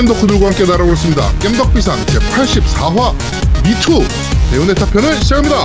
게임 0.00 0.06
덕후들과 0.06 0.46
함께 0.46 0.64
날아오겠습니다. 0.64 1.30
겜덕비상 1.40 2.06
제84화 2.06 3.14
미투 3.62 4.02
대운의 4.50 4.74
타 4.74 4.86
편을 4.86 5.14
시작합니다. 5.16 5.64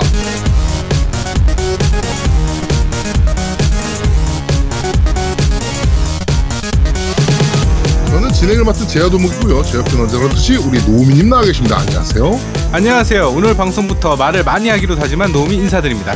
저는 8.09 8.30
진행을 8.34 8.66
맡은 8.66 8.86
제야도목이고요. 8.86 9.63
제 9.63 9.77
옆에 9.77 9.98
언제나 9.98 10.23
그렇듯이 10.23 10.58
우리 10.58 10.81
노우미님 10.84 11.30
나와 11.30 11.44
계십니다. 11.44 11.80
안녕하세요. 11.80 12.40
안녕하세요. 12.73 13.30
오늘 13.30 13.55
방송부터 13.55 14.17
말을 14.17 14.44
많이 14.44 14.67
하기로 14.67 14.98
하지만 14.99 15.31
노미 15.31 15.55
인사드립니다. 15.55 16.13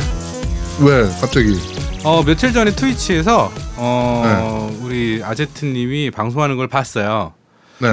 왜 0.80 1.08
갑자기? 1.22 1.58
어 2.04 2.22
며칠 2.22 2.52
전에 2.52 2.72
트위치에서 2.72 3.50
어 3.76 4.78
우리 4.82 5.22
아제트님이 5.24 6.10
방송하는 6.10 6.58
걸 6.58 6.68
봤어요. 6.68 7.32
네. 7.80 7.88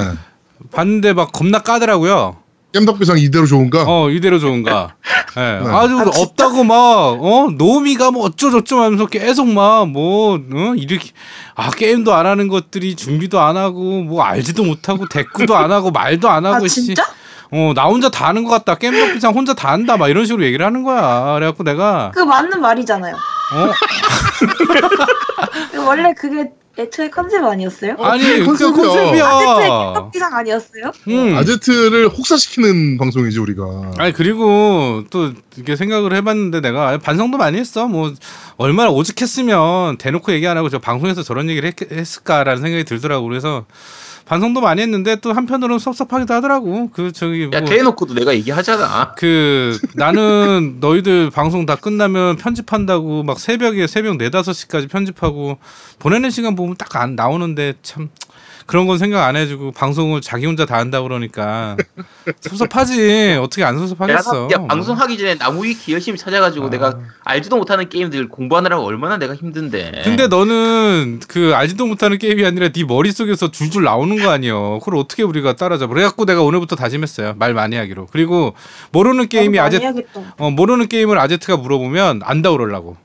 봤는데 0.72 1.14
막 1.14 1.32
겁나 1.32 1.60
까더라고요. 1.60 2.38
겜덕비상 2.74 3.18
이대로 3.20 3.46
좋은가? 3.46 3.86
어 3.88 4.10
이대로 4.10 4.40
좋은가. 4.40 4.96
예. 5.38 5.42
네. 5.42 5.70
아주 5.70 6.00
아, 6.00 6.04
진짜? 6.04 6.22
없다고 6.22 6.64
막어 6.64 7.50
노미가 7.58 8.12
뭐 8.12 8.26
어쩌저쩌 8.26 8.84
하면서 8.84 9.06
계속 9.06 9.48
막뭐 9.48 10.36
어? 10.36 10.74
이렇게 10.76 11.12
아 11.56 11.72
게임도 11.72 12.14
안 12.14 12.26
하는 12.26 12.48
것들이 12.48 12.96
준비도 12.96 13.40
안 13.40 13.56
하고 13.56 14.04
뭐 14.04 14.24
알지도 14.24 14.64
못하고 14.64 15.08
대꾸도 15.08 15.56
안 15.56 15.72
하고 15.72 15.92
말도 15.92 16.30
안 16.30 16.46
하고 16.46 16.66
아 16.66 16.68
씨. 16.68 16.84
진짜? 16.84 17.04
어, 17.50 17.72
나 17.74 17.86
혼자 17.86 18.10
다 18.10 18.28
하는 18.28 18.44
것 18.44 18.50
같다. 18.50 18.76
게임 18.76 18.94
덕비상 18.94 19.34
혼자 19.34 19.54
다 19.54 19.72
한다. 19.72 19.96
막 19.96 20.10
이런 20.10 20.26
식으로 20.26 20.44
얘기를 20.44 20.66
하는 20.66 20.84
거야. 20.84 21.36
그래갖고 21.36 21.64
내가, 21.64 22.12
그 22.14 22.20
맞는 22.20 22.60
말이잖아요. 22.60 23.16
어, 23.16 23.72
원래 25.88 26.14
그게 26.14 26.50
애초에 26.80 27.10
컨셉 27.10 27.44
아니었어요? 27.44 27.96
아니, 28.00 28.24
그게 28.24 28.66
그 28.66 28.72
컨셉이야. 28.74 28.74
컨셉이야. 28.76 29.26
아제트의 29.26 30.12
이상 30.16 30.34
아니었어요? 30.36 30.92
응. 31.08 31.38
아제트를 31.38 32.10
혹사시키는 32.10 32.98
방송이지 32.98 33.40
우리가. 33.40 33.94
아니, 33.98 34.14
그리고 34.14 35.04
또 35.10 35.32
이렇게 35.56 35.76
생각을 35.76 36.14
해봤는데 36.16 36.62
내가 36.62 36.98
반성도 37.00 37.38
많이 37.38 37.58
했어. 37.58 37.88
뭐, 37.88 38.14
얼마나 38.58 38.92
오죽했으면 38.92 39.98
대놓고 39.98 40.32
얘기 40.34 40.48
안 40.48 40.58
하고 40.58 40.70
저 40.70 40.80
방송에서 40.80 41.24
저런 41.24 41.50
얘기를 41.50 41.68
했, 41.68 41.92
했을까라는 41.92 42.62
생각이 42.62 42.84
들더라고. 42.84 43.28
그래서 43.28 43.66
반성도 44.28 44.60
많이 44.60 44.82
했는데 44.82 45.16
또 45.18 45.32
한편으로는 45.32 45.80
섭섭하기도 45.80 46.34
하더라고. 46.34 46.90
그, 46.92 47.12
저기, 47.14 47.44
야 47.54 47.60
뭐. 47.62 47.70
대놓고도 47.70 48.14
내가 48.14 48.34
얘기하잖아. 48.36 49.14
그 49.18 49.80
나는 49.96 50.78
너희들 50.82 51.30
방송 51.30 51.66
다 51.66 51.76
끝나면 51.76 52.36
편집한다고 52.36 53.24
막 53.24 53.40
새벽에 53.40 53.88
새벽 53.88 54.18
네 54.18 54.30
다섯 54.30 54.52
시까지 54.54 54.88
편집하고 54.88 55.58
보내는 56.00 56.30
시간 56.32 56.56
보면 56.56 56.76
딱 56.76 56.98
안 56.98 57.16
나오는데 57.16 57.76
참 57.84 58.10
그런 58.68 58.86
건 58.86 58.98
생각 58.98 59.26
안 59.26 59.38
해주고 59.38 59.72
방송을 59.72 60.20
자기 60.20 60.46
혼자 60.46 60.66
다 60.66 60.78
한다 60.78 61.02
그러니까 61.02 61.78
섭섭하지 62.42 63.40
어떻게 63.42 63.64
안 63.64 63.76
내가 63.76 63.88
섭섭하겠어 63.88 64.50
야, 64.52 64.68
방송하기 64.68 65.18
전에 65.18 65.36
나무 65.36 65.64
위키 65.64 65.94
열심히 65.94 66.18
찾아가지고 66.18 66.68
아. 66.68 66.70
내가 66.70 67.00
알지도 67.24 67.56
못하는 67.56 67.88
게임들 67.88 68.28
공부하느라고 68.28 68.84
얼마나 68.84 69.18
내가 69.18 69.34
힘든데. 69.34 70.02
근데 70.04 70.28
너는 70.28 71.22
그 71.30 71.54
알지도 71.56 71.88
못하는 71.88 72.18
게임이 72.18 72.46
아니라 72.46 72.68
네 72.68 72.84
머릿속에서 72.84 73.50
줄줄 73.52 73.86
나오는 73.86 74.22
거 74.22 74.30
아니여 74.30 74.80
그걸 74.84 75.00
어떻게 75.00 75.24
우리가 75.24 75.56
따라잡아 75.56 75.88
그래갖고 75.94 76.26
내가 76.26 76.44
오늘부터 76.44 76.76
다짐했어요 76.76 77.36
말 77.38 77.54
많이 77.54 77.78
하기로 77.78 78.08
그리고 78.12 78.54
모르는 78.92 79.30
게임이 79.30 79.60
아제 79.60 79.80
해야겠다. 79.80 80.36
어, 80.38 80.52
모르는 80.52 80.90
게임을 80.90 81.18
아제트가 81.18 81.56
물어보면 81.56 82.22
안다 82.24 82.52
그러려고 82.52 82.98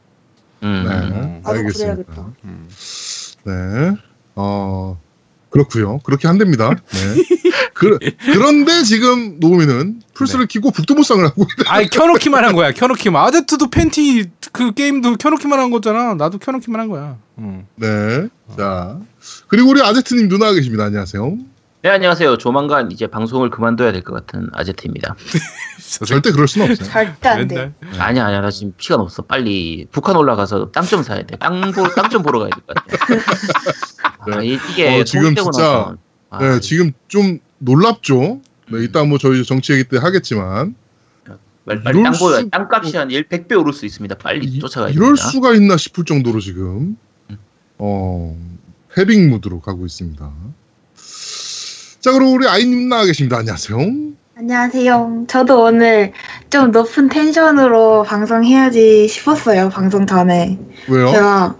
음. 0.64 1.40
네. 1.44 1.50
알겠습니다. 1.50 2.02
그래야겠다. 2.04 2.26
네. 3.44 3.96
어, 4.34 4.98
그렇고요 5.52 5.98
그렇게 5.98 6.26
한답니다. 6.28 6.70
네. 6.70 7.22
그, 7.74 7.98
그런데 8.24 8.82
지금 8.84 9.38
노우미는 9.38 10.00
플스를 10.14 10.46
키고 10.46 10.70
북두무쌍을 10.70 11.24
하고 11.26 11.44
있다. 11.58 11.72
아니 11.72 11.88
켜놓기만 11.90 12.44
한 12.44 12.54
거야. 12.54 12.72
켜놓기만. 12.72 13.22
아제트도 13.26 13.68
팬티 13.70 14.30
그 14.52 14.72
게임도 14.72 15.16
켜놓기만 15.16 15.58
한 15.58 15.70
거잖아. 15.70 16.14
나도 16.14 16.38
켜놓기만 16.38 16.80
한 16.80 16.88
거야. 16.88 17.16
응. 17.38 17.66
네. 17.76 18.28
자. 18.56 18.98
그리고 19.48 19.70
우리 19.70 19.82
아제트님 19.82 20.28
누나 20.28 20.52
계십니다. 20.52 20.84
안녕하세요. 20.84 21.36
네 21.82 21.90
안녕하세요. 21.90 22.38
조만간 22.38 22.92
이제 22.92 23.08
방송을 23.08 23.50
그만둬야 23.50 23.90
될 23.90 24.02
것 24.04 24.14
같은 24.14 24.48
아제트입니다. 24.52 25.16
절대 26.06 26.30
그럴 26.30 26.46
수는 26.46 26.70
없어요. 26.70 26.88
절대 26.88 27.28
안 27.28 27.48
돼. 27.48 27.54
맨날. 27.56 27.74
아니야 28.00 28.26
아니야 28.26 28.40
나 28.40 28.50
지금 28.52 28.72
시간 28.78 29.00
없어. 29.00 29.22
빨리 29.22 29.86
북한 29.90 30.14
올라가서 30.16 30.70
땅 30.70 30.84
좀 30.86 31.02
사야 31.02 31.22
돼. 31.24 31.36
땅보땅좀 31.38 32.22
보러 32.22 32.38
가야 32.38 32.50
될 32.50 32.62
것 32.64 32.74
같아. 32.76 32.96
아, 34.30 34.42
이- 34.42 34.58
이게 34.70 35.00
어, 35.00 35.04
지금 35.04 35.34
진짜, 35.34 35.96
아, 36.30 36.38
네, 36.38 36.60
지금 36.60 36.92
좀 37.08 37.38
놀랍죠? 37.58 38.40
네, 38.70 38.84
이따 38.84 39.04
뭐 39.04 39.18
저희 39.18 39.44
정치 39.44 39.72
얘기 39.72 39.84
때 39.84 39.98
하겠지만. 39.98 40.74
빨리, 41.64 41.82
빨리 41.84 41.98
이럴 42.00 42.10
땅 42.12 42.18
보여. 42.20 42.38
수- 42.40 42.50
땅값이 42.50 42.96
한 42.96 43.10
1, 43.10 43.28
100배 43.28 43.58
오를 43.60 43.72
수 43.72 43.86
있습니다. 43.86 44.16
빨리 44.18 44.46
이, 44.46 44.58
쫓아가야 44.58 44.90
이럴 44.90 45.08
됩니다. 45.14 45.28
수가 45.28 45.54
있나 45.54 45.76
싶을 45.76 46.04
정도로 46.04 46.40
지금, 46.40 46.96
음. 47.30 47.38
어, 47.78 48.36
헤빙 48.98 49.30
무드로 49.30 49.60
가고 49.60 49.86
있습니다. 49.86 50.28
자, 52.00 52.12
그럼 52.12 52.32
우리 52.34 52.48
아이님 52.48 52.88
나와 52.88 53.04
계십니다. 53.04 53.38
안녕하세요. 53.38 53.78
안녕하세요. 54.34 55.26
저도 55.28 55.62
오늘 55.62 56.12
좀 56.50 56.72
높은 56.72 57.08
텐션으로 57.08 58.02
방송해야지 58.02 59.06
싶었어요. 59.06 59.68
방송 59.68 60.04
전에. 60.06 60.58
왜요? 60.88 61.10
제가 61.12 61.56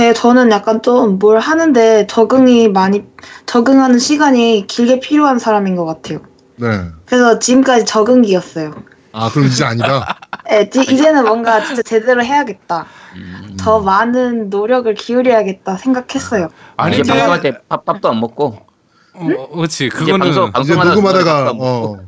제 0.00 0.14
저는 0.14 0.50
약간 0.50 0.80
좀 0.80 1.18
뭘 1.18 1.38
하는데 1.40 2.06
적응이 2.06 2.68
많이 2.68 3.04
적응하는 3.44 3.98
시간이 3.98 4.66
길게 4.66 4.98
필요한 5.00 5.38
사람인 5.38 5.76
것 5.76 5.84
같아요. 5.84 6.20
네. 6.56 6.68
그래서 7.04 7.38
지금까지 7.38 7.84
적응기였어요. 7.84 8.72
아, 9.12 9.28
그럼 9.30 9.48
이제 9.48 9.62
아니다. 9.62 10.16
예, 10.50 10.68
지- 10.70 10.80
이제는 10.80 11.26
뭔가 11.26 11.62
진짜 11.62 11.82
제대로 11.82 12.24
해야겠다. 12.24 12.86
음. 13.16 13.56
더 13.60 13.80
많은 13.80 14.48
노력을 14.48 14.92
기울여야겠다 14.94 15.76
생각했어요. 15.76 16.48
아니 16.78 17.00
이제 17.00 17.12
방송할 17.12 17.42
때 17.42 17.52
밥, 17.68 17.84
밥도 17.84 18.08
안 18.08 18.20
먹고 18.20 18.56
어, 19.12 19.28
어, 19.38 19.48
그렇지. 19.54 19.88
이제 19.88 19.94
그거는 19.94 20.18
방송 20.20 20.48
이제 20.62 20.74
방송하다 20.74 20.94
녹음하다가, 20.94 21.52
뭐 21.52 21.90
어, 21.90 22.00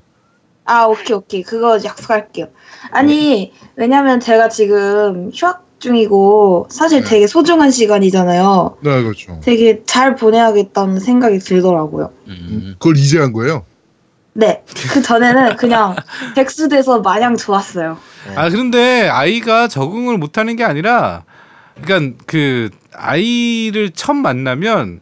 아, 0.65 0.85
오케이, 0.87 1.15
오케이. 1.15 1.43
그거 1.43 1.79
약속할게요. 1.85 2.47
아니, 2.91 3.53
왜냐면 3.77 4.19
제가 4.21 4.49
지금 4.49 5.31
휴학 5.35 5.67
중이고, 5.83 6.69
사실 6.71 7.03
네. 7.03 7.09
되게 7.09 7.27
소중한 7.27 7.71
시간이잖아요. 7.71 8.77
네, 8.83 9.03
그렇죠. 9.03 9.41
되게 9.43 9.83
잘 9.85 10.15
보내야겠다는 10.15 11.01
생각이 11.01 11.41
들더라고요. 11.41 12.11
음. 12.29 12.77
그걸 12.79 12.97
이제 12.97 13.19
한 13.19 13.33
거예요? 13.33 13.65
네. 14.33 14.63
그 14.93 15.03
전에는 15.03 15.57
그냥 15.57 15.97
백수 16.37 16.69
돼서 16.69 17.01
마냥 17.01 17.37
좋았어요. 17.37 17.99
아 18.37 18.49
그런데 18.49 19.09
아이가 19.09 19.67
적응을 19.69 20.19
못하는 20.19 20.55
게 20.57 20.65
아니라, 20.65 21.25
그러니까 21.83 22.17
그 22.27 22.71
아이를 22.95 23.91
처음 23.91 24.19
만나면 24.19 25.01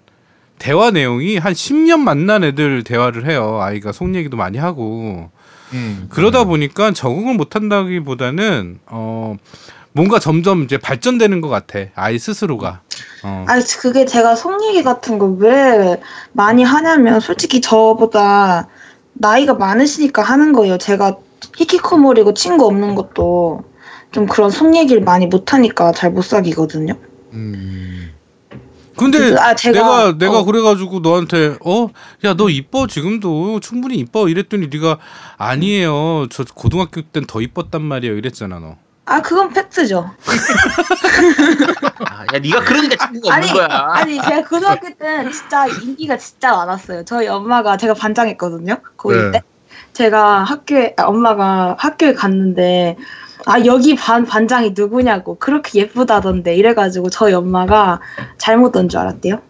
대화 0.58 0.90
내용이 0.90 1.36
한 1.36 1.52
10년 1.52 2.00
만난 2.00 2.42
애들 2.42 2.84
대화를 2.84 3.28
해요. 3.28 3.58
아이가 3.60 3.92
속 3.92 4.14
얘기도 4.14 4.36
많이 4.36 4.56
하고. 4.56 5.30
음. 5.72 6.06
그러다 6.10 6.44
보니까 6.44 6.90
적응을 6.92 7.34
못한다기보다는 7.34 8.80
어 8.86 9.36
뭔가 9.92 10.18
점점 10.18 10.62
이제 10.62 10.78
발전되는 10.78 11.40
것 11.40 11.48
같아 11.48 11.80
아이 11.94 12.18
스스로가. 12.18 12.80
어. 13.24 13.44
아니, 13.48 13.62
그게 13.64 14.04
제가 14.04 14.36
속 14.36 14.62
얘기 14.64 14.82
같은 14.82 15.18
거 15.18 15.26
왜 15.38 16.00
많이 16.32 16.62
하냐면, 16.62 17.20
솔직히 17.20 17.60
저보다 17.60 18.68
나이가 19.14 19.54
많으시니까 19.54 20.22
하는 20.22 20.52
거예요. 20.52 20.78
제가 20.78 21.16
히키코모리고 21.56 22.34
친구 22.34 22.66
없는 22.66 22.94
것도 22.94 23.64
좀 24.12 24.26
그런 24.26 24.50
속 24.50 24.74
얘기를 24.76 25.02
많이 25.02 25.26
못 25.26 25.52
하니까 25.52 25.92
잘 25.92 26.10
못 26.12 26.22
사귀거든요. 26.22 26.94
음. 27.32 28.12
근데 28.96 29.34
아, 29.38 29.54
제가- 29.54 29.72
내가 29.72 30.18
내가 30.18 30.38
어. 30.40 30.44
그래가지고 30.44 31.00
너한테 31.00 31.56
어 31.64 31.88
야 32.24 32.34
너 32.34 32.50
이뻐 32.50 32.86
지금도 32.86 33.60
충분히 33.60 33.96
이뻐 33.96 34.28
이랬더니 34.28 34.68
네가 34.70 34.98
아니에요 35.38 36.26
저 36.30 36.44
고등학교 36.54 37.00
땐 37.00 37.24
더 37.26 37.40
이뻤단 37.40 37.80
말이에요 37.82 38.16
이랬잖아 38.18 38.58
너. 38.58 38.76
아, 39.10 39.20
그건 39.22 39.48
팩트죠. 39.52 40.08
아, 42.08 42.24
야 42.32 42.38
네가 42.38 42.60
그러니까 42.60 43.06
친구가 43.08 43.34
아니, 43.34 43.48
없는 43.50 43.66
거야. 43.68 43.88
아니, 43.92 44.22
제가 44.22 44.44
고등학교 44.44 44.88
때는 44.94 45.32
진짜 45.32 45.66
인기가 45.66 46.16
진짜 46.16 46.52
많았어요. 46.52 47.04
저희 47.04 47.26
엄마가 47.26 47.76
제가 47.76 47.94
반장했거든요. 47.94 48.76
고1 48.96 49.32
네. 49.32 49.40
때. 49.40 49.42
제가 49.94 50.44
학교에, 50.44 50.94
아, 50.96 51.04
엄마가 51.06 51.74
학교에 51.76 52.14
갔는데, 52.14 52.96
아, 53.46 53.58
여기 53.64 53.96
반, 53.96 54.24
반장이 54.24 54.74
누구냐고, 54.76 55.38
그렇게 55.40 55.80
예쁘다던데, 55.80 56.54
이래가지고 56.54 57.10
저희 57.10 57.32
엄마가 57.34 58.00
잘못 58.38 58.76
온 58.76 58.88
줄 58.88 59.00
알았대요. 59.00 59.42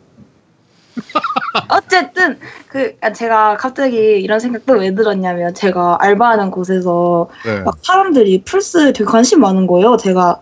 어쨌든, 1.69 2.39
그, 2.69 2.97
아, 3.01 3.13
제가 3.13 3.57
갑자기 3.57 3.97
이런 3.97 4.41
생각도 4.41 4.75
왜 4.75 4.95
들었냐면, 4.95 5.55
제가 5.55 5.99
알바하는 6.01 6.51
곳에서 6.51 7.29
네. 7.45 7.61
막 7.61 7.79
사람들이 7.83 8.43
플스 8.45 8.93
되게 8.93 9.05
관심 9.05 9.41
많은 9.41 9.67
거예요. 9.67 9.97
제가 9.97 10.41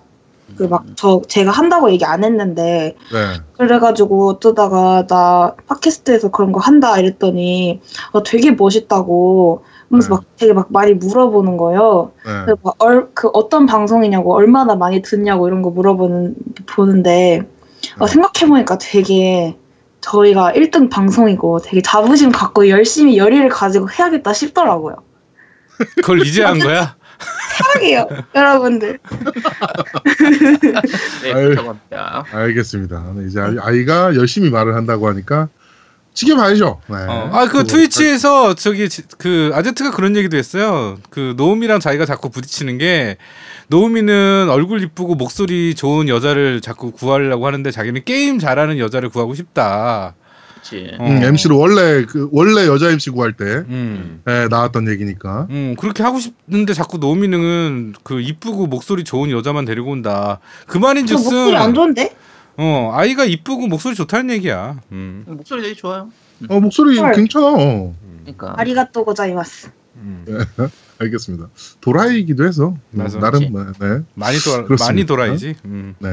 그 0.57 0.65
막 0.65 0.85
저 0.97 1.21
제가 1.29 1.51
한다고 1.51 1.91
얘기 1.91 2.05
안 2.05 2.25
했는데 2.25 2.97
네. 3.13 3.41
그래가지고 3.57 4.31
어쩌다가 4.31 5.07
나 5.07 5.55
팟캐스트에서 5.67 6.31
그런 6.31 6.53
거 6.53 6.61
한다 6.61 6.99
이랬더니 6.99 7.81
어, 8.13 8.23
되게 8.23 8.53
멋있다고 8.53 9.65
하면서 9.91 10.09
네. 10.09 10.15
막 10.15 10.25
되게 10.37 10.53
막 10.53 10.67
많이 10.71 10.95
물어보는 10.95 11.57
거예요. 11.57 12.13
네. 12.25 12.55
막 12.63 12.75
얼, 12.79 13.09
그 13.15 13.29
어떤 13.33 13.67
방송이냐고 13.67 14.35
얼마나 14.35 14.75
많이 14.75 15.03
듣냐고 15.03 15.47
이런 15.49 15.63
거 15.63 15.71
물어보는 15.71 16.35
보는데 16.67 17.43
어, 17.99 18.07
네. 18.07 18.13
생각해보니까 18.13 18.79
되게 18.79 19.57
저희가 20.01 20.53
1등 20.55 20.89
방송이고 20.91 21.61
되게 21.61 21.83
자부심 21.83 22.33
갖고 22.33 22.69
열심히 22.69 23.17
열의를 23.19 23.49
가지고 23.49 23.91
해야겠다 23.91 24.33
싶더라고요. 24.33 24.97
그걸 25.97 26.21
이제 26.27 26.43
한 26.45 26.59
거야? 26.59 26.97
사랑해요, 27.59 28.07
여러분들. 28.35 28.99
네, 31.23 31.33
아유. 31.33 31.49
그렇다고 31.49 31.69
합니다. 31.71 32.25
알겠습니다. 32.33 33.13
네, 33.17 33.27
이제 33.27 33.41
아이- 33.41 33.57
아이가 33.61 34.15
열심히 34.15 34.51
말을 34.51 34.75
한다고 34.77 35.09
하니까 35.09 35.49
지켜봐야죠. 36.15 36.81
네. 36.89 36.97
어. 37.09 37.31
아, 37.33 37.45
그 37.47 37.53
그거 37.53 37.65
트위치에서 37.65 38.55
저기 38.55 38.89
지- 38.89 39.03
그 39.19 39.51
아제트가 39.55 39.91
그런 39.93 40.17
얘기도 40.17 40.37
했어요. 40.37 40.99
그 41.11 41.35
노우미랑 41.37 41.81
자기가 41.81 42.07
자꾸 42.07 42.31
부딪히는 42.31 42.79
게 42.79 43.19
노우미는 43.69 44.49
얼굴 44.51 44.83
이쁘고 44.83 45.15
목소리 45.15 45.75
좋은 45.75 46.09
여자를 46.09 46.61
자꾸 46.61 46.91
구하려고 46.91 47.47
하는데 47.47 47.71
자기는 47.71 48.03
게임 48.05 48.39
잘하는 48.39 48.79
여자를 48.79 49.11
구하고 49.11 49.35
싶다. 49.35 50.15
그렇지. 50.55 50.97
어. 50.99 51.07
음, 51.07 51.23
MC로 51.23 51.59
원래 51.59 52.05
그 52.07 52.29
원래 52.33 52.67
여자 52.67 52.91
MC 52.91 53.11
구할 53.11 53.35
때 53.35 53.45
음. 53.45 54.23
네, 54.25 54.49
나왔던 54.49 54.89
얘기니까. 54.89 55.47
음, 55.51 55.77
그렇게 55.79 56.03
하고 56.03 56.19
싶은데 56.19 56.73
자꾸 56.73 56.99
노우미는 56.99 57.95
그 58.03 58.21
이쁘고 58.21 58.67
목소리 58.67 59.05
좋은 59.05 59.31
여자만 59.31 59.67
데리고 59.67 59.91
온다. 59.91 60.41
그저 60.67 60.79
말인즉슨 60.81 61.17
목소리 61.25 61.57
안 61.57 61.75
좋은데? 61.75 62.17
어, 62.57 62.91
아이가 62.95 63.25
이쁘고 63.25 63.67
목소리 63.67 63.95
좋다는 63.95 64.35
얘기야. 64.37 64.81
음. 64.93 65.25
목소리 65.27 65.63
되게 65.63 65.75
좋아요. 65.75 66.11
어 66.49 66.59
목소리 66.61 66.99
헐. 66.99 67.13
괜찮아. 67.13 67.47
어, 67.49 67.95
그러니까 68.23 68.55
아리가또 68.57 69.05
고자이마스. 69.05 69.71
음. 69.97 70.25
알겠습니다. 70.99 71.49
도라이기도 71.81 72.45
해서 72.47 72.77
뭐 72.91 73.05
맞아. 73.05 73.19
나름 73.19 73.41
그치. 73.41 73.53
네, 73.53 73.89
네. 73.89 74.05
많이 74.15 74.39
돌아 74.39 74.65
그렇습니다. 74.65 74.85
많이 74.87 75.07
돌아야지. 75.07 75.55
음. 75.65 75.95
네. 75.99 76.11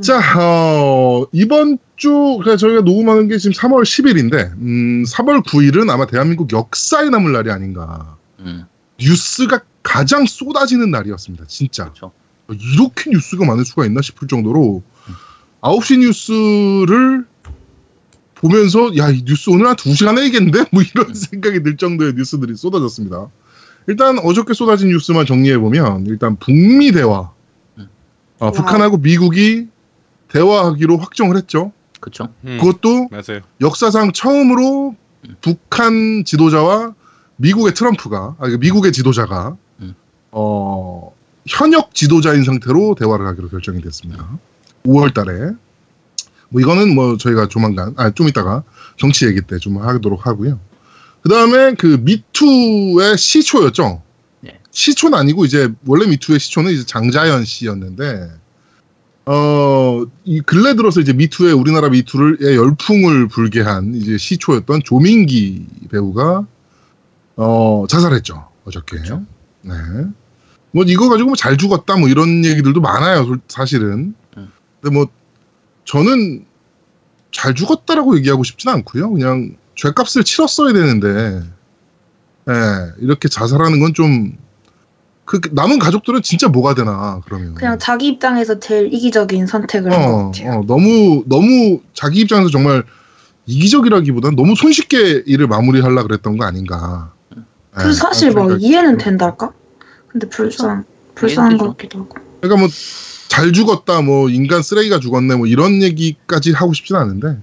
자, 0.00 0.20
어, 0.38 1.26
이번 1.32 1.78
주, 1.96 2.10
그러니까 2.10 2.56
저희가 2.56 2.82
녹음하는 2.82 3.26
게 3.28 3.36
지금 3.38 3.52
3월 3.52 3.82
10일인데, 3.82 4.52
음, 4.58 5.02
3월 5.04 5.44
9일은 5.44 5.90
아마 5.90 6.06
대한민국 6.06 6.52
역사에 6.52 7.10
남을 7.10 7.32
날이 7.32 7.50
아닌가. 7.50 8.16
음, 8.38 8.64
뉴스가 9.00 9.60
가장 9.82 10.24
쏟아지는 10.26 10.90
날이었습니다. 10.90 11.46
진짜. 11.48 11.84
그렇죠. 11.84 12.12
이렇게 12.48 13.10
뉴스가 13.10 13.44
많을 13.44 13.64
수가 13.64 13.84
있나 13.86 14.00
싶을 14.00 14.28
정도로 14.28 14.82
9시 15.60 15.98
뉴스를 15.98 17.26
보면서 18.40 18.96
야, 18.96 19.10
이 19.10 19.24
뉴스 19.24 19.50
오늘 19.50 19.66
한 19.66 19.76
2시간 19.76 20.18
해야겠는데? 20.18 20.66
뭐 20.72 20.82
이런 20.82 21.14
생각이 21.14 21.62
들 21.62 21.76
정도의 21.76 22.14
뉴스들이 22.14 22.56
쏟아졌습니다. 22.56 23.28
일단 23.86 24.18
어저께 24.18 24.54
쏟아진 24.54 24.88
뉴스만 24.88 25.26
정리해 25.26 25.58
보면 25.58 26.06
일단 26.06 26.36
북미 26.36 26.92
대화 26.92 27.30
음. 27.78 27.88
어, 28.38 28.52
북한하고 28.52 28.98
미국이 28.98 29.68
대화하기로 30.28 30.98
확정을 30.98 31.36
했죠. 31.36 31.72
그렇죠. 32.00 32.28
음. 32.44 32.58
그것도 32.60 33.08
맞아요. 33.10 33.40
역사상 33.60 34.12
처음으로 34.12 34.94
음. 35.24 35.36
북한 35.40 36.24
지도자와 36.24 36.94
미국의 37.36 37.74
트럼프가 37.74 38.36
아니 38.38 38.56
미국의 38.58 38.92
지도자가 38.92 39.56
음. 39.80 39.94
어 40.30 41.12
현역 41.46 41.94
지도자인 41.94 42.44
상태로 42.44 42.94
대화를 42.98 43.26
하기로 43.26 43.48
결정이 43.48 43.80
됐습니다. 43.80 44.28
5월 44.84 45.14
달에 45.14 45.52
뭐 46.50 46.60
이거는 46.60 46.94
뭐 46.94 47.16
저희가 47.18 47.48
조만간 47.48 47.94
아 47.96 48.10
좀 48.10 48.28
이따가 48.28 48.62
정치 48.96 49.26
얘기 49.26 49.40
때 49.42 49.58
좀 49.58 49.78
하도록 49.78 50.26
하고요. 50.26 50.58
그 51.22 51.28
다음에 51.28 51.74
그 51.74 51.98
미투의 52.00 53.18
시초였죠. 53.18 54.02
네. 54.40 54.58
시초는 54.70 55.18
아니고 55.18 55.44
이제 55.44 55.68
원래 55.86 56.06
미투의 56.06 56.38
시초는 56.38 56.72
이제 56.72 56.84
장자연 56.86 57.44
씨였는데 57.44 58.30
어, 59.26 60.04
이 60.24 60.40
근래 60.40 60.74
들어서 60.74 61.00
이제 61.00 61.12
미투의 61.12 61.52
우리나라 61.52 61.90
미투를 61.90 62.38
의 62.40 62.56
열풍을 62.56 63.28
불게 63.28 63.60
한 63.60 63.94
이제 63.94 64.16
시초였던 64.16 64.82
조민기 64.84 65.66
배우가 65.90 66.46
어, 67.36 67.84
자살했죠. 67.88 68.48
어저께. 68.64 68.96
그렇죠. 68.96 69.22
네. 69.62 69.74
뭐 70.72 70.84
이거 70.86 71.08
가지고 71.08 71.28
뭐 71.30 71.36
잘 71.36 71.56
죽었다 71.58 71.96
뭐 71.96 72.08
이런 72.08 72.44
얘기들도 72.44 72.80
많아요. 72.80 73.24
솔- 73.24 73.40
사실은. 73.48 74.14
음. 74.38 74.48
근데 74.80 74.94
뭐 74.94 75.08
저는 75.88 76.44
잘 77.32 77.54
죽었다라고 77.54 78.16
얘기하고 78.18 78.44
싶지는 78.44 78.74
않고요. 78.74 79.10
그냥 79.10 79.56
죄값을 79.74 80.22
치렀어야 80.22 80.74
되는데 80.74 81.42
예, 82.48 82.52
이렇게 83.00 83.28
자살하는 83.28 83.80
건좀 83.80 84.36
그 85.24 85.40
남은 85.52 85.78
가족들은 85.78 86.22
진짜 86.22 86.48
뭐가 86.48 86.74
되나 86.74 87.22
그러면 87.24 87.54
그냥 87.54 87.78
자기 87.78 88.08
입장에서 88.08 88.60
제일 88.60 88.92
이기적인 88.92 89.46
선택을 89.46 89.92
한것 89.92 90.10
어, 90.10 90.30
같아요. 90.30 90.58
어, 90.58 90.64
너무 90.66 91.24
너무 91.26 91.80
자기 91.94 92.20
입장에서 92.20 92.50
정말 92.50 92.84
이기적이라기보다는 93.46 94.36
너무 94.36 94.54
손쉽게 94.56 95.22
일을 95.24 95.46
마무리하려 95.46 96.02
그랬던 96.02 96.36
거 96.36 96.44
아닌가. 96.44 97.12
그 97.70 97.88
예, 97.88 97.92
사실 97.92 98.32
뭐 98.32 98.56
이해는 98.56 98.98
된달까? 98.98 99.52
근데 100.08 100.28
불쌍 100.28 100.84
불쌍한 101.14 101.56
것 101.56 101.68
같기도 101.68 102.00
하고. 102.00 102.16
그러니까 102.40 102.60
뭐 102.60 102.68
잘 103.38 103.52
죽었다, 103.52 104.00
뭐 104.02 104.28
인간 104.28 104.62
쓰레기가 104.62 104.98
죽었네, 104.98 105.36
뭐 105.36 105.46
이런 105.46 105.80
얘기까지 105.82 106.52
하고 106.52 106.72
싶진 106.72 106.96
않은데 106.96 107.38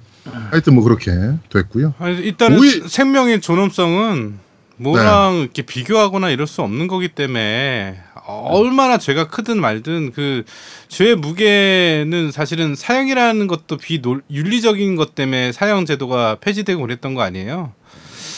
하여튼 0.51 0.75
뭐 0.75 0.83
그렇게 0.83 1.12
됐고요. 1.50 1.94
아니, 2.00 2.18
일단은 2.18 2.59
네. 2.59 2.88
생명의 2.88 3.39
존엄성은 3.39 4.39
뭐랑 4.77 5.38
이렇게 5.38 5.62
비교하거나 5.62 6.31
이럴 6.31 6.47
수 6.47 6.62
없는 6.62 6.88
거기 6.88 7.07
때문에 7.07 7.97
얼마나 8.27 8.97
죄가 8.97 9.27
크든 9.27 9.62
말든 9.62 10.12
그 10.12 10.44
죄의 10.89 11.15
무게는 11.15 12.31
사실은 12.33 12.75
사형이라는 12.75 13.48
것도 13.48 13.77
비윤리적인 13.77 14.98
것 14.98 15.15
때문에 15.15 15.53
사형 15.53 15.86
제도가 15.86 16.38
폐지되고 16.41 16.81
그랬던 16.81 17.13
거 17.13 17.21
아니에요. 17.21 17.71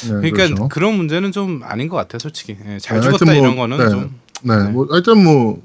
네, 0.04 0.10
그러니까 0.10 0.46
그렇죠. 0.46 0.68
그런 0.68 0.94
문제는 0.94 1.32
좀 1.32 1.62
아닌 1.64 1.88
것 1.88 1.96
같아요, 1.96 2.20
솔직히. 2.20 2.56
예, 2.68 2.78
잘 2.78 3.00
네, 3.00 3.08
죽었다 3.08 3.26
뭐, 3.26 3.34
이런 3.34 3.56
거는 3.56 3.78
네. 3.78 3.90
좀. 3.90 4.20
네, 4.44 4.56
네. 4.58 4.70
뭐 4.70 4.88
하여튼 4.92 5.24
뭐 5.24 5.60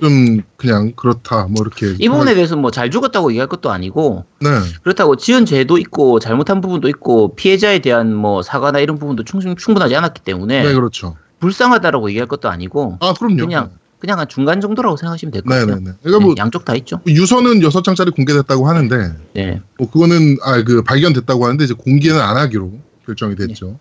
좀 0.00 0.42
그냥 0.56 0.92
그렇다, 0.96 1.46
뭐 1.48 1.62
이렇게. 1.62 1.94
이 1.98 2.08
부분에 2.08 2.34
대해서 2.34 2.56
뭐 2.56 2.70
잘 2.70 2.90
죽었다고 2.90 3.30
얘기할 3.32 3.48
것도 3.48 3.70
아니고 3.70 4.24
네, 4.40 4.48
그렇다고 4.82 5.16
지은 5.16 5.46
죄도 5.46 5.78
있고 5.78 6.18
잘못한 6.20 6.60
부분도 6.60 6.88
있고 6.88 7.34
피해자에 7.34 7.80
대한 7.80 8.14
뭐 8.14 8.42
사과나 8.42 8.78
이런 8.80 8.98
부분도 8.98 9.24
충, 9.24 9.40
충분하지 9.40 9.96
않았기 9.96 10.22
때문에 10.22 10.62
네, 10.62 10.72
그렇죠. 10.74 11.16
불쌍하다라고 11.40 12.08
얘기할 12.10 12.28
것도 12.28 12.48
아니고 12.48 12.98
아, 13.00 13.12
그럼요. 13.14 13.36
그냥 13.36 13.70
그냥 13.98 14.18
한 14.20 14.28
중간 14.28 14.60
정도라고 14.60 14.96
생각하시면 14.96 15.32
될것 15.32 15.48
네, 15.52 15.60
같아요. 15.60 15.76
네, 15.76 15.90
네. 15.90 15.96
그러니까 16.02 16.24
뭐 16.24 16.34
네, 16.34 16.40
양쪽 16.40 16.64
다 16.64 16.74
있죠. 16.76 17.00
유서는 17.06 17.62
여섯 17.62 17.82
장짜리 17.82 18.10
공개됐다고 18.12 18.68
하는데 18.68 19.12
네. 19.34 19.60
뭐 19.78 19.90
그거는 19.90 20.36
아 20.42 20.62
그 20.62 20.82
발견됐다고 20.82 21.44
하는데 21.44 21.64
이제 21.64 21.74
공개는 21.74 22.20
안 22.20 22.36
하기로 22.36 22.72
결정이 23.06 23.34
됐죠. 23.34 23.78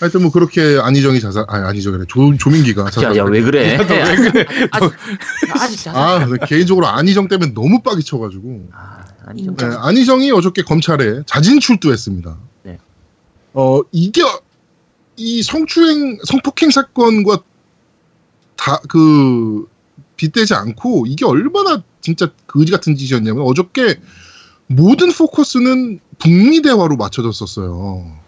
하여튼 0.00 0.22
뭐 0.22 0.30
그렇게 0.32 0.78
안희정이 0.80 1.20
자살 1.20 1.44
아 1.48 1.68
안희정이래 1.68 2.04
조 2.08 2.34
조민기가 2.36 2.90
자살. 2.90 3.16
야왜 3.16 3.42
그래? 3.42 3.76
왜 3.78 3.84
그래? 3.84 4.46
아직 4.72 4.92
아직 5.54 5.76
자살. 5.82 5.94
아 5.96 6.46
개인적으로 6.46 6.86
안희정 6.86 7.28
때문에 7.28 7.52
너무 7.52 7.82
빡이 7.82 8.02
쳐가지고 8.02 8.68
아, 8.72 9.04
아니 9.26 9.44
좀 9.44 9.54
네, 9.56 9.66
안희정이 9.66 10.30
어저께 10.32 10.62
검찰에 10.62 11.22
자진 11.26 11.60
출두했습니다. 11.60 12.36
네. 12.62 12.78
어 13.52 13.80
이게 13.92 14.22
이 15.16 15.42
성추행 15.42 16.18
성폭행 16.24 16.70
사건과 16.70 17.38
다 18.56 18.80
그 18.88 19.66
빗대지 20.16 20.52
않고 20.54 21.06
이게 21.06 21.24
얼마나 21.24 21.82
진짜 22.02 22.28
거지 22.46 22.70
같은 22.72 22.94
짓이었냐면 22.94 23.42
어저께 23.46 24.00
모든 24.66 25.10
포커스는 25.12 25.98
북미 26.18 26.60
대화로 26.60 26.96
맞춰졌었어요. 26.96 28.18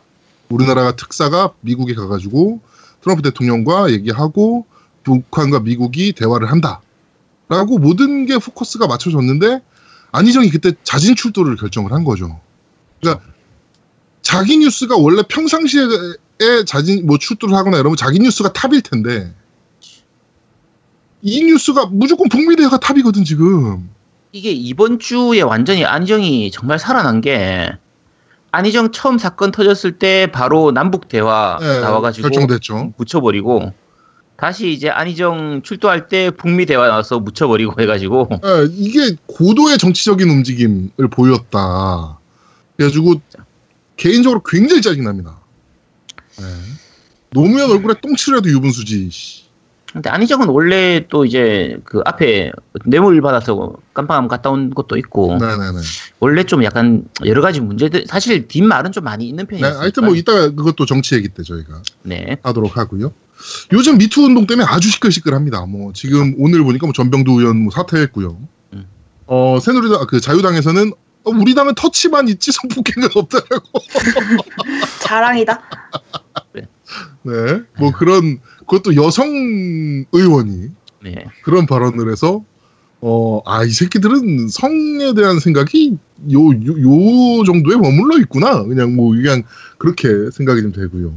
우리나라가 0.53 0.95
특사가 0.97 1.53
미국에 1.61 1.95
가가지고 1.95 2.61
트럼프 3.01 3.23
대통령과 3.23 3.91
얘기하고 3.91 4.67
북한과 5.03 5.61
미국이 5.61 6.13
대화를 6.13 6.51
한다라고 6.51 7.79
모든 7.79 8.27
게 8.27 8.39
포커스가 8.39 8.87
맞춰졌는데 8.87 9.61
안희정이 10.13 10.51
그때 10.51 10.73
자진 10.85 11.17
출두를 11.17 11.57
결정을 11.57 11.93
한 11.93 12.05
거죠. 12.05 12.41
그러니까 13.01 13.25
자기 14.21 14.59
뉴스가 14.59 14.97
원래 14.97 15.23
평상시에 15.27 15.81
자진 16.67 17.07
뭐 17.07 17.19
출두를 17.19 17.55
하거나 17.55 17.79
이러면 17.79 17.97
자기 17.97 18.19
뉴스가 18.19 18.53
탑일 18.53 18.83
텐데 18.83 19.35
이 21.23 21.45
뉴스가 21.45 21.87
무조건 21.87 22.29
북미 22.29 22.57
대화가 22.57 22.79
탑이거든 22.79 23.25
지금. 23.25 23.91
이게 24.33 24.51
이번 24.51 24.99
주에 24.99 25.41
완전히 25.43 25.85
안희정이 25.85 26.51
정말 26.53 26.79
살아난 26.79 27.21
게 27.21 27.73
안희정 28.53 28.93
처음 28.93 29.19
사건 29.19 29.51
터졌을 29.51 29.99
때 29.99 30.31
바로 30.31 30.73
남북 30.73 31.09
대화 31.09 31.59
네, 31.61 31.81
나와가지고 31.81 32.29
결정됐죠. 32.29 32.93
붙여버리고 32.97 33.73
다시 34.37 34.71
이제 34.73 34.91
안희정 34.91 35.63
출두할 35.63 36.09
때 36.09 36.31
북미 36.31 36.67
대화 36.67 36.87
나와서 36.87 37.19
묻혀버리고 37.19 37.81
해가지고 37.81 38.29
아, 38.43 38.69
이게 38.71 39.17
고도의 39.27 39.79
정치적인 39.79 40.29
움직임을 40.29 41.09
보였다. 41.11 42.19
그래가지고 42.77 43.21
개인적으로 43.97 44.43
굉장히 44.43 44.83
짜증납니다. 44.83 45.39
네. 46.39 46.45
노무현 47.31 47.71
얼굴에 47.71 47.95
똥칠해도 48.03 48.51
유분수지. 48.51 49.42
씨. 49.93 49.95
근데 49.95 50.11
안희정은 50.11 50.49
원래 50.49 51.07
또 51.09 51.25
이제 51.25 51.79
그 51.85 52.01
앞에 52.05 52.53
뇌물 52.87 53.21
받아서 53.21 53.75
깜빵함 53.95 54.29
갔다 54.29 54.51
온 54.51 54.71
것도 54.71 54.97
있고 54.97 55.37
네네네. 55.37 55.79
원래 56.21 56.45
좀 56.45 56.65
약간 56.65 57.05
여러 57.27 57.43
가지 57.43 57.61
문제들 57.61 58.07
사실 58.07 58.49
뒷말은 58.49 58.93
좀 58.93 59.05
많이 59.05 59.29
있는 59.29 59.47
네, 59.47 59.59
편이에요. 59.59 59.81
하여튼 59.81 60.07
뭐 60.07 60.15
이따가 60.15 60.51
그것도 60.51 60.87
정치 60.87 61.15
얘기 61.15 61.29
때 61.29 61.43
저희가 61.43 61.83
네. 62.03 62.39
하도록 62.43 62.77
하고요. 62.77 63.13
요즘 63.73 63.99
미투 63.99 64.23
운동 64.23 64.47
때문에 64.47 64.67
아주 64.69 64.89
시끌시끌합니다. 64.89 65.67
뭐 65.67 65.93
지금 65.93 66.35
오늘 66.39 66.63
보니까 66.63 66.87
뭐 66.87 66.93
전병두 66.93 67.41
의원 67.41 67.59
뭐 67.59 67.73
사퇴했고요. 67.73 68.39
음. 68.75 68.87
어 69.27 69.59
새누리당 69.61 70.07
그 70.07 70.21
자유당에서는 70.21 70.93
어, 71.25 71.31
우리 71.31 71.55
당은 71.55 71.75
터치만 71.75 72.29
있지 72.29 72.51
성폭행은 72.53 73.11
없다라고. 73.15 73.81
자랑이다. 75.01 75.61
네, 77.23 77.61
뭐 77.79 77.93
그런 77.93 78.41
그것도 78.67 78.97
여성 78.97 79.27
의원이 80.13 80.69
네. 81.03 81.25
그런 81.43 81.67
발언을 81.67 82.11
해서 82.11 82.45
어, 83.05 83.43
아, 83.45 83.65
이 83.65 83.71
새끼들은 83.71 84.49
성에 84.49 85.15
대한 85.17 85.41
생각이 85.41 85.99
요, 86.33 86.39
요, 86.39 86.81
요 86.81 87.45
정도에 87.45 87.77
머물러 87.77 88.17
있구나. 88.21 88.63
그냥 88.63 88.95
뭐, 88.95 89.11
그냥 89.11 89.43
그렇게 89.79 90.31
생각이 90.33 90.63
좀 90.63 90.71
되고요. 90.71 91.13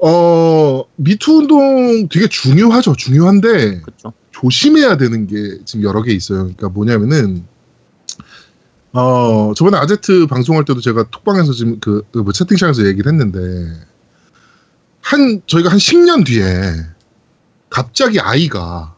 어, 0.00 0.84
미투 0.96 1.32
운동 1.38 2.08
되게 2.08 2.26
중요하죠. 2.26 2.96
중요한데, 2.96 3.82
그렇죠. 3.82 4.12
조심해야 4.32 4.96
되는 4.96 5.28
게 5.28 5.60
지금 5.64 5.84
여러 5.84 6.02
개 6.02 6.12
있어요. 6.12 6.38
그러니까 6.38 6.70
뭐냐면은, 6.70 7.44
어, 8.92 9.52
저번에 9.54 9.76
아제트 9.78 10.26
방송할 10.26 10.64
때도 10.64 10.80
제가 10.80 11.04
톡방에서 11.10 11.52
지금 11.52 11.78
그, 11.78 12.02
그 12.10 12.18
뭐 12.22 12.32
채팅창에서 12.32 12.86
얘기를 12.86 13.12
했는데, 13.12 13.38
한, 15.00 15.42
저희가 15.46 15.70
한 15.70 15.78
10년 15.78 16.24
뒤에 16.24 16.44
갑자기 17.68 18.20
아이가 18.20 18.94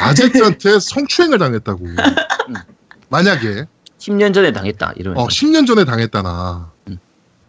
아제트한테 0.00 0.78
성추행을 0.80 1.38
당했다고. 1.38 1.86
만약에, 3.08 3.66
10년 3.98 4.34
전에 4.34 4.52
당했다 4.52 4.94
이러면서 4.96 5.24
어, 5.24 5.28
10년 5.28 5.66
전에 5.66 5.84
당했다나. 5.84 6.70
음. 6.88 6.98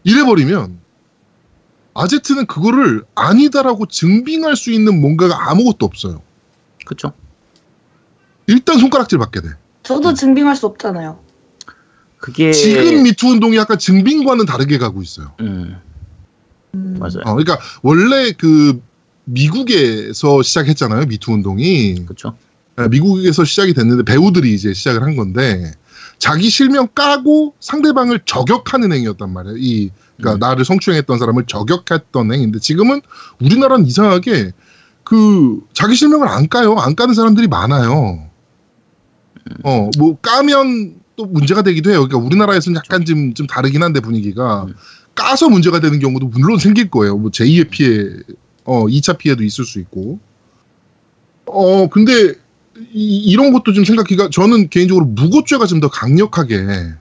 이래버리면, 0.04 0.80
아제트는 1.94 2.46
그거를 2.46 3.04
아니다라고 3.16 3.88
증빙할 3.88 4.56
수 4.56 4.72
있는 4.72 5.02
뭔가가 5.02 5.50
아무것도 5.50 5.86
없어요. 5.86 6.22
그렇죠. 6.86 7.12
일단 8.46 8.78
손가락질 8.80 9.18
받게 9.18 9.42
돼. 9.42 9.50
저도 9.84 10.14
증빙할 10.14 10.56
수 10.56 10.68
없잖아요. 10.68 11.20
그게 12.18 12.52
지금 12.52 13.04
미투 13.04 13.28
운동이 13.28 13.58
약간 13.58 13.78
증빙과는 13.80 14.46
다르게 14.46 14.78
가고 14.78 15.02
있어요. 15.02 15.34
음, 15.40 15.46
음. 15.48 15.82
맞아요. 16.72 17.22
어, 17.26 17.36
그러니까 17.36 17.60
원래 17.82 18.32
그 18.32 18.82
미국에서 19.26 20.42
시작했잖아요. 20.42 21.06
미투 21.06 21.32
운동이 21.32 22.06
그렇죠. 22.06 22.36
예, 22.80 22.88
미국에서 22.88 23.44
시작이 23.44 23.74
됐는데 23.74 24.04
배우들이 24.04 24.54
이제 24.54 24.74
시작을 24.74 25.04
한 25.04 25.16
건데 25.16 25.72
자기 26.20 26.50
실명 26.50 26.88
까고 26.88 27.54
상대방을 27.60 28.22
저격하는 28.26 28.92
행위였단 28.92 29.32
말이에요. 29.32 29.58
이 29.58 29.90
그러니까 30.18 30.38
음. 30.38 30.40
나를 30.40 30.66
성추행했던 30.66 31.20
사람을 31.20 31.46
저격했던 31.46 32.34
행위인데 32.34 32.60
지금은 32.60 33.02
우리나라는 33.40 33.86
이상하게 33.86 34.52
그 35.04 35.62
자기 35.74 35.96
실명을 35.96 36.28
안 36.28 36.50
까요. 36.50 36.76
안 36.78 36.96
까는 36.96 37.14
사람들이 37.14 37.48
많아요. 37.48 38.28
어, 39.64 39.90
뭐 39.98 40.18
까면 40.22 40.96
또 41.16 41.26
문제가 41.26 41.62
되기도 41.62 41.90
해요. 41.90 42.00
그러니까 42.00 42.18
우리나라에서는 42.18 42.78
약간 42.78 43.06
좀, 43.06 43.34
좀 43.34 43.48
다르긴 43.48 43.84
한데 43.84 44.00
분위기가 44.00 44.64
음. 44.64 44.76
까서 45.18 45.50
문제가 45.50 45.80
되는 45.80 46.00
경우도 46.00 46.28
물론 46.28 46.60
생길 46.60 46.90
거예요. 46.90 47.18
뭐 47.18 47.32
제2의 47.32 47.70
피해, 47.70 48.06
어, 48.64 48.86
2차 48.86 49.18
피해도 49.18 49.44
있을 49.44 49.66
수 49.66 49.80
있고. 49.80 50.20
어, 51.48 51.90
근데 51.90 52.36
이, 52.94 53.36
런 53.36 53.52
것도 53.52 53.74
좀 53.74 53.84
생각해가 53.84 54.30
저는 54.30 54.70
개인적으로 54.70 55.06
무고죄가 55.06 55.66
좀 55.66 55.80
더 55.80 55.90
강력하게 55.90 56.94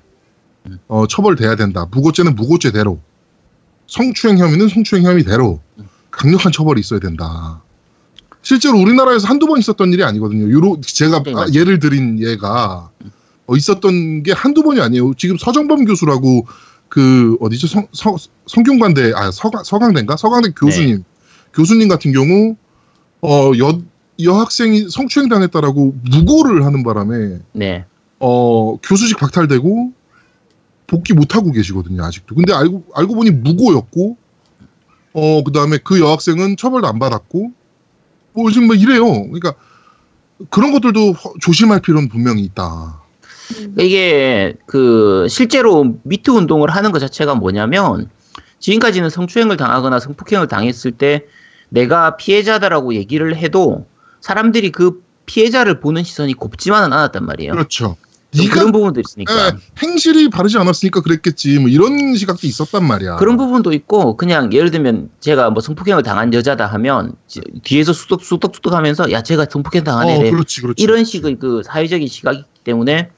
어, 0.88 1.06
처벌돼야 1.06 1.56
된다. 1.56 1.86
무고죄는 1.92 2.34
무고죄대로, 2.34 2.98
성추행 3.86 4.38
혐의는 4.38 4.68
성추행 4.68 5.04
혐의대로 5.04 5.60
강력한 6.10 6.50
처벌이 6.52 6.80
있어야 6.80 6.98
된다. 6.98 7.62
실제로 8.40 8.78
우리나라에서 8.78 9.28
한두 9.28 9.46
번 9.46 9.58
있었던 9.58 9.92
일이 9.92 10.02
아니거든요. 10.04 10.50
요로 10.50 10.80
제가 10.80 11.22
네, 11.22 11.32
아. 11.36 11.46
예를 11.52 11.80
드린 11.80 12.18
예가 12.18 12.90
어, 13.46 13.56
있었던 13.56 14.22
게 14.22 14.32
한두 14.32 14.62
번이 14.62 14.80
아니에요. 14.80 15.12
지금 15.18 15.36
서정범 15.36 15.84
교수라고 15.84 16.46
그 16.88 17.36
어디죠? 17.40 17.66
성, 17.66 17.86
서, 17.92 18.16
성균관대 18.46 19.12
아 19.14 19.30
서강 19.30 19.64
서강대인가? 19.64 20.16
서강대 20.16 20.50
교수님 20.56 21.04
교수님 21.54 21.88
같은 21.88 22.12
경우 22.12 22.56
어 23.22 23.52
여 23.58 23.80
여학생이 24.22 24.88
성추행 24.88 25.28
당했다라고 25.28 25.94
무고를 26.10 26.64
하는 26.64 26.82
바람에 26.82 27.40
네. 27.52 27.84
어 28.18 28.78
교수직 28.82 29.18
박탈되고 29.18 29.92
복귀 30.86 31.12
못 31.12 31.34
하고 31.36 31.50
계시거든요 31.52 32.02
아직도. 32.04 32.34
근데 32.34 32.52
알고 32.54 32.84
알고 32.94 33.14
보니 33.14 33.30
무고였고 33.30 34.16
어 35.12 35.42
그다음에 35.44 35.78
그 35.78 36.00
여학생은 36.00 36.56
처벌도 36.56 36.86
안 36.86 36.98
받았고 36.98 37.50
뭐 38.32 38.50
지금 38.50 38.68
뭐 38.68 38.76
이래요. 38.76 39.04
그러니까 39.24 39.54
그런 40.50 40.72
것들도 40.72 41.12
허- 41.12 41.32
조심할 41.40 41.80
필요는 41.80 42.08
분명히 42.08 42.42
있다. 42.42 43.00
이게 43.78 44.54
그 44.66 45.26
실제로 45.28 45.96
미투 46.02 46.32
운동을 46.32 46.70
하는 46.70 46.92
것 46.92 46.98
자체가 46.98 47.34
뭐냐면 47.34 48.08
지금까지는 48.58 49.10
성추행을 49.10 49.56
당하거나 49.56 50.00
성폭행을 50.00 50.48
당했을 50.48 50.92
때 50.92 51.24
내가 51.68 52.16
피해자다라고 52.16 52.94
얘기를 52.94 53.36
해도 53.36 53.86
사람들이 54.20 54.70
그 54.72 55.02
피해자를 55.26 55.80
보는 55.80 56.04
시선이 56.04 56.34
곱지만은 56.34 56.92
않았단 56.92 57.24
말이에요. 57.26 57.52
그렇죠. 57.52 57.96
좀 58.32 58.44
네가 58.44 58.54
그런 58.54 58.72
부분도 58.72 59.00
있으니까. 59.00 59.32
예, 59.46 59.52
행실이 59.82 60.30
바르지 60.30 60.58
않았으니까 60.58 61.00
그랬겠지. 61.00 61.58
뭐 61.58 61.68
이런 61.68 62.14
시각도 62.14 62.46
있었단 62.46 62.84
말이야. 62.84 63.16
그런 63.16 63.36
부분도 63.36 63.72
있고 63.72 64.16
그냥 64.16 64.52
예를 64.52 64.70
들면 64.70 65.10
제가 65.20 65.50
뭐 65.50 65.60
성폭행을 65.62 66.02
당한 66.02 66.32
여자다 66.34 66.66
하면 66.66 67.12
지- 67.26 67.40
뒤에서 67.62 67.92
쑥덕쑥덕쑥덕 67.92 68.74
하면서 68.74 69.10
야 69.12 69.22
제가 69.22 69.46
성폭행 69.50 69.84
당한 69.84 70.08
어, 70.08 70.10
애래 70.10 70.30
그렇지, 70.30 70.60
그렇지. 70.60 70.82
이런 70.82 71.04
식의 71.04 71.36
그 71.38 71.62
사회적인 71.64 72.08
시각이기 72.08 72.44
때문에 72.64 73.10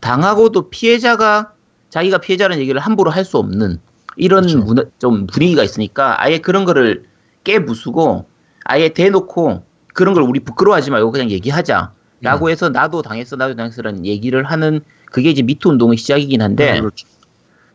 당하고도 0.00 0.70
피해자가 0.70 1.52
자기가 1.90 2.18
피해자라는 2.18 2.60
얘기를 2.62 2.80
함부로 2.80 3.10
할 3.10 3.24
수 3.24 3.38
없는 3.38 3.78
이런 4.16 4.42
그렇죠. 4.42 4.58
문화, 4.64 4.84
좀 4.98 5.26
분위기가 5.26 5.62
있으니까 5.62 6.22
아예 6.22 6.38
그런 6.38 6.64
거를 6.64 7.04
깨부수고 7.44 8.26
아예 8.64 8.88
대놓고 8.90 9.64
그런 9.94 10.14
걸 10.14 10.22
우리 10.24 10.40
부끄러워하지 10.40 10.90
말고 10.90 11.12
그냥 11.12 11.30
얘기하자 11.30 11.92
라고 12.20 12.46
음. 12.46 12.50
해서 12.50 12.68
나도 12.68 13.02
당했어 13.02 13.36
나도 13.36 13.54
당했어라는 13.54 14.04
얘기를 14.06 14.42
하는 14.44 14.80
그게 15.06 15.30
이제 15.30 15.42
미투 15.42 15.68
운동의 15.70 15.96
시작이긴 15.98 16.42
한데 16.42 16.72
네, 16.72 16.80
그렇죠. 16.80 17.06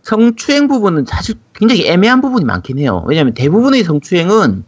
성추행 0.01 0.67
부분은 0.67 1.05
사실 1.07 1.35
굉장히 1.53 1.87
애매한 1.87 2.19
부분이 2.21 2.43
많긴 2.43 2.77
해요. 2.77 3.05
왜냐하면 3.07 3.33
대부분의 3.33 3.83
성추행은 3.83 4.65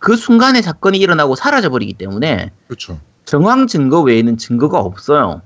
그 0.00 0.16
순간에 0.16 0.62
사건이 0.62 0.98
일어나고 0.98 1.36
사라져 1.36 1.70
버리기 1.70 1.94
때문에 1.94 2.50
그렇죠. 2.66 2.98
정황 3.24 3.68
증거 3.68 4.02
외에는 4.02 4.36
증거가 4.36 4.80
없어요. 4.80 5.42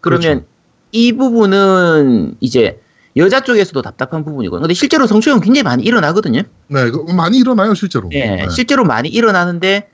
그러면 0.00 0.22
그렇죠. 0.40 0.46
이 0.92 1.12
부분은 1.12 2.36
이제 2.40 2.80
여자 3.16 3.40
쪽에서도 3.40 3.80
답답한 3.82 4.24
부분이고, 4.24 4.60
근데 4.60 4.74
실제로 4.74 5.06
성추행은 5.06 5.42
굉장히 5.42 5.64
많이 5.64 5.82
일어나거든요. 5.82 6.42
네, 6.68 6.90
그 6.90 6.98
많이 7.12 7.38
일어나요 7.38 7.74
실제로. 7.74 8.08
예, 8.12 8.26
네. 8.36 8.48
실제로 8.50 8.84
많이 8.84 9.08
일어나는데 9.08 9.88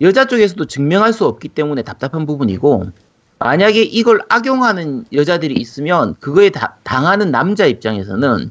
여자 0.00 0.26
쪽에서도 0.26 0.64
증명할 0.66 1.12
수 1.12 1.26
없기 1.26 1.48
때문에 1.48 1.82
답답한 1.82 2.26
부분이고, 2.26 2.90
만약에 3.38 3.82
이걸 3.82 4.20
악용하는 4.28 5.04
여자들이 5.12 5.54
있으면 5.54 6.16
그거에 6.18 6.50
다- 6.50 6.76
당하는 6.82 7.30
남자 7.30 7.66
입장에서는 7.66 8.50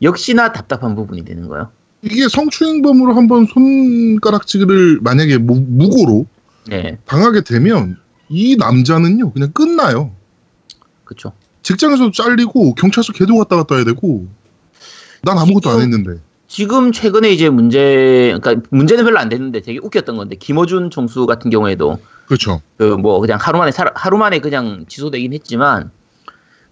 역시나 0.00 0.52
답답한 0.52 0.94
부분이 0.94 1.24
되는 1.24 1.46
거예요. 1.48 1.70
이게 2.02 2.28
성추행범으로 2.28 3.14
한번 3.14 3.46
손가락질을 3.46 5.00
만약에 5.02 5.38
무, 5.38 5.60
무고로 5.66 6.26
네, 6.68 6.96
당하게 7.06 7.40
되면 7.42 7.96
이 8.28 8.56
남자는요 8.56 9.32
그냥 9.32 9.50
끝나요. 9.52 10.12
그렇죠. 11.08 11.32
직장에서도 11.62 12.10
잘리고 12.12 12.74
경찰서 12.74 13.14
개도 13.14 13.36
갔다 13.38 13.56
갔다 13.56 13.76
해야 13.76 13.84
되고 13.84 14.26
난 15.22 15.38
아무것도 15.38 15.70
안 15.70 15.80
지금- 15.80 15.82
했는데. 15.92 16.20
지금 16.46 16.92
최근에 16.92 17.30
이제 17.30 17.50
문제, 17.50 18.34
그러니까 18.40 18.66
문제는 18.70 19.04
별로 19.04 19.18
안 19.18 19.28
됐는데 19.28 19.60
되게 19.60 19.78
웃겼던 19.82 20.16
건데 20.16 20.36
김어준 20.36 20.90
총수 20.90 21.26
같은 21.26 21.50
경우에도 21.50 21.98
그렇죠. 22.26 22.62
그 22.78 22.96
뭐 22.96 23.20
그냥 23.20 23.38
하루 23.40 23.58
만에 23.58 23.70
살- 23.70 23.92
하루 23.94 24.16
만에 24.18 24.38
그냥 24.38 24.84
지소되긴 24.88 25.32
했지만 25.34 25.90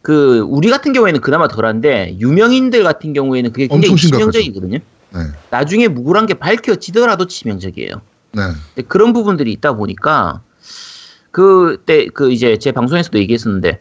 그 0.02 0.40
우리 0.48 0.70
같은 0.70 0.92
경우에는 0.94 1.20
그나마 1.20 1.48
덜한데 1.48 2.16
유명인들 2.20 2.84
같은 2.84 3.12
경우에는 3.12 3.52
그게 3.52 3.66
굉장히. 3.66 3.96
치명적이거든요. 3.96 4.78
네. 4.78 5.20
나중에 5.50 5.88
묵울한 5.88 6.26
게 6.26 6.34
밝혀지더라도 6.34 7.26
치명적이에요. 7.26 8.00
네. 8.32 8.82
그런 8.88 9.12
부분들이 9.12 9.52
있다 9.52 9.74
보니까 9.74 10.40
그때 11.30 12.06
그 12.14 12.32
이제 12.32 12.56
제 12.58 12.72
방송에서도 12.72 13.18
얘기했었는데 13.18 13.80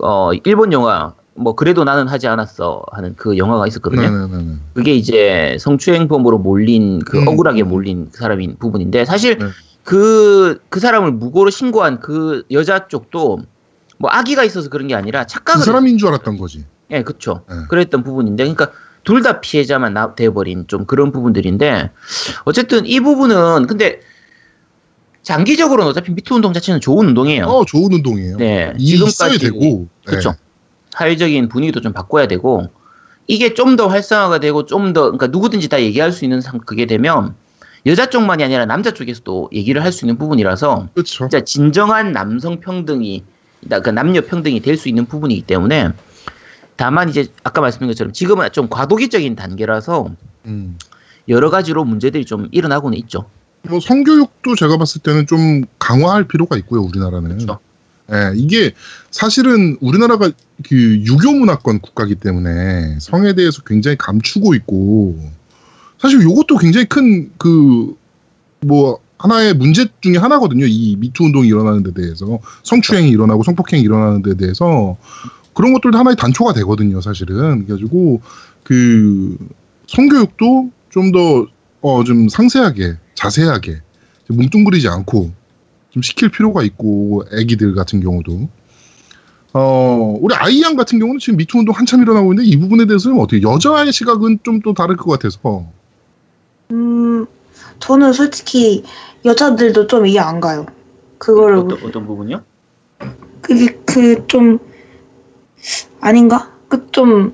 어 0.00 0.30
일본 0.44 0.72
영화 0.72 1.14
뭐 1.34 1.54
그래도 1.54 1.84
나는 1.84 2.08
하지 2.08 2.28
않았어 2.28 2.84
하는 2.92 3.14
그 3.16 3.36
영화가 3.36 3.66
있었거든요. 3.66 4.02
네네네. 4.02 4.56
그게 4.74 4.94
이제 4.94 5.56
성추행범으로 5.60 6.38
몰린 6.38 7.00
그 7.00 7.18
음. 7.18 7.28
억울하게 7.28 7.64
몰린 7.64 8.08
그 8.12 8.18
사람인 8.18 8.56
부분인데 8.58 9.04
사실 9.04 9.38
네. 9.38 9.46
그그 9.84 10.80
사람을 10.80 11.12
무고로 11.12 11.50
신고한 11.50 12.00
그 12.00 12.44
여자 12.50 12.88
쪽도 12.88 13.40
뭐 13.98 14.10
악의가 14.10 14.44
있어서 14.44 14.68
그런 14.70 14.88
게 14.88 14.94
아니라 14.94 15.22
그 15.22 15.26
착각을 15.28 15.64
사람인 15.64 15.98
줄 15.98 16.08
알았던 16.08 16.38
거지. 16.38 16.64
예, 16.90 17.02
그쵸. 17.02 17.42
네. 17.48 17.56
그랬던 17.68 18.02
부분인데, 18.02 18.44
그러니까 18.44 18.70
둘 19.04 19.22
다 19.22 19.40
피해자만 19.40 19.94
나, 19.94 20.14
돼버린 20.14 20.66
좀 20.66 20.86
그런 20.86 21.12
부분들인데, 21.12 21.90
어쨌든 22.44 22.86
이 22.86 23.00
부분은 23.00 23.66
근데 23.66 24.00
장기적으로는 25.24 25.90
어차피 25.90 26.12
미투 26.12 26.36
운동 26.36 26.52
자체는 26.52 26.80
좋은 26.80 27.08
운동이에요. 27.08 27.46
어, 27.46 27.64
좋은 27.64 27.92
운동이에요. 27.92 28.36
네, 28.36 28.72
지금까지 28.78 29.38
되고. 29.38 29.86
그쵸. 30.04 30.30
네. 30.30 30.36
사회적인 30.90 31.48
분위기도 31.48 31.80
좀 31.80 31.92
바꿔야 31.92 32.28
되고, 32.28 32.68
이게 33.26 33.54
좀 33.54 33.76
더 33.76 33.88
활성화가 33.88 34.38
되고, 34.38 34.66
좀 34.66 34.92
더, 34.92 35.02
그러니까 35.04 35.26
누구든지 35.28 35.68
다 35.68 35.80
얘기할 35.82 36.12
수 36.12 36.24
있는 36.24 36.40
상, 36.40 36.60
그게 36.60 36.86
되면, 36.86 37.34
여자 37.86 38.06
쪽만이 38.08 38.44
아니라 38.44 38.64
남자 38.66 38.92
쪽에서도 38.92 39.50
얘기를 39.52 39.82
할 39.82 39.90
수 39.92 40.04
있는 40.04 40.18
부분이라서, 40.18 40.88
그렇죠. 40.94 41.28
진짜 41.28 41.40
진정한 41.42 42.12
남성 42.12 42.60
평등이 42.60 43.24
그러니까 43.64 43.92
남녀 43.92 44.20
평등이 44.20 44.60
될 44.60 44.76
수 44.76 44.88
있는 44.88 45.06
부분이기 45.06 45.42
때문에 45.42 45.88
다만 46.76 47.08
이제 47.08 47.28
아까 47.44 47.60
말씀드린 47.62 47.90
것처럼 47.90 48.12
지금은 48.12 48.50
좀 48.52 48.68
과도기적인 48.68 49.36
단계라서 49.36 50.10
음. 50.46 50.76
여러 51.28 51.48
가지로 51.50 51.84
문제들이 51.84 52.24
좀 52.26 52.48
일어나고는 52.52 52.98
있죠. 52.98 53.26
뭐 53.68 53.80
성교육도 53.80 54.56
제가 54.56 54.76
봤을 54.76 55.00
때는 55.02 55.26
좀 55.26 55.64
강화할 55.78 56.24
필요가 56.24 56.56
있고요, 56.58 56.82
우리나라는. 56.82 57.38
그렇죠. 57.38 57.58
예, 58.12 58.32
이게 58.36 58.72
사실은 59.10 59.78
우리나라가 59.80 60.30
그 60.68 60.76
유교 60.76 61.32
문화권 61.32 61.80
국가이기 61.80 62.16
때문에 62.16 62.98
성에 63.00 63.34
대해서 63.34 63.62
굉장히 63.62 63.96
감추고 63.96 64.54
있고 64.56 65.18
사실 65.98 66.22
요것도 66.22 66.58
굉장히 66.58 66.86
큰 66.86 67.32
그 67.38 67.94
뭐 68.64 68.98
하나의 69.18 69.54
문제 69.54 69.86
중에 70.00 70.16
하나거든요. 70.16 70.66
이 70.66 70.96
미투 70.98 71.24
운동이 71.24 71.48
일어나는 71.48 71.82
데 71.82 71.92
대해서 71.92 72.38
성추행이 72.62 73.10
일어나고 73.10 73.42
성폭행이 73.42 73.82
일어나는 73.82 74.22
데 74.22 74.34
대해서 74.34 74.96
그런 75.54 75.72
것들도 75.72 75.96
하나의 75.96 76.16
단초가 76.16 76.52
되거든요, 76.54 77.00
사실은. 77.00 77.64
그래가지고 77.64 78.20
그 78.64 79.36
성교육도 79.86 80.70
좀 80.90 81.12
더 81.12 81.46
어 81.86 82.02
좀 82.02 82.28
상세하게 82.30 82.96
자세하게 83.14 83.82
뭉뚱그리지 84.30 84.88
않고 84.88 85.30
좀 85.90 86.02
시킬 86.02 86.30
필요가 86.30 86.62
있고 86.62 87.24
애기들 87.32 87.74
같은 87.74 88.00
경우도 88.00 88.48
어 89.52 90.16
우리 90.20 90.34
아이양 90.34 90.76
같은 90.76 90.98
경우는 90.98 91.18
지금 91.20 91.36
미투 91.36 91.58
운동 91.58 91.74
한참 91.76 92.00
일어나고 92.02 92.32
있는데 92.32 92.48
이 92.48 92.56
부분에 92.58 92.86
대해서는 92.86 93.20
어떻게 93.20 93.42
여자의 93.42 93.92
시각은 93.92 94.38
좀 94.42 94.62
또 94.64 94.72
다를 94.72 94.96
것 94.96 95.10
같아서 95.12 95.66
음, 96.72 97.26
저는 97.80 98.12
솔직히 98.14 98.82
여자들도 99.26 99.86
좀 99.86 100.06
이해 100.06 100.18
안 100.20 100.40
가요. 100.40 100.66
그거를 101.18 101.56
어떤, 101.58 101.82
어떤 101.84 102.06
부분이요? 102.06 102.42
그게 103.42 103.74
그 103.84 104.26
좀 104.26 104.58
아닌가? 106.00 106.50
그 106.68 106.90
좀 106.90 107.32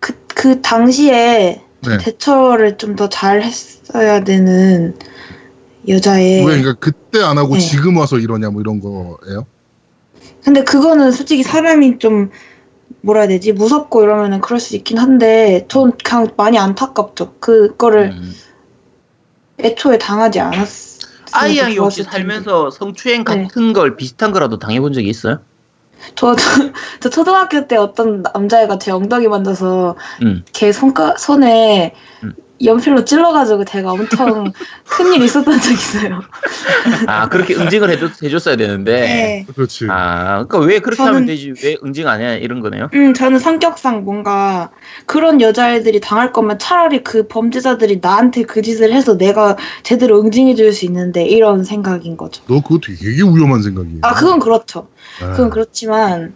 그 0.00 0.14
그 0.34 0.60
당시에 0.62 1.62
네. 1.86 1.98
대처를 1.98 2.78
좀 2.78 2.96
더 2.96 3.08
잘 3.08 3.42
했어야 3.42 4.22
되는 4.24 4.96
여자의 5.88 6.40
왜 6.46 6.60
그러니까 6.60 6.74
그때 6.74 7.20
안 7.22 7.38
하고 7.38 7.54
네. 7.54 7.60
지금 7.60 7.96
와서 7.96 8.18
이러냐 8.18 8.50
뭐 8.50 8.60
이런 8.60 8.80
거예요? 8.80 9.46
근데 10.44 10.62
그거는 10.64 11.10
솔직히 11.12 11.42
사람이 11.42 11.98
좀 11.98 12.30
뭐라 13.00 13.22
해야 13.22 13.28
되지 13.28 13.52
무섭고 13.52 14.02
이러면은 14.04 14.40
그럴 14.40 14.60
수 14.60 14.76
있긴 14.76 14.98
한데 14.98 15.64
전 15.68 15.92
그냥 16.04 16.28
많이 16.36 16.58
안타깝죠 16.58 17.34
그거를 17.40 18.12
음. 18.12 18.32
애초에 19.58 19.98
당하지 19.98 20.40
않았 20.40 20.68
아이 21.32 21.58
양이 21.58 21.78
혹시 21.78 22.02
살면서 22.04 22.70
성추행 22.70 23.24
네. 23.24 23.44
같은 23.44 23.72
걸 23.72 23.96
비슷한 23.96 24.30
거라도 24.32 24.58
당해본 24.58 24.92
적이 24.92 25.08
있어요? 25.08 25.40
저, 26.14 26.34
저, 26.36 26.36
저 27.00 27.10
초등학교 27.10 27.66
때 27.66 27.76
어떤 27.76 28.22
남자애가 28.22 28.78
제 28.78 28.90
엉덩이 28.90 29.28
만져서 29.28 29.96
음. 30.22 30.44
걔 30.52 30.72
손가, 30.72 31.16
손에 31.16 31.94
음. 32.22 32.34
연필로 32.62 33.04
찔러가지고 33.04 33.64
제가 33.64 33.90
엄청 33.92 34.52
큰일 34.86 35.20
있었던 35.22 35.60
적 35.60 35.72
있어요. 35.72 36.20
아 37.08 37.28
그렇게 37.28 37.54
응징을 37.56 37.90
해줬, 37.90 38.22
해줬어야 38.22 38.56
되는데. 38.56 38.92
네. 39.00 39.46
그렇지. 39.52 39.86
아 39.90 40.44
그러니까 40.46 40.58
왜 40.60 40.78
그렇게 40.78 41.02
저는- 41.02 41.06
하면 41.06 41.26
되지 41.26 41.54
왜 41.64 41.76
응징 41.84 42.06
안 42.06 42.20
해 42.20 42.38
이런 42.38 42.60
거네요? 42.60 42.88
음, 42.94 43.14
저는 43.14 43.38
성격상 43.40 44.04
뭔가 44.04 44.70
그런 45.06 45.40
여자애들이 45.40 46.00
당할 46.00 46.32
거면 46.32 46.58
차라리 46.60 47.02
그 47.02 47.26
범죄자들이 47.26 47.98
나한테 48.00 48.42
그 48.44 48.62
짓을 48.62 48.92
해서 48.92 49.16
내가 49.16 49.56
제대로 49.82 50.20
응징해 50.20 50.54
줄 50.54 50.72
수 50.72 50.84
있는데 50.86 51.24
이런 51.26 51.64
생각인 51.64 52.16
거죠. 52.16 52.42
너 52.46 52.62
그거 52.62 52.78
되게 52.84 53.04
위험한 53.08 53.62
생각이에요. 53.62 53.98
아, 54.02 54.14
그건 54.14 54.38
그렇죠. 54.38 54.88
네. 55.20 55.26
그건 55.30 55.50
그렇지만 55.50 56.34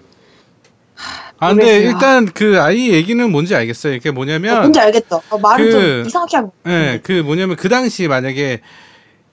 아 1.38 1.48
근데. 1.54 1.80
일단 1.80 2.26
그 2.26 2.60
아이 2.60 2.90
얘기는 2.90 3.30
뭔지 3.30 3.54
알겠어요. 3.54 3.94
이게 3.94 4.08
어, 4.08 4.12
뭐냐면 4.12 4.60
뭔지 4.60 4.80
알겠죠? 4.80 5.22
어, 5.28 5.38
말을 5.38 5.64
그- 5.64 5.72
좀 5.72 6.06
이상하게 6.06 6.36
한 6.36 6.46
거. 6.46 6.52
예, 6.68 7.00
그 7.02 7.12
뭐냐면 7.12 7.56
그 7.56 7.68
당시 7.68 8.08
만약에 8.08 8.60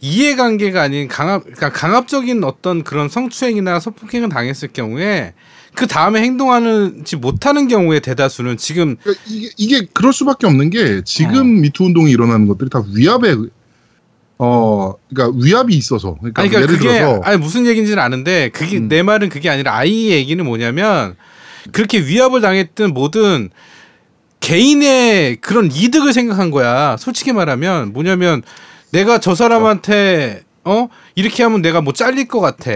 이해관계가 0.01 0.81
아닌 0.81 1.07
강압, 1.07 1.43
그러니까 1.43 1.71
강압적인 1.71 2.43
어떤 2.43 2.83
그런 2.83 3.07
성추행이나 3.07 3.79
성폭행을 3.79 4.27
당했을 4.29 4.67
경우에 4.73 5.33
그 5.75 5.87
다음에 5.87 6.21
행동하는지 6.21 7.15
못하는 7.15 7.69
경우에 7.69 8.01
대다수는 8.01 8.57
지금 8.57 8.97
그러니까 9.01 9.23
이게, 9.27 9.49
이게 9.57 9.87
그럴 9.93 10.11
수밖에 10.11 10.45
없는 10.45 10.69
게 10.71 11.01
지금 11.05 11.39
어. 11.39 11.43
미투 11.61 11.85
운동이 11.85 12.11
일어나는 12.11 12.47
것들이 12.47 12.69
다 12.69 12.83
위압에 12.93 13.35
어 14.39 14.93
그러니까 15.09 15.39
위압이 15.41 15.73
있어서 15.75 16.15
그러니까, 16.19 16.41
아니 16.41 16.49
그러니까 16.49 16.73
예를 16.73 16.77
그게 16.83 16.99
들어서 16.99 17.21
아니 17.23 17.37
무슨 17.37 17.65
얘기인지는 17.65 18.03
아는데 18.03 18.49
그게 18.49 18.77
음. 18.77 18.89
내 18.89 19.03
말은 19.03 19.29
그게 19.29 19.49
아니라 19.49 19.75
아이 19.77 20.09
얘기는 20.09 20.43
뭐냐면 20.43 21.15
그렇게 21.71 21.99
위압을 21.99 22.41
당했든 22.41 22.93
뭐든 22.93 23.49
개인의 24.39 25.37
그런 25.37 25.69
이득을 25.71 26.11
생각한 26.13 26.51
거야. 26.51 26.97
솔직히 26.97 27.31
말하면 27.31 27.93
뭐냐면 27.93 28.41
내가 28.91 29.17
저 29.19 29.35
사람한테 29.35 30.43
어 30.65 30.89
이렇게 31.15 31.43
하면 31.43 31.61
내가 31.61 31.81
뭐 31.81 31.93
잘릴 31.93 32.27
것 32.27 32.39
같아. 32.39 32.71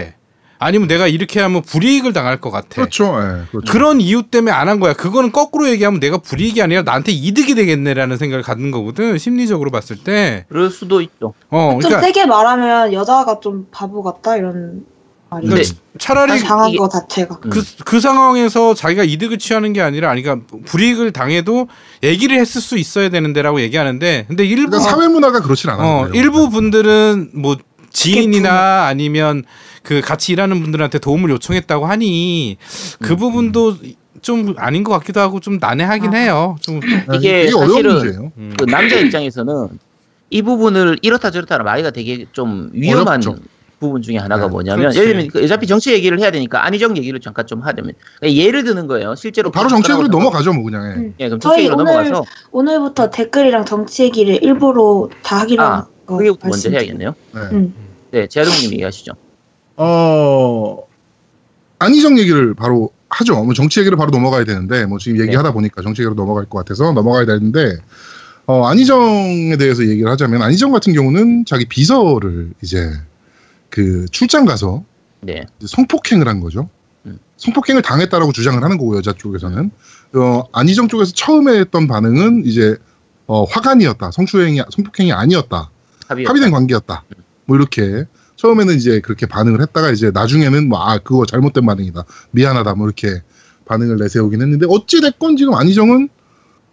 아니면 0.60 0.88
내가 0.88 1.06
이렇게 1.06 1.38
하면 1.40 1.62
불이익을 1.62 2.12
당할 2.12 2.40
것 2.40 2.50
같아. 2.50 2.68
그렇죠. 2.68 3.04
예, 3.04 3.44
그렇죠. 3.52 3.70
그런 3.72 4.00
이유 4.00 4.24
때문에 4.24 4.50
안 4.50 4.66
한 4.68 4.80
거야. 4.80 4.92
그거는 4.92 5.30
거꾸로 5.30 5.68
얘기하면 5.68 6.00
내가 6.00 6.18
불이익이 6.18 6.60
아니라 6.60 6.82
나한테 6.82 7.12
이득이 7.12 7.54
되겠네라는 7.54 8.16
생각을 8.16 8.42
갖는 8.42 8.72
거거든. 8.72 9.18
심리적으로 9.18 9.70
봤을 9.70 9.96
때. 9.96 10.46
그럴 10.48 10.70
수도 10.70 11.00
있죠. 11.00 11.34
어, 11.50 11.70
좀 11.72 11.78
그러니까, 11.80 12.00
세게 12.00 12.26
말하면 12.26 12.92
여자가 12.92 13.38
좀 13.40 13.68
바보 13.70 14.02
같다 14.02 14.36
이런. 14.36 14.84
그러니까 15.30 15.74
차라리 15.98 16.40
당한 16.40 16.74
거 16.76 16.88
자체가. 16.88 17.40
그, 17.40 17.62
그 17.84 18.00
상황에서 18.00 18.74
자기가 18.74 19.04
이득을 19.04 19.38
취하는 19.38 19.72
게 19.72 19.82
아니라, 19.82 20.10
아니, 20.10 20.22
그러니까 20.22 20.46
불이익을 20.64 21.12
당해도 21.12 21.68
얘기를 22.02 22.38
했을 22.38 22.60
수 22.60 22.78
있어야 22.78 23.10
되는데라고 23.10 23.60
얘기하는데, 23.60 24.24
근데 24.28 24.44
일부, 24.44 24.70
그러니까 24.70 24.90
사회 24.90 25.08
문화가 25.08 25.40
그렇진 25.40 25.70
않아요. 25.70 25.86
어, 25.86 26.08
일부 26.14 26.48
분들은 26.48 27.30
뭐 27.34 27.56
지인이나 27.90 28.86
아니면 28.86 29.44
그 29.82 30.00
같이 30.00 30.32
일하는 30.32 30.62
분들한테 30.62 30.98
도움을 30.98 31.30
요청했다고 31.30 31.86
하니 31.86 32.58
그 33.00 33.14
음, 33.14 33.16
부분도 33.16 33.76
좀 34.20 34.54
아닌 34.58 34.84
것 34.84 34.92
같기도 34.92 35.20
하고 35.20 35.40
좀 35.40 35.58
난해하긴 35.58 36.14
아. 36.14 36.16
해요. 36.18 36.56
좀, 36.60 36.80
이게 37.14 37.50
사실은 37.50 37.94
문제예요. 37.94 38.32
음. 38.36 38.54
그 38.58 38.64
남자 38.66 38.96
입장에서는 38.96 39.68
이 40.30 40.42
부분을 40.42 40.98
이렇다 41.02 41.30
저렇다 41.30 41.58
말이가 41.58 41.90
되게 41.90 42.26
좀 42.32 42.70
위험한 42.72 43.22
어렵죠. 43.22 43.36
부분 43.80 44.02
중에 44.02 44.16
하나가 44.16 44.44
네, 44.44 44.50
뭐냐면 44.50 44.80
그렇지. 44.80 44.98
예를 44.98 45.12
들면 45.12 45.28
그 45.28 45.44
어차피 45.44 45.66
정치 45.66 45.92
얘기를 45.92 46.18
해야 46.18 46.30
되니까 46.30 46.64
안희정 46.64 46.96
얘기를 46.96 47.20
잠깐 47.20 47.46
좀 47.46 47.60
하자면 47.60 47.92
그러니까 48.18 48.42
예를 48.42 48.64
드는 48.64 48.86
거예요. 48.86 49.14
실제로 49.14 49.50
바로 49.50 49.68
정치적으로 49.68 50.08
넘어가죠, 50.08 50.52
뭐 50.52 50.64
그냥. 50.64 50.90
예. 50.90 50.94
음. 50.96 51.14
예, 51.20 51.28
그럼 51.28 51.40
저희 51.40 51.52
정치 51.52 51.60
얘기로 51.64 51.74
오늘 51.76 51.84
넘어가서 52.10 52.24
오늘부터 52.50 53.10
댓글이랑 53.10 53.64
정치 53.64 54.02
얘기를 54.04 54.42
일부러 54.42 55.08
다 55.22 55.40
하기로 55.40 55.62
아. 55.62 55.86
그게 56.06 56.28
먼저 56.28 56.48
말씀드려요. 56.48 56.80
해야겠네요. 56.80 57.14
네. 57.34 57.40
음. 57.52 57.74
네, 58.10 58.26
재하동님 58.26 58.72
얘기하시죠. 58.72 59.12
어 59.76 60.82
안희정 61.78 62.18
얘기를 62.18 62.54
바로 62.54 62.90
하죠. 63.10 63.42
뭐 63.44 63.54
정치 63.54 63.80
얘기를 63.80 63.96
바로 63.96 64.10
넘어가야 64.10 64.44
되는데 64.44 64.86
뭐 64.86 64.98
지금 64.98 65.20
얘기하다 65.20 65.52
보니까 65.52 65.82
정치 65.82 66.02
얘기로 66.02 66.14
넘어갈 66.14 66.44
것 66.46 66.58
같아서 66.58 66.92
넘어가야 66.92 67.26
되는데 67.26 67.76
어 68.46 68.64
안희정에 68.66 69.56
대해서 69.56 69.86
얘기를 69.86 70.10
하자면 70.10 70.42
안희정 70.42 70.72
같은 70.72 70.94
경우는 70.94 71.44
자기 71.46 71.66
비서를 71.66 72.50
이제 72.62 72.90
그 73.78 74.06
출장 74.10 74.44
가서 74.44 74.82
네, 75.20 75.46
성폭행을 75.64 76.26
한 76.26 76.40
거죠. 76.40 76.68
음. 77.06 77.20
성폭행을 77.36 77.80
당했다라고 77.82 78.32
주장을 78.32 78.60
하는 78.60 78.76
거고 78.76 78.96
여자 78.96 79.12
쪽에서는 79.12 79.70
어 80.14 80.42
안희정 80.52 80.88
쪽에서 80.88 81.12
처음에 81.14 81.60
했던 81.60 81.86
반응은 81.86 82.44
이제 82.44 82.76
어, 83.28 83.44
화간이었다. 83.44 84.10
성추행이 84.10 84.62
성폭행이 84.70 85.12
아니었다. 85.12 85.70
합의. 86.08 86.24
합의된 86.26 86.50
관계였다. 86.50 87.04
뭐 87.44 87.56
이렇게 87.56 88.04
처음에는 88.34 88.74
이제 88.74 88.98
그렇게 88.98 89.26
반응을 89.26 89.60
했다가 89.62 89.92
이제 89.92 90.10
나중에는 90.12 90.68
뭐 90.68 90.80
아 90.80 90.98
그거 90.98 91.24
잘못된 91.24 91.64
반응이다. 91.64 92.02
미안하다. 92.32 92.74
뭐 92.74 92.88
이렇게 92.88 93.22
반응을 93.66 93.98
내세우긴 93.98 94.42
했는데 94.42 94.66
어찌 94.68 95.00
됐건 95.00 95.36
지금 95.36 95.54
안희정은 95.54 96.08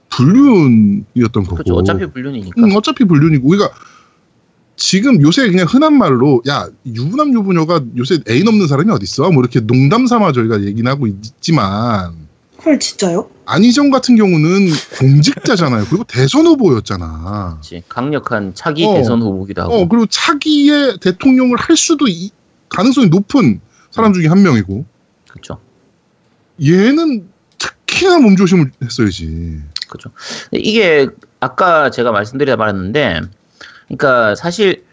불륜이었던 0.10 1.44
거고. 1.44 1.56
그렇죠. 1.58 1.76
어차피 1.76 2.08
불륜이니까. 2.08 2.60
음, 2.64 2.76
어차피 2.76 3.04
불륜이고. 3.04 3.48
그러니까 3.48 3.76
지금 4.76 5.22
요새 5.22 5.48
그냥 5.50 5.66
흔한 5.70 5.98
말로 5.98 6.42
야 6.48 6.68
유부남 6.86 7.34
유부녀가 7.34 7.82
요새 7.98 8.20
애인 8.30 8.48
없는 8.48 8.68
사람이 8.68 8.92
어딨어? 8.92 9.32
뭐 9.32 9.42
이렇게 9.42 9.62
농담 9.62 10.06
삼아 10.06 10.34
저희가 10.34 10.64
얘기는 10.64 10.90
하고 10.92 11.08
있지만 11.08 12.14
헐 12.64 12.80
진짜요? 12.80 13.30
안희정 13.46 13.90
같은 13.92 14.16
경우는 14.16 14.70
공직자잖아요. 15.00 15.86
그리고 15.90 16.04
대선 16.04 16.46
후보였잖아. 16.48 17.60
그렇지. 17.62 17.84
강력한 17.88 18.54
차기 18.56 18.86
어. 18.86 18.96
대선 18.96 19.22
후보기도 19.22 19.62
하고. 19.62 19.74
어 19.76 19.88
그리고 19.88 20.06
차기의 20.08 20.98
대통령을 21.00 21.58
할 21.58 21.78
수도 21.78 22.08
이- 22.08 22.32
가능성이 22.70 23.08
높은 23.08 23.62
사람 23.92 24.12
중에 24.14 24.28
한 24.28 24.42
명이고 24.42 24.84
그렇죠. 25.30 25.60
얘는 26.62 27.28
특히나 27.58 28.20
몸조심을 28.20 28.72
했어야지. 28.84 29.60
그죠. 29.88 30.10
이게 30.52 31.08
아까 31.40 31.92
제가 31.92 32.12
말씀드리다 32.12 32.58
말았는데, 32.58 33.22
그러니까 33.88 34.36
사실 34.36 34.84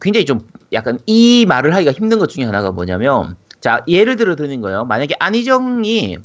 굉장히 0.00 0.24
좀 0.24 0.40
약간 0.72 0.98
이 1.06 1.46
말을 1.48 1.74
하기가 1.74 1.92
힘든 1.92 2.18
것 2.18 2.28
중에 2.28 2.44
하나가 2.44 2.70
뭐냐면, 2.70 3.36
자 3.60 3.82
예를 3.88 4.16
들어 4.16 4.36
드는 4.36 4.60
거예요. 4.60 4.84
만약에 4.84 5.16
안희정이 5.18 6.18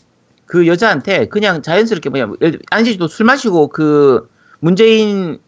그 0.46 0.68
여자한테 0.68 1.28
그냥 1.28 1.62
자연스럽게 1.62 2.10
뭐냐, 2.10 2.34
안희정도 2.70 3.08
술 3.08 3.26
마시고 3.26 3.70
그 3.70 4.30
문재인 4.60 5.40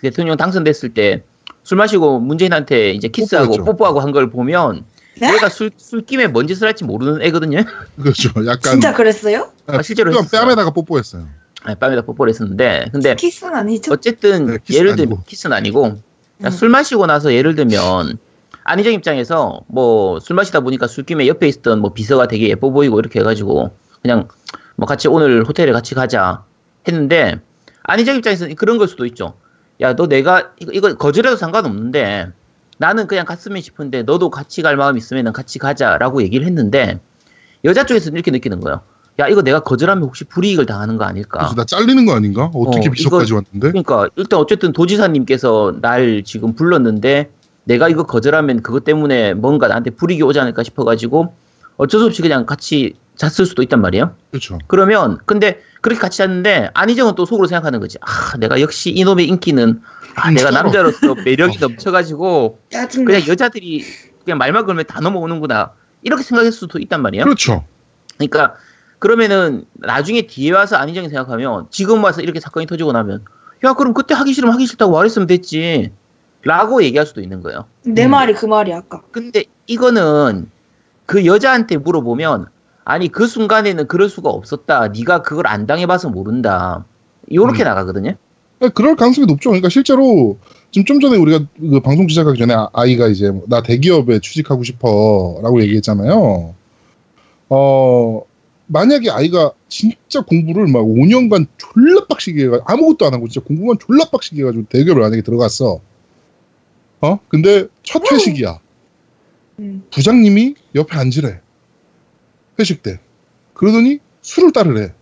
대통령 0.00 0.36
당선됐을 0.36 0.94
때 0.94 1.22
술 1.62 1.78
마시고 1.78 2.20
문재인한테 2.20 2.92
이제 2.92 3.08
키스하고 3.08 3.48
뽀뽀했죠. 3.48 3.64
뽀뽀하고 3.64 3.98
한 4.00 4.12
걸 4.12 4.30
보면 4.30 4.84
네? 5.20 5.34
얘가 5.34 5.48
술, 5.48 5.72
술김에 5.76 6.28
뭔 6.28 6.46
짓을 6.46 6.64
할지 6.68 6.84
모르는 6.84 7.20
애거든요. 7.22 7.58
그렇죠. 8.00 8.30
약간 8.46 8.72
진짜 8.74 8.94
그랬어요? 8.94 9.50
아, 9.66 9.82
실제로 9.82 10.12
뺨- 10.12 10.20
했었어요. 10.22 10.42
뺨에다가 10.46 10.70
뽀뽀했어요. 10.70 11.26
네, 11.66 11.74
뺨에다 11.74 12.02
뽀뽀를 12.02 12.30
했었는데, 12.30 12.86
근데 12.92 13.16
키스는 13.16 13.52
아니죠? 13.56 13.92
어쨌든 13.92 14.46
네, 14.46 14.58
키스는 14.64 14.78
예를 14.86 14.94
들면. 14.96 15.24
키스는 15.26 15.56
아니고 15.56 15.98
자, 16.42 16.48
음. 16.48 16.50
술 16.50 16.68
마시고 16.68 17.06
나서 17.06 17.32
예를 17.32 17.54
들면 17.54 18.18
안희정 18.64 18.92
입장에서 18.92 19.60
뭐 19.68 20.18
술 20.20 20.34
마시다 20.36 20.60
보니까 20.60 20.86
술김에 20.86 21.26
옆에 21.28 21.46
있었던 21.48 21.80
뭐 21.80 21.92
비서가 21.92 22.26
되게 22.28 22.48
예뻐 22.48 22.70
보이고 22.70 22.98
이렇게 22.98 23.20
해가지고 23.20 23.70
그냥 24.02 24.28
뭐 24.76 24.86
같이 24.86 25.08
오늘 25.08 25.44
호텔에 25.44 25.72
같이 25.72 25.94
가자 25.94 26.44
했는데 26.88 27.40
안희정 27.84 28.16
입장에서는 28.16 28.54
그런 28.56 28.78
걸 28.78 28.88
수도 28.88 29.06
있죠. 29.06 29.34
야 29.80 29.94
너 29.94 30.06
내가 30.08 30.52
이거, 30.58 30.72
이거 30.72 30.94
거절해도 30.96 31.36
상관없는데 31.36 32.28
나는 32.78 33.06
그냥 33.06 33.24
갔으면 33.24 33.60
싶은데 33.62 34.02
너도 34.02 34.30
같이 34.30 34.62
갈 34.62 34.76
마음 34.76 34.96
있으면 34.96 35.32
같이 35.32 35.58
가자라고 35.58 36.22
얘기를 36.22 36.46
했는데 36.46 36.98
여자 37.64 37.84
쪽에서는 37.84 38.14
이렇게 38.16 38.30
느끼는 38.30 38.60
거예요. 38.60 38.80
야 39.18 39.28
이거 39.28 39.42
내가 39.42 39.60
거절하면 39.60 40.04
혹시 40.04 40.24
불이익을 40.24 40.66
당하는 40.66 40.96
거 40.98 41.04
아닐까? 41.04 41.38
그래서 41.38 41.54
나 41.54 41.64
잘리는 41.64 42.04
거 42.04 42.14
아닌가? 42.14 42.50
어떻게 42.54 42.88
어, 42.88 42.92
비서까지 42.92 43.26
이거- 43.28 43.36
왔는데? 43.36 43.68
그러니까 43.70 44.08
일단 44.16 44.38
어쨌든 44.38 44.72
도지사님께서 44.72 45.76
날 45.80 46.22
지금 46.24 46.54
불렀는데 46.54 47.30
내가 47.64 47.88
이거 47.88 48.04
거절하면 48.04 48.62
그것 48.62 48.84
때문에 48.84 49.32
뭔가 49.34 49.68
나한테 49.68 49.90
불이익이 49.90 50.22
오지 50.22 50.38
않을까 50.38 50.62
싶어가지고 50.62 51.32
어쩔 51.78 52.00
수 52.00 52.06
없이 52.06 52.20
그냥 52.22 52.44
같이 52.46 52.94
잤을 53.16 53.46
수도 53.46 53.62
있단 53.62 53.80
말이에요. 53.80 54.14
그렇죠. 54.30 54.58
그러면 54.66 55.18
근데 55.24 55.60
그렇게 55.80 55.98
같이 55.98 56.18
잤는데 56.18 56.70
안희정은 56.74 57.14
또 57.14 57.24
속으로 57.24 57.46
생각하는 57.46 57.80
거지. 57.80 57.96
아 58.02 58.36
내가 58.38 58.60
역시 58.60 58.90
이놈의 58.90 59.26
인기는 59.28 59.80
아 60.16 60.30
내가 60.30 60.50
남자로서 60.50 61.14
매력이 61.24 61.58
넘쳐가지고 61.58 62.58
짜증나. 62.70 63.06
그냥 63.06 63.26
여자들이 63.26 63.82
그냥 64.24 64.36
말만 64.36 64.66
걸면 64.66 64.84
다 64.86 65.00
넘어오는구나 65.00 65.72
이렇게 66.02 66.22
생각할 66.22 66.52
수도 66.52 66.78
있단 66.78 67.00
말이에요. 67.00 67.24
그렇죠. 67.24 67.64
그러니까 68.18 68.54
그러면은 68.98 69.64
나중에 69.74 70.26
뒤에 70.26 70.52
와서 70.52 70.76
안희정이 70.76 71.08
생각하면 71.08 71.66
지금 71.70 72.02
와서 72.02 72.22
이렇게 72.22 72.40
사건이 72.40 72.66
터지고 72.66 72.92
나면 72.92 73.24
야 73.64 73.74
그럼 73.74 73.94
그때 73.94 74.14
하기 74.14 74.32
싫으면 74.32 74.54
하기 74.54 74.66
싫다고 74.66 74.92
말했으면 74.92 75.26
됐지 75.26 75.92
라고 76.42 76.82
얘기할 76.82 77.06
수도 77.06 77.20
있는 77.20 77.42
거예요 77.42 77.66
내 77.84 78.06
음. 78.06 78.10
말이 78.10 78.32
그 78.34 78.46
말이 78.46 78.72
아까. 78.72 79.02
근데 79.10 79.44
이거는 79.66 80.50
그 81.04 81.26
여자한테 81.26 81.76
물어보면 81.76 82.46
아니 82.84 83.08
그 83.08 83.26
순간에는 83.26 83.86
그럴 83.88 84.08
수가 84.08 84.30
없었다 84.30 84.88
네가 84.88 85.22
그걸 85.22 85.46
안 85.46 85.66
당해봐서 85.66 86.08
모른다 86.08 86.84
요렇게 87.32 87.62
음. 87.62 87.64
나가거든요 87.64 88.14
네, 88.58 88.70
그럴 88.70 88.96
가능성이 88.96 89.26
높죠. 89.26 89.50
그러니까 89.50 89.68
실제로 89.68 90.38
지금 90.70 90.86
좀 90.86 91.00
전에 91.00 91.18
우리가 91.18 91.44
그 91.60 91.80
방송 91.80 92.08
시작하기 92.08 92.38
전에 92.38 92.54
아- 92.54 92.70
아이가 92.72 93.06
이제 93.08 93.30
뭐나 93.30 93.62
대기업에 93.62 94.20
취직하고 94.20 94.62
싶어라고 94.62 95.60
얘기했잖아요. 95.60 96.54
어 97.50 98.22
만약에 98.66 99.10
아이가 99.10 99.52
진짜 99.68 100.20
공부를 100.22 100.66
막 100.66 100.80
5년간 100.82 101.46
졸라 101.56 102.04
빡시게 102.06 102.44
해가 102.44 102.60
아무것도 102.66 103.06
안 103.06 103.14
하고 103.14 103.28
진짜 103.28 103.46
공부만 103.46 103.78
졸라 103.78 104.04
빡시게 104.06 104.40
해가지고 104.42 104.64
대기업에 104.68 105.00
만약에 105.00 105.22
들어갔어. 105.22 105.80
어 107.00 107.18
근데 107.28 107.66
첫 107.82 108.02
회식이야. 108.10 108.58
음. 109.60 109.84
부장님이 109.92 110.54
옆에 110.74 110.96
앉으래. 110.96 111.40
회식 112.58 112.82
때. 112.82 112.98
그러더니 113.54 113.98
술을 114.22 114.52
따르래. 114.52 114.92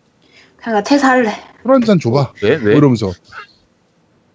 나 0.62 0.83
퇴사할래. 0.83 1.31
술 1.62 1.70
한 1.72 1.81
잔 1.85 1.98
줘봐. 1.98 2.33
왜? 2.42 2.59
뭐 2.59 2.68
왜? 2.68 2.77
이러면서 2.77 3.12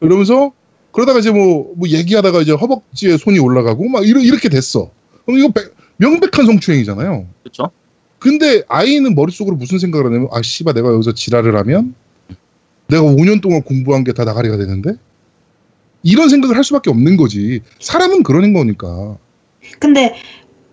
이러면서 0.02 0.52
그러다가 0.92 1.20
이제 1.20 1.30
뭐, 1.32 1.74
뭐 1.76 1.88
얘기하다가 1.88 2.42
이제 2.42 2.52
허벅지에 2.52 3.18
손이 3.18 3.38
올라가고 3.40 3.88
막 3.90 4.08
이러, 4.08 4.20
이렇게 4.20 4.50
됐어. 4.50 4.90
그럼 5.26 5.40
이거 5.40 5.50
백- 5.52 5.76
명백한 5.98 6.46
성추행이잖아요. 6.48 7.28
그렇죠 7.44 7.70
근데 8.20 8.64
아이는 8.68 9.16
머릿속으로 9.16 9.56
무슨 9.56 9.80
생각을 9.80 10.06
하냐면 10.08 10.28
아 10.32 10.42
씨발 10.42 10.74
내가 10.74 10.92
여기서 10.94 11.14
지랄을 11.14 11.56
하면 11.58 11.96
내가 12.88 13.04
5년 13.04 13.42
동안 13.42 13.62
공부한 13.64 14.04
게 14.04 14.12
다 14.14 14.26
나가리가 14.26 14.58
되는데 14.58 14.94
이런 16.04 16.30
생각을 16.30 16.56
할 16.56 16.64
수밖에 16.64 16.90
없는 16.90 17.18
거지. 17.18 17.62
사람은 17.80 18.24
그러는 18.24 18.54
거니까. 18.54 19.18
근데 19.80 20.16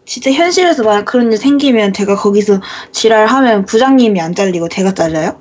진짜 0.04 0.30
현실에서 0.32 0.84
만약 0.84 1.04
그런 1.04 1.32
일 1.32 1.38
생기면 1.38 1.92
제가 1.92 2.14
거기서 2.16 2.60
지랄하면 2.92 3.64
부장님이 3.64 4.20
안 4.20 4.34
잘리고 4.34 4.68
제가 4.68 4.94
잘려요? 4.94 5.38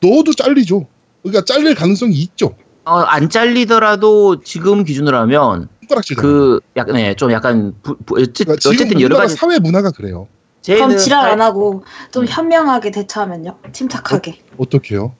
너도 0.00 0.32
잘리죠. 0.32 0.86
그러니까 1.22 1.44
잘릴 1.44 1.74
가능성이 1.74 2.14
있죠. 2.16 2.54
어, 2.84 2.98
안 3.00 3.28
잘리더라도 3.30 4.42
지금 4.42 4.84
기준으로 4.84 5.16
하면 5.18 5.68
손가락질. 5.82 6.16
그 6.16 6.60
약간 6.76 6.94
네, 6.96 7.14
좀 7.14 7.30
약간 7.32 7.74
부, 7.82 7.96
부, 7.98 8.16
어쨌, 8.20 8.44
그러니까 8.44 8.68
어쨌든 8.68 9.00
여러 9.00 9.16
가지 9.16 9.36
사회 9.36 9.58
문화가 9.58 9.90
그래요. 9.90 10.26
그럼 10.74 10.90
쟤는 10.90 10.98
지랄 10.98 11.22
살- 11.22 11.30
안 11.32 11.40
하고 11.40 11.84
좀 12.12 12.24
음. 12.24 12.28
현명하게 12.28 12.90
대처하면요? 12.90 13.56
침착하게. 13.72 14.38
어떻게요? 14.58 15.14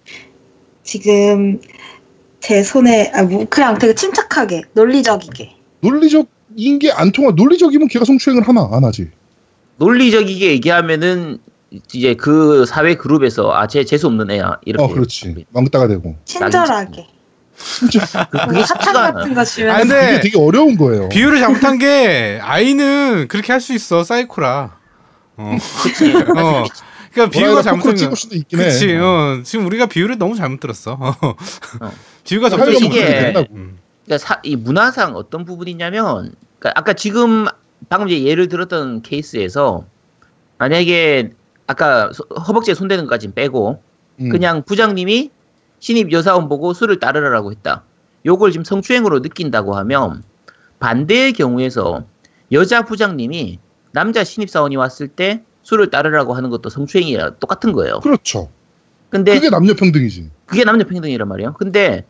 지금 0.83 1.61
제 2.41 2.63
손에 2.63 3.11
아 3.15 3.23
뭐 3.23 3.47
그냥 3.49 3.79
되게 3.79 3.95
침착하게 3.95 4.63
논리적이게. 4.75 5.55
논리적인 5.81 6.79
게 6.81 6.91
안 6.93 7.13
통하. 7.13 7.33
논리적이면 7.33 7.89
걔가 7.89 8.05
성추행을 8.05 8.47
하나 8.47 8.69
안 8.73 8.85
하지. 8.85 9.11
논리적이게 9.79 10.47
얘기하면은 10.53 11.39
이제 11.93 12.15
그 12.15 12.65
사회 12.67 12.95
그룹에서 12.97 13.53
아 13.55 13.61
쟤 13.61 13.85
재수 13.85 14.07
없는 14.07 14.31
애야 14.31 14.59
이렇게 14.65 14.85
어, 14.85 14.89
그렇지. 14.89 15.47
왕따가 15.53 15.89
되고. 15.89 16.17
친절하게. 16.25 17.07
진짜 17.57 18.01
그게 18.49 18.65
사탕. 18.65 18.93
같은 18.95 19.35
거 19.35 19.45
주면 19.45 19.75
아, 19.75 19.79
근데 19.81 20.07
그게 20.07 20.21
되게 20.21 20.39
어려운 20.39 20.77
거예요. 20.77 21.09
비유를 21.09 21.41
잘못한 21.41 21.77
게 21.79 22.39
아이는 22.43 23.27
그렇게 23.29 23.53
할 23.53 23.61
수 23.61 23.75
있어 23.75 24.05
사이코라. 24.05 24.78
어. 25.39 25.57
그치. 25.83 26.15
어. 26.15 26.65
그러니까 27.13 27.31
비유가 27.39 27.63
잘못된 27.63 28.11
거. 28.11 28.15
수도 28.15 28.35
있긴 28.37 28.61
해. 28.61 28.65
그치. 28.65 28.95
어. 28.97 29.41
지금 29.43 29.67
우리가 29.67 29.87
비유를 29.87 30.19
너무 30.19 30.37
잘못 30.37 30.61
들었어. 30.61 30.93
어. 31.01 31.15
비유가 32.25 32.47
하려고 32.51 32.73
적절치 32.73 32.87
이게-. 32.87 33.47
음. 33.53 33.79
그러니까 34.05 34.19
사- 34.27 34.41
이 34.43 34.57
문화상 34.57 35.17
어떤 35.17 35.45
부분이냐면 35.45 36.35
그러니까 36.59 36.73
아까 36.79 36.93
지금 36.93 37.47
방금 37.89 38.09
이제 38.09 38.23
예를 38.25 38.49
들었던 38.49 39.03
케이스에서 39.03 39.85
만약에 40.59 41.31
아까 41.67 42.11
소- 42.13 42.25
허벅지에 42.47 42.75
손대는 42.75 43.05
것까지는 43.05 43.35
빼고 43.35 43.83
음. 44.21 44.29
그냥 44.29 44.63
부장님이 44.65 45.31
신입 45.81 46.13
여사원 46.13 46.49
보고 46.49 46.75
술을 46.75 46.99
따르라고 46.99 47.53
했다. 47.53 47.85
요걸 48.27 48.51
지금 48.53 48.65
성추행으로 48.65 49.21
느낀다고 49.21 49.77
하면 49.77 50.23
반대의 50.81 51.33
경우에서 51.33 52.05
여자 52.53 52.83
부장님이 52.83 53.59
남자 53.99 54.23
신입 54.23 54.49
사원이 54.49 54.77
왔을 54.77 55.09
때 55.09 55.43
술을 55.65 55.91
따르라고 55.91 56.35
하는 56.35 56.51
것도 56.51 56.69
성추행이랑 56.69 57.35
똑같은 57.41 57.73
거예요. 57.73 57.99
그렇죠. 57.99 58.49
근데 59.11 59.35
그게 59.35 59.51
남녀 59.51 59.75
평등이지. 59.75 60.31
그게 60.47 60.63
남녀 60.63 60.85
평등이란 60.85 61.27
말이에요. 61.27 61.55
근데 61.55 62.05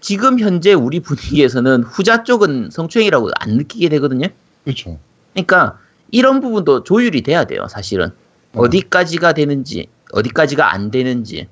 지금 0.00 0.38
현재 0.38 0.72
우리 0.72 1.00
분위기에서는 1.00 1.82
후자 1.82 2.22
쪽은 2.22 2.70
성추행이라고 2.70 3.30
안 3.40 3.56
느끼게 3.56 3.88
되거든요. 3.88 4.28
그렇죠. 4.62 5.00
그러니까 5.32 5.80
이런 6.12 6.40
부분도 6.40 6.84
조율이 6.84 7.22
돼야 7.22 7.42
돼요, 7.42 7.66
사실은. 7.68 8.10
어. 8.52 8.60
어디까지가 8.60 9.32
되는지, 9.32 9.88
어디까지가 10.12 10.72
안 10.72 10.92
되는지, 10.92 11.48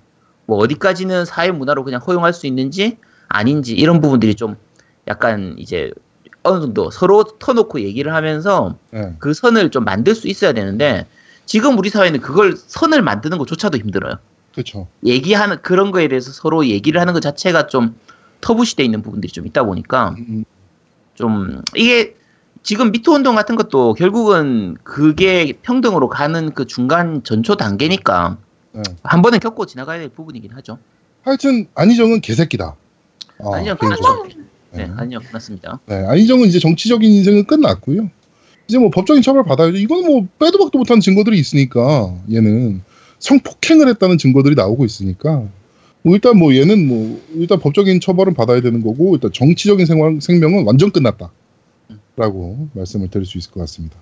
뭐 0.46 0.59
어디까지는 0.59 1.24
사회 1.24 1.50
문화로 1.50 1.83
그냥 1.83 2.00
허용할 2.00 2.33
수 2.33 2.46
있는지, 2.46 2.96
아닌지 3.26 3.74
이런 3.74 4.00
부분들이 4.00 4.37
좀 4.37 4.55
약간 5.09 5.57
이제 5.59 5.90
어느 6.42 6.61
정도 6.61 6.90
서로 6.90 7.24
터놓고 7.24 7.81
얘기를 7.81 8.14
하면서 8.14 8.76
네. 8.90 9.14
그 9.18 9.35
선을 9.35 9.70
좀 9.70 9.85
만들 9.85 10.14
수 10.14 10.29
있어야 10.29 10.53
되는데 10.53 11.07
지금 11.46 11.79
우리 11.79 11.90
사회는 11.90 12.20
그걸 12.20 12.57
선을 12.57 13.03
만드는 13.03 13.38
것조차도 13.38 13.79
힘들어요. 13.79 14.14
그렇죠. 14.53 14.88
얘기하는 15.05 15.61
그런 15.62 15.90
거에 15.90 16.09
대해서 16.09 16.33
서로 16.33 16.66
얘기를 16.66 17.00
하는 17.00 17.12
것 17.12 17.20
자체가 17.20 17.66
좀 17.66 17.96
터부시돼 18.40 18.83
있는 18.85 19.03
부분들이 19.03 19.33
좀 19.33 19.46
있다 19.46 19.64
보니까 19.64 20.14
음, 20.18 20.44
좀 21.14 21.62
이게 21.74 22.16
지금 22.62 22.90
미투 22.90 23.12
운동 23.12 23.35
같은 23.35 23.57
것도 23.57 23.94
결국은 23.94 24.76
그게 24.83 25.53
평등으로 25.62 26.09
가는 26.09 26.53
그 26.53 26.66
중간 26.66 27.22
전초 27.22 27.57
단계니까 27.57 28.38
네. 28.72 28.83
한 29.03 29.22
번은 29.22 29.40
겪고 29.40 29.66
지나가야 29.66 29.98
될 29.98 30.09
부분이긴 30.09 30.53
하죠. 30.53 30.79
하여튼 31.22 31.66
안희정은 31.74 32.20
개새끼다. 32.20 32.76
아, 33.44 33.55
안희정. 33.55 33.76
끝났죠. 33.76 34.24
네, 34.72 34.87
네. 34.87 34.92
아니요 34.96 35.18
끝났습니다. 35.20 35.80
네, 35.87 35.94
안희정은 35.94 36.46
이제 36.48 36.59
정치적인 36.59 37.11
인생은 37.11 37.44
끝났고요. 37.44 38.11
이제 38.68 38.78
뭐 38.78 38.90
법적인 38.90 39.22
처벌 39.22 39.44
받아야죠. 39.44 39.76
이건 39.76 40.06
뭐 40.06 40.26
빼도 40.38 40.59
박도 40.59 40.78
못한 40.78 41.00
증거들이 41.00 41.38
있으니까 41.38 42.16
얘는 42.33 42.83
성폭행을 43.18 43.88
했다는 43.88 44.18
증거들이 44.18 44.54
나오고 44.54 44.85
있으니까 44.85 45.48
뭐 46.02 46.14
일단 46.14 46.38
뭐 46.38 46.54
얘는 46.54 46.87
뭐 46.87 47.20
일단 47.35 47.59
법적인 47.59 48.00
처벌은 48.00 48.35
받아야 48.35 48.61
되는 48.61 48.80
거고 48.80 49.14
일단 49.14 49.33
정치적인 49.33 49.87
생활, 49.87 50.20
생명은 50.20 50.64
완전 50.64 50.90
끝났다라고 50.92 52.68
말씀을 52.72 53.09
드릴 53.09 53.26
수 53.26 53.38
있을 53.38 53.50
것 53.50 53.61
같습니다. 53.61 53.96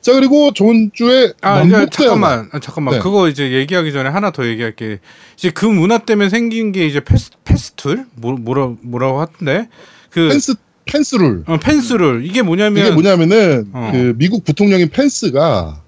자 0.00 0.12
그리고 0.14 0.52
저번 0.54 0.90
주에 0.94 1.32
아, 1.42 1.62
이제 1.62 1.76
남북대화가- 1.76 1.90
잠깐만, 1.90 2.48
아, 2.52 2.58
잠깐만. 2.60 2.94
네. 2.94 3.00
그거 3.00 3.28
이제 3.28 3.52
얘기하기 3.52 3.92
전에 3.92 4.08
하나 4.08 4.30
더 4.30 4.46
얘기할게. 4.46 4.98
이제 5.36 5.50
그 5.50 5.66
문화 5.66 5.98
때문에 5.98 6.28
생긴 6.30 6.72
게 6.72 6.86
이제 6.86 7.00
패스 7.00 7.30
패스툴 7.44 8.06
뭐 8.16 8.32
뭐라 8.32 8.72
뭐라고 8.80 9.20
하던데 9.20 9.68
그 10.10 10.28
펜스 10.28 10.54
펜스룰 10.86 11.44
어, 11.46 11.56
펜스룰 11.58 12.24
이게 12.24 12.42
뭐냐면 12.42 12.84
이게 12.86 12.94
뭐냐면은 12.94 13.70
어. 13.72 13.90
그 13.92 14.14
미국 14.16 14.44
부통령인 14.44 14.88
펜스가 14.88 15.82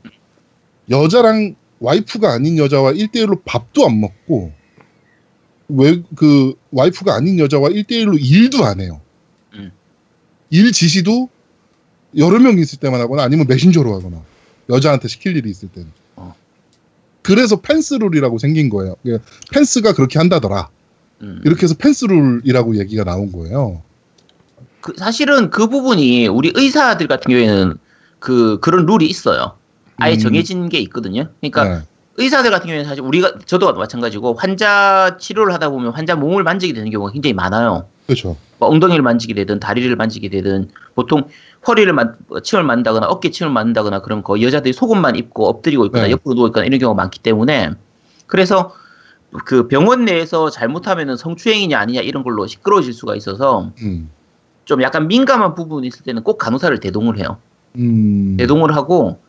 여자랑 0.91 1.55
와이프가 1.81 2.33
아닌 2.33 2.59
여자와 2.59 2.93
1대1로 2.93 3.41
밥도 3.45 3.85
안 3.87 4.01
먹고 4.01 4.53
왜 5.69 6.03
그 6.15 6.55
와이프가 6.71 7.15
아닌 7.15 7.39
여자와 7.39 7.71
1대1로 7.71 8.19
일도 8.21 8.65
안 8.65 8.81
해요. 8.81 9.01
음. 9.55 9.73
일 10.51 10.71
지시도 10.73 11.29
여러 12.17 12.39
명 12.39 12.59
있을 12.59 12.79
때만 12.79 13.01
하거나 13.01 13.23
아니면 13.23 13.47
메신저로 13.49 13.95
하거나 13.95 14.23
여자한테 14.69 15.09
시킬 15.09 15.37
일이 15.37 15.51
있을 15.51 15.69
때는. 15.69 15.91
어. 16.17 16.35
그래서 17.23 17.61
펜스룰이라고 17.61 18.39
생긴 18.39 18.69
거예요. 18.69 18.97
그 19.03 19.19
펜스가 19.53 19.95
그렇게 19.95 20.19
한다더라. 20.19 20.69
음. 21.23 21.41
이렇게 21.45 21.63
해서 21.63 21.75
펜스룰이라고 21.75 22.79
얘기가 22.79 23.05
나온 23.05 23.33
거예요. 23.33 23.83
그 24.81 24.93
사실은 24.97 25.51
그 25.51 25.69
부분이 25.69 26.27
우리 26.27 26.53
의사들 26.55 27.07
같은 27.07 27.31
경우에는 27.31 27.79
그 28.19 28.59
그런 28.61 28.87
룰이 28.87 29.07
있어요. 29.07 29.57
아예 29.97 30.15
음. 30.15 30.19
정해진 30.19 30.69
게 30.69 30.79
있거든요. 30.81 31.29
그러니까 31.41 31.65
네. 31.65 31.83
의사들 32.17 32.51
같은 32.51 32.67
경우에는 32.67 32.89
사실 32.89 33.03
우리가 33.03 33.39
저도 33.47 33.73
마찬가지고 33.73 34.35
환자 34.35 35.17
치료를 35.19 35.55
하다 35.55 35.71
보면 35.71 35.93
환자 35.93 36.17
몸을 36.17 36.43
만지게 36.43 36.73
되는 36.73 36.91
경우가 36.91 37.13
굉장히 37.13 37.33
많아요. 37.35 37.87
그렇죠. 38.07 38.37
뭐 38.59 38.69
엉덩이를 38.69 39.03
만지게 39.03 39.35
되든 39.35 39.61
다리를 39.61 39.95
만지게 39.97 40.29
되든 40.29 40.71
보통 40.95 41.29
허리를 41.67 41.93
만, 41.93 42.17
침을 42.43 42.65
만다거나 42.65 43.07
어깨 43.07 43.31
침을 43.31 43.53
만다거나 43.53 44.01
그런 44.03 44.23
거 44.23 44.41
여자들이 44.41 44.73
속옷만 44.73 45.17
입고 45.17 45.47
엎드리고 45.49 45.87
있거나 45.87 46.05
네. 46.05 46.11
옆으로 46.11 46.35
누워 46.35 46.47
있거나 46.49 46.67
이런 46.67 46.79
경우가 46.81 47.01
많기 47.01 47.21
때문에 47.21 47.71
그래서 48.27 48.75
그 49.45 49.69
병원 49.69 50.05
내에서 50.05 50.51
잘못하면은 50.51 51.17
성추행이냐 51.17 51.79
아니냐 51.79 52.01
이런 52.01 52.23
걸로 52.25 52.47
시끄러워질 52.47 52.93
수가 52.93 53.15
있어서 53.17 53.71
음. 53.83 54.11
좀 54.65 54.83
약간 54.83 55.09
민감한 55.09 55.55
부분이 55.55 55.87
있을 55.87 56.05
때는 56.05 56.23
꼭 56.23 56.39
간호사를 56.39 56.79
대동을 56.81 57.19
해요. 57.19 57.39
음. 57.77 58.37
대동을 58.39 58.75
하고 58.77 59.21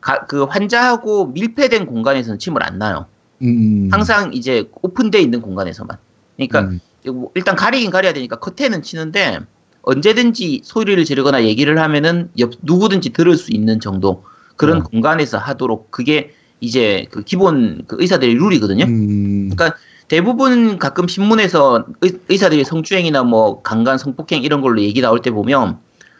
가- 0.00 0.24
그 0.26 0.44
환자하고 0.44 1.26
밀폐된 1.26 1.86
공간에서는 1.86 2.38
침을 2.38 2.62
안 2.62 2.78
놔요. 2.78 3.06
음. 3.42 3.88
항상 3.92 4.32
이제 4.32 4.70
오픈돼 4.82 5.20
있는 5.20 5.42
공간에서만. 5.42 5.96
그러니까 6.36 6.60
음. 6.60 6.80
뭐 7.06 7.30
일단 7.34 7.56
가리긴 7.56 7.90
가려야 7.90 8.12
되니까 8.12 8.36
커튼은 8.38 8.82
치는데 8.82 9.40
언제든지 9.82 10.62
소리를 10.64 11.02
지르거나 11.04 11.44
얘기를 11.44 11.78
하면은 11.78 12.30
옆 12.38 12.52
누구든지 12.62 13.10
들을 13.10 13.36
수 13.36 13.52
있는 13.52 13.80
정도 13.80 14.24
그런 14.56 14.78
음. 14.78 14.82
공간에서 14.82 15.38
하도록 15.38 15.90
그게 15.90 16.32
이제 16.60 17.06
그 17.10 17.22
기본 17.22 17.84
그 17.86 17.96
의사들의 17.98 18.34
룰이거든요. 18.34 18.84
음. 18.84 19.50
그러니까 19.50 19.78
대부분 20.08 20.78
가끔 20.78 21.08
신문에서 21.08 21.86
의, 22.02 22.36
사들이 22.36 22.64
성추행이나 22.64 23.22
뭐 23.22 23.62
강간 23.62 23.96
성폭행 23.96 24.42
이런 24.42 24.60
걸로 24.60 24.82
얘기 24.82 25.00
나올 25.00 25.22
때 25.22 25.30
보면 25.30 25.78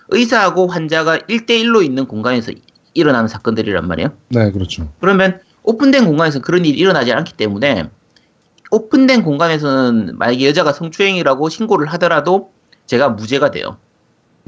의사하고 0.08 0.68
환자가 0.68 1.18
1대1로 1.18 1.84
있는 1.84 2.06
공간에서 2.06 2.52
일어나는 2.94 3.28
사건들이란 3.28 3.86
말이에요. 3.86 4.10
네, 4.28 4.50
그렇죠. 4.52 4.88
그러면 5.00 5.40
오픈된 5.62 6.04
공간에서 6.06 6.40
그런 6.40 6.64
일이 6.64 6.78
일어나지 6.78 7.12
않기 7.12 7.34
때문에 7.34 7.90
오픈된 8.70 9.22
공간에서는 9.22 10.16
만약에 10.16 10.46
여자가 10.48 10.72
성추행이라고 10.72 11.48
신고를 11.48 11.86
하더라도 11.88 12.52
제가 12.90 13.10
무죄가 13.10 13.52
돼요. 13.52 13.76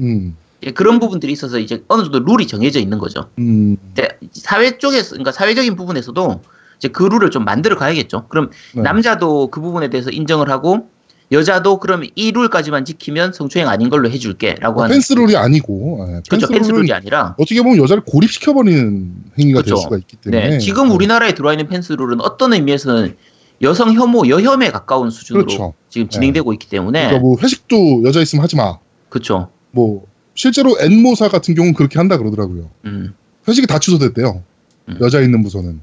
음. 0.01 0.35
예, 0.63 0.71
그런 0.71 0.99
부분들이 0.99 1.31
있어서 1.31 1.59
이제 1.59 1.81
어느 1.87 2.03
정도 2.03 2.19
룰이 2.19 2.45
정해져 2.45 2.79
있는 2.79 2.99
거죠. 2.99 3.29
음. 3.39 3.77
근데 3.95 4.09
사회 4.33 4.77
쪽에서, 4.77 5.11
그러니까 5.11 5.31
사회적인 5.31 5.77
부분에서도 5.77 6.41
이제 6.77 6.89
그 6.89 7.03
룰을 7.03 7.31
좀 7.31 7.45
만들어 7.45 7.77
가야겠죠. 7.77 8.25
그럼 8.27 8.49
네. 8.75 8.81
남자도 8.81 9.47
그 9.47 9.61
부분에 9.61 9.89
대해서 9.89 10.09
인정을 10.09 10.49
하고 10.49 10.89
여자도 11.31 11.79
그럼 11.79 12.03
이 12.15 12.33
룰까지만 12.33 12.83
지키면 12.83 13.31
성추행 13.31 13.69
아닌 13.69 13.89
걸로 13.89 14.09
해줄게라고 14.09 14.83
하는 14.83 14.93
펜스 14.93 15.13
룰이 15.13 15.37
아니고 15.37 15.99
예, 16.01 16.21
그렇죠. 16.27 16.47
펜스룰은 16.47 16.59
펜스 16.59 16.71
룰이 16.71 16.91
아니라 16.91 17.35
어떻게 17.39 17.61
보면 17.61 17.77
여자를 17.77 18.03
고립시켜버리는 18.05 19.15
행위가 19.39 19.61
될 19.61 19.65
그렇죠. 19.65 19.77
수가 19.77 19.97
있기 19.99 20.17
때문에 20.17 20.49
네, 20.49 20.57
지금 20.57 20.91
우리나라에 20.91 21.33
들어와 21.33 21.53
있는 21.53 21.69
펜스 21.69 21.93
룰은 21.93 22.19
어떤 22.19 22.51
의미에서는 22.51 23.15
여성 23.61 23.93
혐오, 23.93 24.27
여혐에 24.27 24.71
가까운 24.71 25.09
수준으로 25.09 25.45
그렇죠. 25.45 25.73
지금 25.89 26.09
진행되고 26.09 26.53
있기 26.53 26.67
때문에 26.67 26.99
그러니까 26.99 27.21
뭐 27.21 27.37
회식도 27.41 28.03
여자 28.03 28.21
있으면 28.21 28.43
하지 28.43 28.55
마. 28.55 28.77
그렇죠. 29.09 29.49
뭐 29.71 30.05
실제로 30.35 30.75
N모사 30.79 31.29
같은 31.29 31.55
경우는 31.55 31.73
그렇게 31.73 31.99
한다 31.99 32.17
그러더라고요. 32.17 32.69
음, 32.85 33.13
회식이 33.47 33.67
다 33.67 33.79
취소됐대요. 33.79 34.43
음. 34.89 34.97
여자 35.01 35.21
있는 35.21 35.43
부서는 35.43 35.81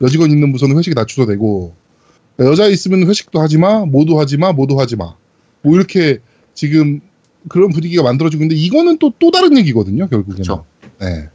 여직원 0.00 0.30
있는 0.30 0.52
부서는 0.52 0.76
회식이 0.76 0.94
다 0.94 1.04
취소되고 1.06 1.74
여자 2.40 2.66
있으면 2.66 3.08
회식도 3.08 3.40
하지 3.40 3.58
마, 3.58 3.84
모두 3.84 4.18
하지 4.18 4.36
마, 4.36 4.52
모두 4.52 4.78
하지 4.80 4.96
마. 4.96 5.14
뭐 5.62 5.74
이렇게 5.74 6.18
지금 6.54 7.00
그런 7.48 7.70
분위기가 7.70 8.02
만들어지고 8.02 8.42
있는데 8.42 8.60
이거는 8.60 8.98
또또 8.98 9.30
다른 9.30 9.56
얘기거든요, 9.58 10.08
결국에는. 10.08 10.42
그렇죠. 10.42 10.64
네. 11.00 11.28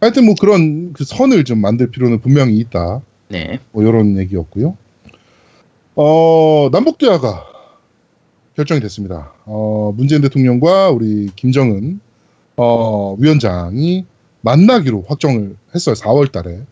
하여튼 0.00 0.26
뭐 0.26 0.34
그런 0.38 0.92
그 0.92 1.04
선을 1.04 1.44
좀 1.44 1.60
만들 1.60 1.90
필요는 1.90 2.20
분명히 2.20 2.56
있다. 2.58 3.02
네, 3.28 3.58
뭐 3.72 3.82
이런 3.82 4.16
얘기였고요. 4.18 4.76
어, 5.94 6.68
남북 6.72 6.98
대화가 6.98 7.44
결정이 8.54 8.80
됐습니다. 8.80 9.32
어, 9.44 9.92
문재인 9.96 10.22
대통령과 10.22 10.90
우리 10.90 11.30
김정은 11.36 12.00
어, 12.56 13.14
위원장이 13.18 14.04
만나기로 14.40 15.04
확정을 15.08 15.56
했어요. 15.74 15.94
4월 15.94 16.30
달에. 16.30 16.62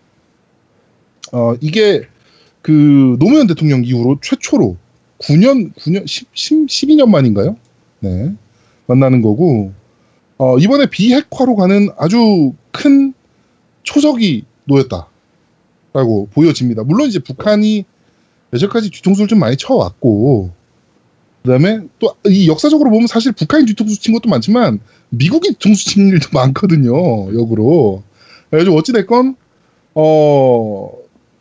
어, 1.33 1.55
이게 1.61 2.03
그 2.63 3.17
노무현 3.19 3.47
대통령 3.47 3.85
이후로 3.85 4.19
최초로 4.23 4.77
9년, 5.19 5.75
9년, 5.75 6.07
10, 6.07 6.29
10, 6.33 6.67
12년 6.67 7.09
만인가요? 7.09 7.57
네. 8.01 8.35
만나는 8.87 9.23
거고, 9.23 9.73
어, 10.39 10.59
이번에 10.59 10.87
비핵화로 10.87 11.57
가는 11.57 11.89
아주 11.97 12.53
큰 12.73 13.15
초석이 13.83 14.45
놓였다. 14.65 15.09
라고 15.95 16.29
보여집니다. 16.33 16.83
물론 16.85 17.09
이제 17.09 17.19
북한이 17.21 17.85
여태까지 18.53 18.91
뒤통수를 18.91 19.29
좀 19.29 19.39
많이 19.39 19.57
쳐왔고, 19.57 20.51
그 21.43 21.49
다음에 21.51 21.81
또 21.99 22.15
이 22.27 22.49
역사적으로 22.49 22.91
보면 22.91 23.07
사실 23.07 23.33
북한이 23.33 23.67
뒤통수 23.67 24.01
친 24.01 24.13
것도 24.15 24.29
많지만 24.31 24.81
미국이 25.11 25.51
뒤통수 25.51 25.87
친 25.87 26.09
일도 26.09 26.29
많거든요. 26.35 26.93
역으로. 27.39 28.03
그래가지고 28.51 28.77
어찌됐건, 28.77 29.37
어, 29.95 30.91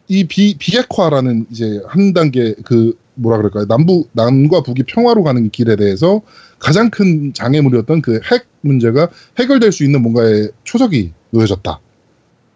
이 0.08 0.26
비, 0.26 0.56
비핵화라는 0.58 1.48
이제 1.52 1.82
한 1.88 2.14
단계 2.14 2.54
그 2.66 2.98
뭐라 3.16 3.38
그럴까요? 3.38 3.66
남부, 3.68 4.06
남과 4.14 4.62
북이 4.64 4.84
평화로 4.84 5.24
가는 5.24 5.50
길에 5.52 5.76
대해서 5.76 6.22
가장 6.60 6.90
큰 6.90 7.34
장애물이었던 7.34 8.02
그 8.02 8.20
핵 8.24 8.46
문제가 8.62 9.10
해결될 9.40 9.72
수 9.72 9.84
있는 9.84 10.02
뭔가의 10.02 10.52
초석이 10.64 11.12
놓여졌다. 11.32 11.80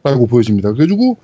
라고 0.03 0.27
보여집니다. 0.27 0.71
그래가지고 0.73 1.17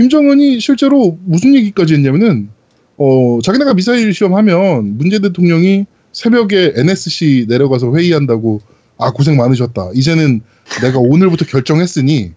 김정은이 0.00 0.60
실제로 0.60 1.18
무슨 1.26 1.54
얘기까지 1.54 1.92
했냐면은 1.92 2.48
어 2.96 3.38
자기네가 3.42 3.74
미사일 3.74 4.14
시험하면 4.14 4.96
문재인 4.96 5.20
대통령이 5.20 5.84
새벽에 6.12 6.72
NSC 6.74 7.44
내려가서 7.48 7.94
회의한다고 7.94 8.62
아 8.96 9.12
고생 9.12 9.36
많으셨다. 9.36 9.90
이제는 9.94 10.40
내가 10.80 10.98
오늘부터 10.98 11.44
결정했으니 11.44 12.32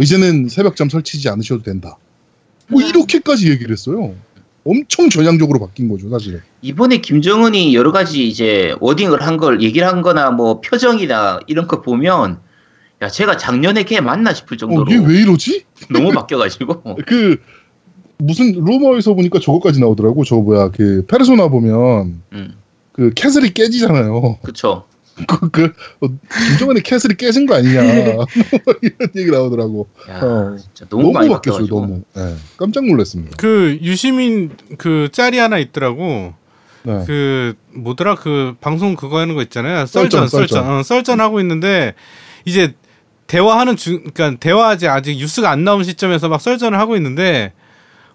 이제는 0.00 0.48
새벽잠 0.48 0.88
설치지 0.88 1.28
않으셔도 1.28 1.62
된다. 1.62 1.98
뭐 2.68 2.80
음. 2.80 2.86
이렇게까지 2.86 3.50
얘기를 3.50 3.72
했어요. 3.72 4.14
엄청 4.64 5.10
전향적으로 5.10 5.58
바뀐 5.60 5.90
거죠, 5.90 6.08
사실은. 6.08 6.40
이번에 6.62 6.98
김정은이 7.02 7.74
여러 7.74 7.92
가지 7.92 8.26
이제 8.26 8.74
wording을 8.80 9.20
한 9.20 9.36
걸 9.36 9.60
얘기를 9.60 9.86
한 9.86 10.00
거나 10.00 10.30
뭐 10.30 10.62
표정이나 10.62 11.40
이런 11.46 11.66
거 11.66 11.82
보면 11.82 12.38
야, 13.02 13.08
쟤가 13.08 13.36
작년에 13.36 13.82
걔 13.82 14.00
맞나 14.00 14.32
싶을 14.32 14.54
어, 14.54 14.58
정도로 14.58 14.90
얘 14.90 15.06
왜 15.06 15.22
이러지? 15.22 15.64
너무 15.90 16.12
바뀌어가지고. 16.12 16.98
그 17.06 17.36
무슨 18.18 18.52
루머에서 18.52 19.14
보니까 19.14 19.40
저거까지 19.40 19.80
나오더라고. 19.80 20.24
저 20.24 20.36
뭐야 20.36 20.70
그 20.70 21.04
페르소나 21.08 21.48
보면 21.48 22.22
음, 22.32 22.54
그 22.92 23.12
castle이 23.14 23.52
깨지잖아요. 23.52 24.38
그쵸. 24.42 24.84
그, 25.26 25.50
그 25.50 25.72
어, 26.00 26.08
김정은의 26.48 26.84
castle이 26.84 27.16
깨진 27.16 27.44
거 27.46 27.56
아니냐 27.56 27.82
뭐 28.14 28.74
이런 28.80 29.10
얘기 29.16 29.30
나오더라고. 29.30 29.88
야, 30.08 30.20
어. 30.22 30.56
진짜 30.56 30.86
너무, 30.88 31.02
너무, 31.02 31.12
많이 31.12 31.28
바뀌었어요. 31.28 31.66
너무. 31.66 32.02
네, 32.14 32.34
깜짝 32.56 32.86
놀랐습니다. 32.86 33.36
그 33.36 33.78
유시민 33.82 34.52
그 34.78 35.08
짤이 35.10 35.38
하나 35.38 35.58
있더라고. 35.58 36.34
네. 36.84 37.04
그 37.06 37.54
뭐더라 37.74 38.14
그 38.14 38.54
방송 38.60 38.94
그거 38.94 39.18
하는 39.18 39.34
거 39.34 39.42
있잖아요. 39.42 39.86
썰전, 39.86 40.28
썰전 40.28 40.28
썰전 40.28 40.48
썰전. 40.48 40.70
어, 40.70 40.82
썰전 40.82 41.20
하고 41.20 41.40
있는데 41.40 41.94
이제 42.44 42.74
대화하는 43.32 43.76
중 43.76 44.04
그러니까 44.12 44.38
대화하지 44.38 44.88
아직 44.88 45.16
뉴스가 45.16 45.50
안 45.50 45.64
나온 45.64 45.84
시점에서 45.84 46.28
막 46.28 46.38
썰전을 46.38 46.78
하고 46.78 46.96
있는데 46.96 47.54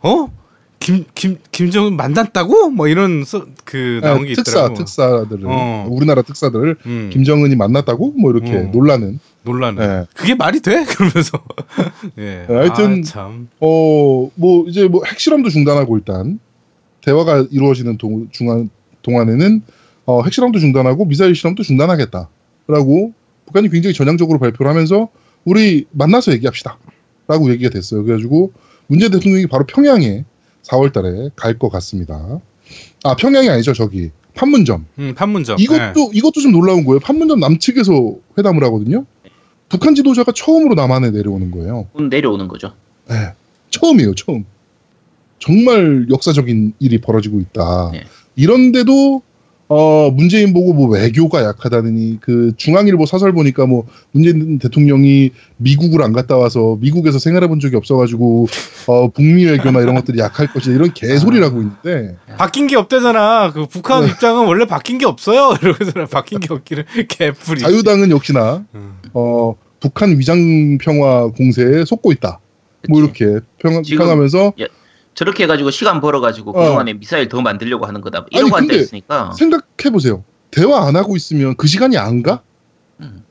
어? 0.03 0.31
김, 0.79 1.05
김, 1.15 1.39
김정은 1.51 1.97
만났다고? 1.97 2.69
뭐 2.69 2.87
이런 2.87 3.23
서, 3.25 3.47
그 3.65 3.99
나온 4.03 4.21
게 4.21 4.27
네, 4.27 4.35
특사 4.35 4.59
있더라고. 4.59 4.75
특사들을 4.75 5.41
어. 5.45 5.87
우리나라 5.89 6.21
특사들 6.21 6.75
음, 6.85 7.09
김정은이 7.11 7.55
만났다고 7.55 8.11
뭐 8.11 8.29
이렇게 8.31 8.57
어. 8.57 8.61
놀라는. 8.71 9.19
논란은. 9.41 9.87
네. 9.87 10.05
그게 10.13 10.35
말이 10.35 10.59
돼? 10.59 10.85
그러면서. 10.87 11.43
예. 12.19 12.45
네, 12.47 12.55
하여튼 12.55 12.99
아, 12.99 13.03
참. 13.03 13.49
어, 13.59 14.29
뭐, 14.35 14.65
이제 14.67 14.87
뭐 14.87 15.01
핵실험도 15.03 15.49
중단하고 15.49 15.97
일단, 15.97 16.39
대화가 17.01 17.47
이루어지는 17.49 17.97
동, 17.97 18.27
중간, 18.31 18.69
동안에는, 19.01 19.63
어, 20.05 20.21
핵실험도 20.21 20.59
중단하고 20.59 21.05
미사일 21.05 21.33
실험도 21.33 21.63
중단하겠다. 21.63 22.29
라고 22.67 23.13
북한이 23.47 23.69
굉장히 23.69 23.93
전향적으로 23.93 24.39
발표를 24.39 24.69
하면서, 24.69 25.09
우리 25.45 25.85
만나서 25.91 26.31
얘기합시다. 26.33 26.77
라고 27.27 27.49
얘기가 27.51 27.69
됐어요. 27.69 28.03
그래가지고, 28.03 28.51
문재인 28.87 29.11
대통령이 29.11 29.47
바로 29.47 29.65
평양에 29.65 30.25
4월 30.63 30.91
달에 30.93 31.29
갈 31.35 31.57
것 31.57 31.69
같습니다. 31.69 32.39
아, 33.03 33.15
평양이 33.15 33.49
아니죠, 33.49 33.73
저기. 33.73 34.11
판문점. 34.35 34.85
음, 34.99 35.13
판문점. 35.15 35.57
이것도, 35.59 36.11
이것도 36.13 36.41
좀 36.41 36.51
놀라운 36.51 36.83
거예요. 36.85 36.99
판문점 36.99 37.39
남측에서 37.39 38.15
회담을 38.37 38.63
하거든요. 38.65 39.05
북한 39.69 39.95
지도자가 39.95 40.31
처음으로 40.33 40.75
남한에 40.75 41.11
내려오는 41.11 41.51
거예요. 41.51 41.87
돈 41.95 42.09
내려오는 42.09 42.47
거죠. 42.47 42.73
네, 43.09 43.15
처음이에요, 43.71 44.13
처음. 44.15 44.45
정말 45.39 46.07
역사적인 46.09 46.73
일이 46.79 46.99
벌어지고 46.99 47.39
있다. 47.39 47.91
네. 47.93 48.03
이런데도 48.35 49.21
어, 49.69 50.09
문재인 50.11 50.53
보고 50.53 50.73
뭐 50.73 50.87
외교가 50.87 51.43
약하다느니 51.43 52.19
그 52.21 52.53
중앙일보 52.55 53.05
사설 53.05 53.33
보니까 53.33 53.65
뭐 53.65 53.85
문재인 54.11 54.59
대통령이 54.59 55.31
미국을 55.57 56.01
안 56.03 56.13
갔다 56.13 56.37
와서 56.37 56.77
미국에서 56.79 57.19
생활해 57.19 57.47
본 57.47 57.59
적이 57.59 57.75
없어가지고 57.75 58.47
어, 58.87 59.09
북미 59.09 59.45
외교나 59.45 59.81
이런 59.81 59.95
것들이 59.95 60.19
약할 60.19 60.47
것이다 60.47 60.73
이런 60.73 60.93
개소리라고 60.93 61.61
있는데 61.61 62.15
바뀐 62.37 62.67
게 62.67 62.77
없대잖아. 62.77 63.51
그 63.53 63.65
북한 63.65 64.05
네. 64.05 64.11
입장은 64.11 64.47
원래 64.47 64.65
바뀐 64.65 64.97
게 64.97 65.05
없어요. 65.05 65.53
이러잖아. 65.61 66.05
바뀐 66.05 66.39
게 66.39 66.53
없기를 66.53 66.85
개뿔이. 67.09 67.59
자유당은 67.59 68.11
역시나 68.11 68.63
음. 68.73 68.93
어, 69.13 69.53
북한 69.81 70.17
위장 70.17 70.77
평화 70.81 71.27
공세에 71.27 71.83
속고 71.83 72.13
있다. 72.13 72.39
뭐 72.87 73.01
그치. 73.01 73.23
이렇게 73.23 73.45
평, 73.57 73.81
평하면서 73.81 74.53
저렇게 75.17 75.43
해가지고 75.45 75.71
시간 75.71 75.99
벌어가지고 75.99 76.51
어. 76.51 76.53
그동안에 76.53 76.93
미사일 76.93 77.27
더 77.27 77.41
만들려고 77.41 77.87
하는 77.87 78.01
거다. 78.01 78.27
이러고 78.29 78.55
아니, 78.55 78.67
근데 78.67 78.75
앉아있으니까. 78.75 79.31
생각해 79.31 79.89
보세요. 79.91 80.23
대화 80.51 80.85
안 80.87 80.95
하고 80.95 81.15
있으면 81.15 81.55
그 81.55 81.65
시간이 81.65 81.97
안 81.97 82.21
가? 82.21 82.43
음. 83.01 83.23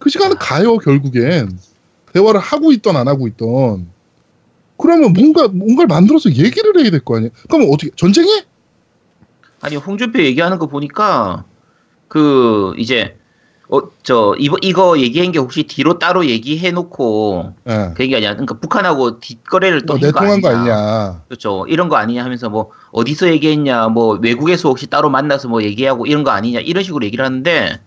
그 0.00 0.10
시간은 0.10 0.34
아. 0.34 0.38
가요 0.40 0.78
결국엔 0.78 1.56
대화를 2.12 2.40
하고 2.40 2.72
있던 2.72 2.96
안 2.96 3.06
하고 3.06 3.28
있던 3.28 3.86
그러면 4.78 5.12
뭔가 5.12 5.46
뭔가를 5.46 5.86
만들어서 5.86 6.30
얘기를 6.30 6.76
해야 6.82 6.90
될 6.90 7.00
거 7.04 7.16
아니에요. 7.16 7.30
그러면 7.48 7.68
어떻게 7.72 7.92
전쟁해? 7.94 8.44
아니 9.60 9.76
홍준표 9.76 10.20
얘기하는 10.24 10.58
거 10.58 10.66
보니까 10.66 11.44
그 12.08 12.74
이제 12.78 13.16
어 13.70 13.80
저 14.08 14.34
이거 14.38 14.56
이거 14.62 14.98
얘기한 14.98 15.32
게 15.32 15.38
혹시 15.38 15.64
뒤로 15.64 15.98
따로 15.98 16.24
얘기해 16.24 16.70
놓고 16.70 17.52
예. 17.68 17.90
그 17.94 18.02
얘기 18.04 18.16
아니야. 18.16 18.30
그러니까 18.32 18.58
북한하고 18.58 19.20
뒷거래를 19.20 19.84
또거 19.84 19.98
내통한 19.98 20.40
거 20.40 20.48
아니냐. 20.48 20.74
아니냐. 20.74 21.22
그렇죠. 21.28 21.66
이런 21.68 21.90
거 21.90 21.96
아니냐 21.96 22.24
하면서 22.24 22.48
뭐 22.48 22.70
어디서 22.92 23.28
얘기했냐, 23.28 23.88
뭐 23.88 24.18
외국에서 24.22 24.70
혹시 24.70 24.86
따로 24.86 25.10
만나서 25.10 25.48
뭐 25.48 25.62
얘기하고 25.62 26.06
이런 26.06 26.24
거 26.24 26.30
아니냐 26.30 26.60
이런 26.60 26.82
식으로 26.82 27.04
얘기를 27.04 27.22
하는데 27.22 27.78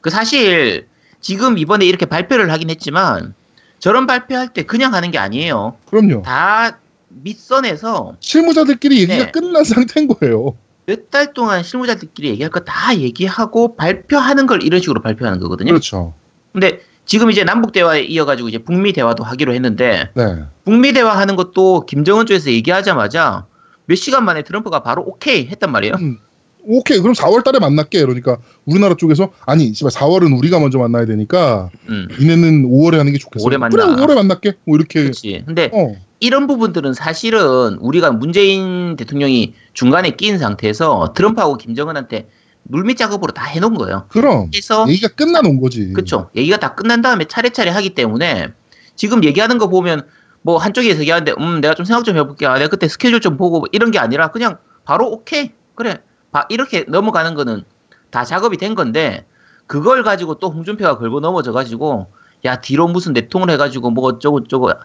그 0.00 0.10
사실 0.10 0.88
지금 1.20 1.58
이번에 1.58 1.86
이렇게 1.86 2.06
발표를 2.06 2.50
하긴 2.50 2.70
했지만 2.70 3.34
저런 3.78 4.08
발표할 4.08 4.48
때 4.48 4.64
그냥 4.64 4.94
하는 4.94 5.12
게 5.12 5.18
아니에요. 5.18 5.76
그럼요. 5.88 6.22
다 6.22 6.78
밑선에서 7.10 8.16
실무자들끼리 8.18 9.02
얘기가 9.02 9.26
네. 9.26 9.30
끝난 9.30 9.62
상태인 9.62 10.08
거예요. 10.08 10.56
몇 10.86 11.10
달 11.10 11.32
동안 11.32 11.62
실무자들끼리 11.62 12.28
얘기할 12.30 12.50
거 12.50 12.60
다 12.60 12.96
얘기하고 12.96 13.76
발표하는 13.76 14.46
걸 14.46 14.62
이런 14.62 14.80
식으로 14.80 15.00
발표하는 15.02 15.38
거거든요. 15.40 15.68
그렇죠. 15.70 16.14
근데 16.52 16.80
지금 17.04 17.30
이제 17.30 17.44
남북 17.44 17.72
대화에 17.72 18.02
이어가지고 18.02 18.48
이제 18.48 18.58
북미 18.58 18.92
대화도 18.92 19.24
하기로 19.24 19.54
했는데 19.54 20.10
네. 20.14 20.44
북미 20.64 20.92
대화 20.92 21.16
하는 21.16 21.36
것도 21.36 21.86
김정은 21.86 22.26
쪽에서 22.26 22.50
얘기하자마자 22.50 23.46
몇 23.86 23.94
시간 23.96 24.24
만에 24.24 24.42
트럼프가 24.42 24.82
바로 24.82 25.02
오케이 25.06 25.46
했단 25.48 25.72
말이에요. 25.72 25.94
음, 26.00 26.18
오케이 26.64 27.00
그럼 27.00 27.14
4월 27.14 27.42
달에 27.42 27.58
만날게. 27.58 27.98
이러니까 27.98 28.38
우리나라 28.64 28.94
쪽에서 28.96 29.32
아니 29.46 29.72
씨발 29.74 29.90
4월은 29.90 30.36
우리가 30.38 30.60
먼저 30.60 30.78
만나야 30.78 31.06
되니까 31.06 31.70
음. 31.88 32.06
이내는 32.20 32.68
5월에 32.70 32.96
하는 32.98 33.12
게 33.12 33.18
좋겠어. 33.18 33.44
5월에 33.48 33.58
만나. 33.58 33.70
그래 33.76 33.84
5월에 33.84 34.14
만날게. 34.14 34.52
뭐 34.64 34.76
이렇게 34.76 35.02
그렇지. 35.02 35.42
근데 35.46 35.70
어. 35.72 35.94
이런 36.22 36.46
부분들은 36.46 36.94
사실은 36.94 37.78
우리가 37.80 38.12
문재인 38.12 38.94
대통령이 38.94 39.54
중간에 39.72 40.10
낀 40.12 40.38
상태에서 40.38 41.14
트럼프하고 41.16 41.56
김정은한테 41.56 42.28
물밑 42.62 42.96
작업으로 42.96 43.32
다 43.32 43.44
해놓은 43.44 43.74
거예요. 43.74 44.06
그럼 44.08 44.48
그래서 44.52 44.86
얘기가 44.88 45.08
끝나놓은 45.08 45.60
거지. 45.60 45.92
그렇죠. 45.92 46.30
얘기가 46.36 46.58
다 46.58 46.76
끝난 46.76 47.02
다음에 47.02 47.24
차례차례 47.24 47.70
하기 47.72 47.90
때문에 47.90 48.52
지금 48.94 49.24
얘기하는 49.24 49.58
거 49.58 49.66
보면 49.68 50.06
뭐 50.42 50.58
한쪽에서 50.58 51.00
얘기하는데 51.00 51.32
음 51.40 51.60
내가 51.60 51.74
좀 51.74 51.84
생각 51.84 52.04
좀 52.04 52.16
해볼게. 52.16 52.46
아, 52.46 52.54
내가 52.54 52.68
그때 52.68 52.86
스케줄 52.86 53.20
좀 53.20 53.36
보고 53.36 53.58
뭐 53.58 53.68
이런 53.72 53.90
게 53.90 53.98
아니라 53.98 54.28
그냥 54.28 54.58
바로 54.84 55.10
오케이 55.10 55.50
그래 55.74 55.98
바- 56.30 56.46
이렇게 56.50 56.84
넘어가는 56.86 57.34
거는 57.34 57.64
다 58.10 58.24
작업이 58.24 58.58
된 58.58 58.76
건데 58.76 59.26
그걸 59.66 60.04
가지고 60.04 60.36
또 60.36 60.50
홍준표가 60.50 60.98
걸고 60.98 61.18
넘어져 61.18 61.50
가지고 61.50 62.06
야 62.44 62.60
뒤로 62.60 62.86
무슨 62.86 63.12
내통을 63.12 63.50
해가지고 63.50 63.90
뭐 63.90 64.04
어쩌고 64.06 64.44
저쩌고 64.44 64.68
하, 64.68 64.76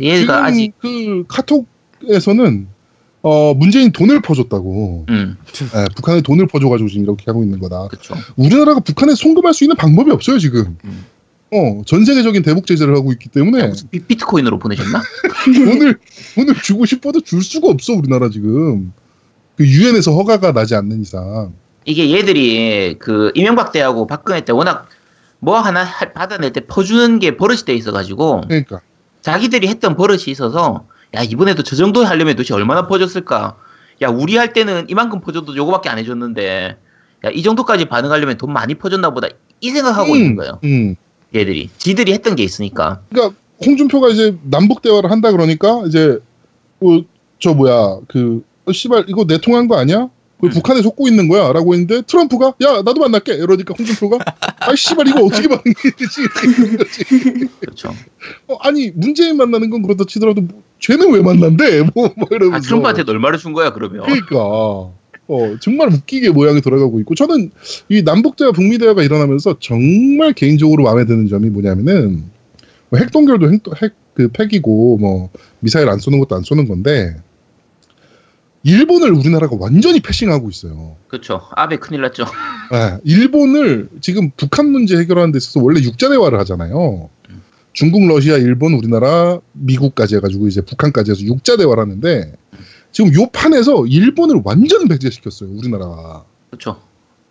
얘가 0.00 0.44
아직 0.46 0.72
그 0.80 1.24
카톡에서는 1.28 2.68
어 3.22 3.54
문재인 3.54 3.90
돈을 3.92 4.20
퍼줬다고. 4.20 5.06
음 5.08 5.36
예, 5.74 5.84
북한에 5.96 6.20
돈을 6.20 6.46
퍼줘가지고 6.46 6.88
지금 6.88 7.04
이렇게 7.04 7.24
하고 7.26 7.42
있는 7.42 7.58
거다. 7.58 7.88
그렇죠. 7.88 8.14
우리나라가 8.36 8.80
북한에 8.80 9.14
송금할 9.14 9.54
수 9.54 9.64
있는 9.64 9.76
방법이 9.76 10.10
없어요 10.10 10.38
지금. 10.38 10.76
음. 10.84 11.04
어, 11.52 11.82
전 11.86 12.04
세계적인 12.04 12.42
대북 12.42 12.66
제재를 12.66 12.96
하고 12.96 13.12
있기 13.12 13.28
때문에 13.28 13.70
비- 13.90 14.00
비트코인으로 14.00 14.58
보내셨나? 14.58 15.00
돈을 15.54 15.98
돈을 16.34 16.54
주고 16.62 16.84
싶어도 16.84 17.20
줄 17.20 17.42
수가 17.42 17.68
없어 17.68 17.92
우리나라 17.94 18.28
지금. 18.28 18.92
그 19.56 19.64
유엔에서 19.64 20.12
허가가 20.12 20.52
나지 20.52 20.74
않는 20.74 21.00
이상. 21.02 21.52
이게 21.84 22.10
얘들이 22.10 22.96
그 22.98 23.30
이명박 23.36 23.70
때하고 23.72 24.06
박근혜 24.08 24.44
때 24.44 24.52
워낙 24.52 24.88
뭐 25.38 25.58
하나 25.60 25.84
할- 25.84 26.12
받아낼 26.12 26.52
때 26.52 26.60
퍼주는 26.66 27.18
게 27.20 27.36
버릇이 27.36 27.60
돼 27.64 27.74
있어가지고 27.74 28.40
그러니까 28.48 28.80
자기들이 29.24 29.68
했던 29.68 29.96
버릇이 29.96 30.24
있어서 30.26 30.86
야 31.14 31.22
이번에도 31.22 31.62
저 31.62 31.76
정도 31.76 32.04
하려면 32.04 32.36
도대체 32.36 32.52
얼마나 32.54 32.86
퍼줬을까? 32.86 33.56
야 34.02 34.08
우리 34.08 34.36
할 34.36 34.52
때는 34.52 34.86
이만큼 34.88 35.20
퍼줘도 35.20 35.56
요거밖에 35.56 35.88
안 35.88 35.98
해줬는데 35.98 36.76
야 37.24 37.30
이 37.30 37.42
정도까지 37.42 37.86
반응하려면 37.86 38.36
돈 38.36 38.52
많이 38.52 38.74
퍼줬나 38.74 39.10
보다 39.10 39.28
이 39.60 39.70
생각하고 39.70 40.14
있는 40.14 40.36
거예요. 40.36 40.60
음. 40.64 40.94
얘들이 41.34 41.70
지들이 41.78 42.12
했던 42.12 42.36
게 42.36 42.42
있으니까. 42.42 43.00
그러니까 43.08 43.34
홍준표가 43.64 44.08
이제 44.10 44.36
남북 44.42 44.82
대화를 44.82 45.10
한다 45.10 45.32
그러니까 45.32 45.84
이제 45.86 46.18
어, 46.80 47.00
저 47.38 47.54
뭐야 47.54 48.00
그 48.08 48.44
어, 48.66 48.72
씨발 48.72 49.06
이거 49.08 49.24
내통한 49.26 49.68
거 49.68 49.76
아니야? 49.76 50.08
그 50.44 50.48
음. 50.48 50.50
북한에 50.50 50.82
속고 50.82 51.08
있는 51.08 51.26
거야 51.28 51.52
라고 51.52 51.72
했는데 51.72 52.02
트럼프가 52.02 52.54
야 52.62 52.82
나도 52.82 53.00
만날게 53.00 53.32
이러니까 53.32 53.74
홍준표가 53.78 54.18
아 54.60 54.74
씨발 54.74 55.08
이거 55.08 55.24
어떻게 55.24 55.48
반응해야 55.48 55.96
되지? 55.96 57.48
그렇죠. 57.60 57.94
어, 58.48 58.56
아니 58.60 58.90
문재인 58.94 59.38
만나는 59.38 59.70
건 59.70 59.80
그렇다 59.80 60.04
치더라도 60.06 60.42
뭐, 60.42 60.62
쟤는 60.80 61.12
왜 61.12 61.22
만난대? 61.22 61.82
뭐, 61.94 62.12
뭐 62.14 62.28
이러면서 62.30 62.56
아 62.56 62.60
트럼프한테 62.60 63.04
얼마를 63.06 63.38
준 63.38 63.54
거야 63.54 63.72
그러면? 63.72 64.02
그러니까 64.02 64.36
어, 64.38 65.56
정말 65.62 65.88
웃기게 65.88 66.30
모양이 66.30 66.60
돌아가고 66.60 67.00
있고 67.00 67.14
저는 67.14 67.50
이 67.88 68.02
남북 68.04 68.36
대화 68.36 68.52
북미 68.52 68.76
대화가 68.76 69.02
일어나면서 69.02 69.56
정말 69.60 70.34
개인적으로 70.34 70.84
마음에 70.84 71.06
드는 71.06 71.28
점이 71.28 71.48
뭐냐면은 71.48 72.24
뭐 72.90 72.98
핵동결도 72.98 73.50
핵, 73.50 73.62
핵, 73.82 73.92
그 74.12 74.28
팩이고 74.28 74.98
뭐 74.98 75.30
미사일 75.60 75.88
안 75.88 75.98
쏘는 75.98 76.18
것도 76.20 76.36
안 76.36 76.42
쏘는 76.42 76.68
건데 76.68 77.16
일본을 78.64 79.12
우리나라가 79.12 79.56
완전히 79.58 80.00
패싱하고 80.00 80.48
있어요. 80.48 80.96
그렇죠. 81.08 81.42
아베 81.52 81.76
큰일 81.76 82.00
났죠. 82.00 82.24
네, 82.72 82.98
일본을 83.04 83.90
지금 84.00 84.30
북한 84.36 84.70
문제 84.70 84.96
해결하는 84.96 85.32
데 85.32 85.36
있어서 85.36 85.62
원래 85.62 85.80
육자 85.80 86.08
대화를 86.08 86.38
하잖아요. 86.40 87.10
중국, 87.74 88.06
러시아, 88.06 88.36
일본, 88.36 88.72
우리나라, 88.74 89.40
미국까지 89.52 90.16
해가지고 90.16 90.46
이제 90.46 90.60
북한까지 90.60 91.10
해서 91.10 91.22
육자 91.22 91.56
대화를 91.56 91.82
하는데 91.82 92.32
지금 92.92 93.12
요 93.14 93.26
판에서 93.32 93.86
일본을 93.86 94.42
완전 94.44 94.86
배제시켰어요. 94.88 95.50
우리나라가. 95.50 96.24
그렇죠. 96.50 96.80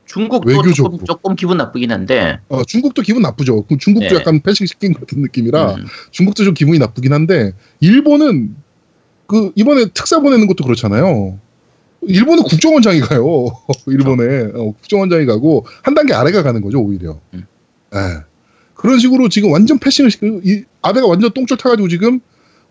중국도 0.05 0.49
외교적으로. 0.49 0.97
조금, 0.97 1.05
조금 1.05 1.35
기분 1.35 1.57
나쁘긴 1.57 1.91
한데. 1.91 2.39
어, 2.49 2.63
중국도 2.65 3.01
기분 3.01 3.21
나쁘죠. 3.21 3.63
그 3.63 3.77
중국도 3.77 4.09
네. 4.09 4.15
약간 4.15 4.41
패싱시킨 4.41 4.93
것 4.93 4.99
같은 4.99 5.21
느낌이라 5.21 5.75
음, 5.75 5.85
중국도 6.11 6.43
좀 6.43 6.53
기분이 6.53 6.77
나쁘긴 6.77 7.13
한데 7.13 7.53
일본은 7.79 8.55
그 9.27 9.51
이번에 9.55 9.85
특사 9.93 10.19
보내는 10.19 10.47
것도 10.47 10.63
그렇잖아요. 10.63 11.39
일본은 12.01 12.43
국정원장이 12.43 12.99
가요. 13.01 13.45
일본에 13.87 14.51
어, 14.53 14.73
국정원장이 14.73 15.25
가고 15.25 15.65
한 15.81 15.93
단계 15.93 16.13
아래가 16.13 16.43
가는 16.43 16.61
거죠 16.61 16.79
오히려. 16.81 17.19
음. 17.33 17.45
예. 17.95 17.99
그런 18.75 18.99
식으로 18.99 19.29
지금 19.29 19.51
완전 19.51 19.79
패싱을 19.79 20.11
시키고 20.11 20.41
이 20.43 20.63
아베가 20.81 21.07
완전 21.07 21.31
똥줄 21.31 21.57
타가지고 21.57 21.87
지금 21.87 22.19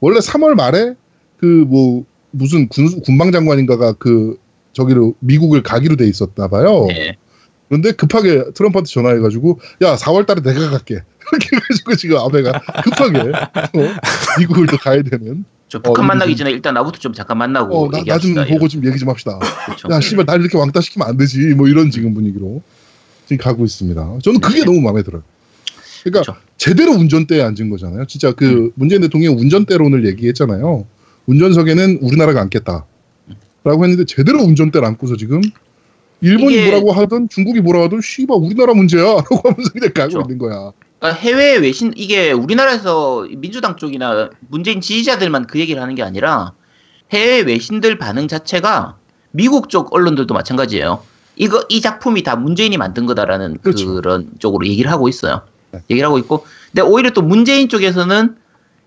원래 0.00 0.18
3월 0.18 0.54
말에 0.54 0.94
그 1.38 1.46
뭐 1.46 2.04
무슨 2.32 2.68
군, 2.68 3.00
군방 3.02 3.30
장관인가가 3.30 3.92
그 3.94 4.38
저기로 4.72 5.14
미국을 5.20 5.62
가기로 5.62 5.96
돼 5.96 6.06
있었나 6.06 6.48
봐요. 6.48 6.86
네. 6.88 7.16
그런데 7.68 7.92
급하게 7.92 8.52
트럼프한테 8.54 8.90
전화해가지고 8.90 9.60
야 9.82 9.96
4월달에 9.96 10.42
내가 10.42 10.70
갈게 10.70 10.94
이렇게 11.32 11.56
해가지고 11.56 11.96
지금 11.96 12.18
아베가 12.18 12.60
급하게 12.82 13.18
어, 13.18 13.94
미국을 14.38 14.66
또 14.66 14.76
가야 14.78 15.02
되는 15.02 15.44
저 15.72 15.80
북한 15.80 16.04
어, 16.04 16.08
만나기 16.08 16.32
이거- 16.32 16.38
전에 16.40 16.50
일단 16.50 16.74
나부터 16.74 16.98
좀 16.98 17.14
잠깐 17.14 17.38
만나고 17.38 17.74
어, 17.74 17.86
나좀 17.86 18.00
얘기합시다. 18.00 18.44
보고 18.44 18.68
좀 18.68 18.84
얘기 18.84 18.98
좀 18.98 19.08
합시다 19.08 19.38
그렇죠. 19.64 19.88
야 19.90 20.00
씨발 20.02 20.26
날 20.26 20.38
이렇게 20.42 20.58
왕따 20.58 20.82
시키면 20.82 21.08
안 21.08 21.16
되지 21.16 21.38
뭐 21.54 21.66
이런 21.66 21.90
지금 21.90 22.12
분위기로 22.12 22.60
지금 23.26 23.42
가고 23.42 23.64
있습니다 23.64 24.18
저는 24.22 24.40
그게 24.40 24.58
네. 24.58 24.64
너무 24.66 24.82
마음에 24.82 25.02
들어요 25.02 25.22
그러니까 26.04 26.20
그렇죠. 26.30 26.36
제대로 26.58 26.92
운전대에 26.92 27.40
앉은 27.40 27.70
거잖아요 27.70 28.04
진짜 28.06 28.32
그 28.32 28.44
음. 28.44 28.70
문재인 28.74 29.00
대통령이 29.00 29.34
운전대론을 29.40 30.04
얘기했잖아요 30.08 30.84
운전석에는 31.24 32.00
우리나라가 32.02 32.42
앉겠다 32.42 32.84
라고 33.64 33.84
했는데 33.84 34.04
제대로 34.04 34.40
운전대를 34.42 34.86
앉고서 34.86 35.16
지금 35.16 35.40
일본이 36.20 36.52
이게- 36.52 36.66
뭐라고 36.66 36.92
하든 36.92 37.30
중국이 37.30 37.62
뭐라고 37.62 37.86
하든 37.86 38.00
씨발 38.02 38.36
우리나라 38.38 38.74
문제야 38.74 39.04
라고 39.24 39.48
하면서 39.48 39.72
그냥 39.72 39.90
가고 39.94 40.08
그렇죠. 40.10 40.20
있는 40.20 40.36
거야 40.36 40.70
해외 41.10 41.56
외신 41.56 41.92
이게 41.96 42.32
우리나라에서 42.32 43.26
민주당 43.36 43.76
쪽이나 43.76 44.30
문재인 44.48 44.80
지지자들만 44.80 45.46
그 45.46 45.58
얘기를 45.58 45.82
하는 45.82 45.94
게 45.94 46.02
아니라 46.02 46.52
해외 47.12 47.40
외신들 47.40 47.98
반응 47.98 48.28
자체가 48.28 48.96
미국 49.32 49.68
쪽 49.68 49.94
언론들도 49.94 50.32
마찬가지예요. 50.32 51.02
이거 51.36 51.64
이 51.68 51.80
작품이 51.80 52.22
다 52.22 52.36
문재인이 52.36 52.76
만든 52.76 53.06
거다라는 53.06 53.54
그 53.54 53.72
그렇죠. 53.72 54.00
런 54.00 54.30
쪽으로 54.38 54.66
얘기를 54.66 54.90
하고 54.90 55.08
있어요. 55.08 55.42
네. 55.72 55.80
얘기를 55.90 56.06
하고 56.06 56.18
있고, 56.18 56.44
근데 56.70 56.82
오히려 56.82 57.10
또 57.10 57.22
문재인 57.22 57.68
쪽에서는 57.68 58.36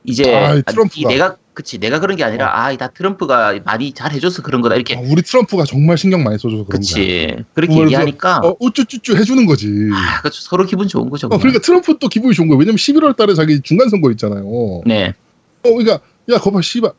이제 0.04 0.36
아. 0.36 0.62
이 0.96 1.06
내가 1.06 1.36
그치 1.56 1.80
내가 1.80 2.00
그런 2.00 2.18
게 2.18 2.24
아니라 2.24 2.66
아다 2.66 2.90
트럼프가 2.90 3.60
많이 3.64 3.94
잘 3.94 4.12
해줘서 4.12 4.42
그런 4.42 4.62
거다 4.62 4.76
이렇게 4.76 4.96
아, 4.96 5.00
우리 5.00 5.22
트럼프가 5.22 5.64
정말 5.64 5.98
신경 5.98 6.24
많이 6.24 6.38
써줘서 6.38 6.66
그런 6.66 6.68
거야. 6.68 6.78
그치 6.78 7.28
그렇게 7.54 7.74
그래서, 7.74 7.84
얘기하니까 7.84 8.40
어, 8.40 8.56
우쭈쭈쭈 8.60 9.16
해주는 9.16 9.46
거지. 9.46 9.68
아, 9.94 10.20
그렇죠. 10.20 10.42
서로 10.42 10.66
기분 10.66 10.88
좋은 10.88 11.10
거죠. 11.10 11.28
어. 11.28 11.38
그러니까 11.38 11.62
트럼프 11.62 11.98
또 11.98 12.10
기분이 12.10 12.34
좋은 12.34 12.50
거야. 12.50 12.60
왜냐면 12.60 12.76
11월 12.76 13.16
달에 13.16 13.34
자기 13.34 13.62
중간 13.62 13.90
선거 13.90 14.12
있잖아요. 14.12 14.44
네. 14.86 15.14
어, 15.64 15.70
그러니까 15.72 16.02
야, 16.30 16.38
거봐, 16.38 16.62
씨발. 16.62 16.92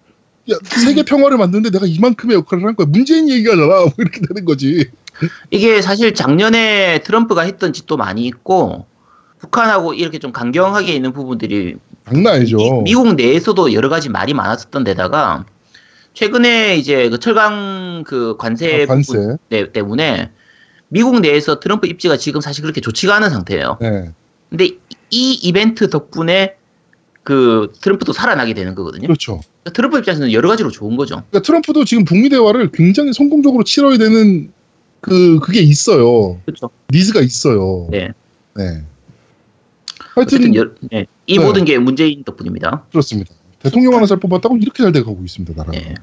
야, 0.50 0.56
세계 0.64 1.02
평화를 1.02 1.36
만드는데 1.36 1.70
내가 1.70 1.86
이만큼의 1.86 2.36
역할을 2.36 2.64
한 2.64 2.76
거야. 2.76 2.86
문재인 2.86 3.28
얘기하잖아. 3.28 3.66
뭐 3.66 3.92
이렇게 3.98 4.20
되는 4.26 4.44
거지. 4.44 4.88
이게 5.50 5.82
사실 5.82 6.14
작년에 6.14 7.02
트럼프가 7.02 7.42
했던 7.42 7.72
짓도 7.72 7.96
많이 7.96 8.26
있고 8.26 8.86
북한하고 9.38 9.94
이렇게 9.94 10.18
좀 10.18 10.32
강경하게 10.32 10.92
있는 10.94 11.12
부분들이 11.12 11.76
장난 12.08 12.34
아니죠. 12.36 12.56
미- 12.56 12.82
미국 12.84 13.14
내에서도 13.14 13.72
여러 13.72 13.88
가지 13.88 14.08
말이 14.08 14.34
많았었던 14.34 14.84
데다가 14.84 15.44
최근에 16.14 16.76
이제 16.76 17.08
그 17.10 17.18
철강 17.18 18.04
그 18.06 18.36
관세, 18.38 18.84
아, 18.84 18.86
관세. 18.86 19.36
때- 19.50 19.72
때문에 19.72 20.30
미국 20.88 21.20
내에서 21.20 21.60
트럼프 21.60 21.86
입지가 21.88 22.16
지금 22.16 22.40
사실 22.40 22.62
그렇게 22.62 22.80
좋지가 22.80 23.14
않은 23.16 23.30
상태예요. 23.30 23.78
네. 23.80 24.10
근데 24.48 24.70
이 25.10 25.32
이벤트 25.34 25.90
덕분에 25.90 26.54
그 27.22 27.72
트럼프도 27.80 28.12
살아나게 28.12 28.54
되는 28.54 28.74
거거든요. 28.76 29.06
그렇죠. 29.08 29.40
트럼프 29.74 29.98
입장에서는 29.98 30.32
여러 30.32 30.48
가지로 30.48 30.70
좋은 30.70 30.96
거죠. 30.96 31.16
그러니까 31.30 31.42
트럼프도 31.42 31.84
지금 31.84 32.04
북미 32.04 32.28
대화를 32.28 32.70
굉장히 32.70 33.12
성공적으로 33.12 33.64
치러야 33.64 33.98
되는 33.98 34.52
그, 35.00 35.40
그게 35.40 35.60
있어요. 35.60 36.40
그렇죠. 36.46 36.70
니즈가 36.92 37.20
있어요. 37.20 37.88
네. 37.90 38.10
네. 38.54 38.82
하여튼, 40.16 40.54
여- 40.56 40.70
네. 40.90 41.06
이 41.26 41.38
네. 41.38 41.44
모든 41.44 41.64
게 41.64 41.78
문재인 41.78 42.24
덕분입니다. 42.24 42.86
그렇습니다. 42.90 43.32
대통령 43.62 43.94
하나 43.94 44.06
잘 44.06 44.18
뽑았다고 44.18 44.56
이렇게 44.58 44.82
잘 44.82 44.92
돼가고 44.92 45.20
있습니다, 45.24 45.54
나라가. 45.54 45.78
네. 45.78 45.94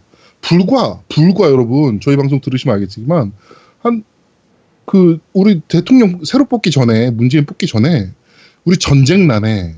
불과 0.42 1.02
불과 1.10 1.50
여러분 1.50 2.00
저희 2.00 2.16
방송 2.16 2.40
들으시면 2.40 2.76
알겠지만 2.76 3.34
한 3.82 4.04
그 4.86 5.20
우리 5.32 5.62
대통령 5.62 6.26
새로 6.26 6.44
뽑기 6.44 6.70
전에 6.70 7.10
문재인 7.10 7.46
뽑기 7.46 7.68
전에 7.68 8.12
우리 8.66 8.76
전쟁 8.76 9.28
나네 9.28 9.76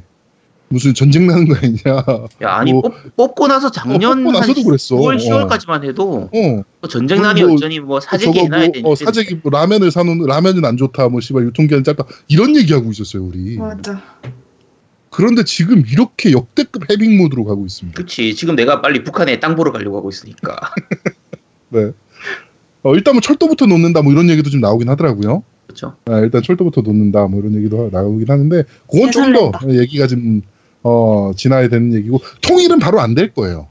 무슨 0.70 0.94
전쟁 0.94 1.28
나는 1.28 1.48
거 1.48 1.56
아니냐. 1.56 2.06
야, 2.42 2.56
아니 2.56 2.74
뭐, 2.74 2.82
뽑, 2.82 3.16
뽑고 3.16 3.48
나서 3.48 3.72
작년 3.72 4.24
뽑고 4.24 4.32
나서도 4.32 4.62
한 4.62 4.66
그랬어. 4.66 4.96
9월 4.96 5.16
어. 5.16 5.48
10월까지만 5.48 5.84
해도 5.84 6.30
어. 6.34 6.64
뭐 6.82 6.90
전쟁 6.90 7.22
난이 7.22 7.44
뭐, 7.44 7.54
여전히 7.54 7.80
뭐 7.80 8.00
사재기 8.00 8.40
해놔야 8.40 8.60
뭐, 8.60 8.72
되는데 8.72 8.90
어, 8.90 8.96
사재기 8.96 9.40
뭐 9.44 9.52
라면을 9.52 9.92
사놓은 9.92 10.26
라면은 10.26 10.66
안 10.66 10.78
좋다 10.78 11.10
뭐 11.10 11.22
씨발 11.22 11.46
유통기한 11.46 11.84
짧다. 11.84 12.06
이런 12.28 12.56
얘기하고 12.56 12.90
있었어요 12.92 13.24
우리. 13.24 13.58
맞아. 13.58 14.02
그런데 15.12 15.44
지금 15.46 15.84
이렇게 15.88 16.32
역대급 16.32 16.92
해빙 16.92 17.18
모드로 17.18 17.46
가고 17.46 17.66
있습니다. 17.66 17.96
그치. 17.96 18.36
지금 18.36 18.56
내가 18.56 18.82
빨리 18.82 19.04
북한에 19.04 19.40
땅 19.40 19.56
보러 19.56 19.72
가려고 19.72 19.98
하고 19.98 20.10
있으니까. 20.10 20.60
네. 21.70 21.92
어, 22.84 22.94
일단 22.96 23.14
뭐 23.14 23.22
철도부터 23.22 23.66
놓는다 23.66 24.02
뭐 24.02 24.12
이런 24.12 24.30
얘기도 24.30 24.50
좀 24.50 24.62
나오긴 24.62 24.90
하더라고요. 24.90 25.44
그렇죠 25.66 25.96
아, 26.06 26.20
일단 26.20 26.44
철도부터 26.44 26.82
놓는다 26.82 27.28
뭐 27.28 27.40
이런 27.40 27.56
얘기도 27.56 27.90
나오긴 27.92 28.30
하는데 28.30 28.64
그건 28.92 29.12
좀 29.12 29.34
더. 29.34 29.52
얘기가 29.70 30.08
좀 30.08 30.42
어, 30.90 31.32
지나야 31.36 31.68
되는 31.68 31.94
얘기고 31.96 32.22
통일은 32.42 32.78
바로 32.78 33.00
안 33.02 33.16
될 33.16 33.34
거예요. 33.34 33.68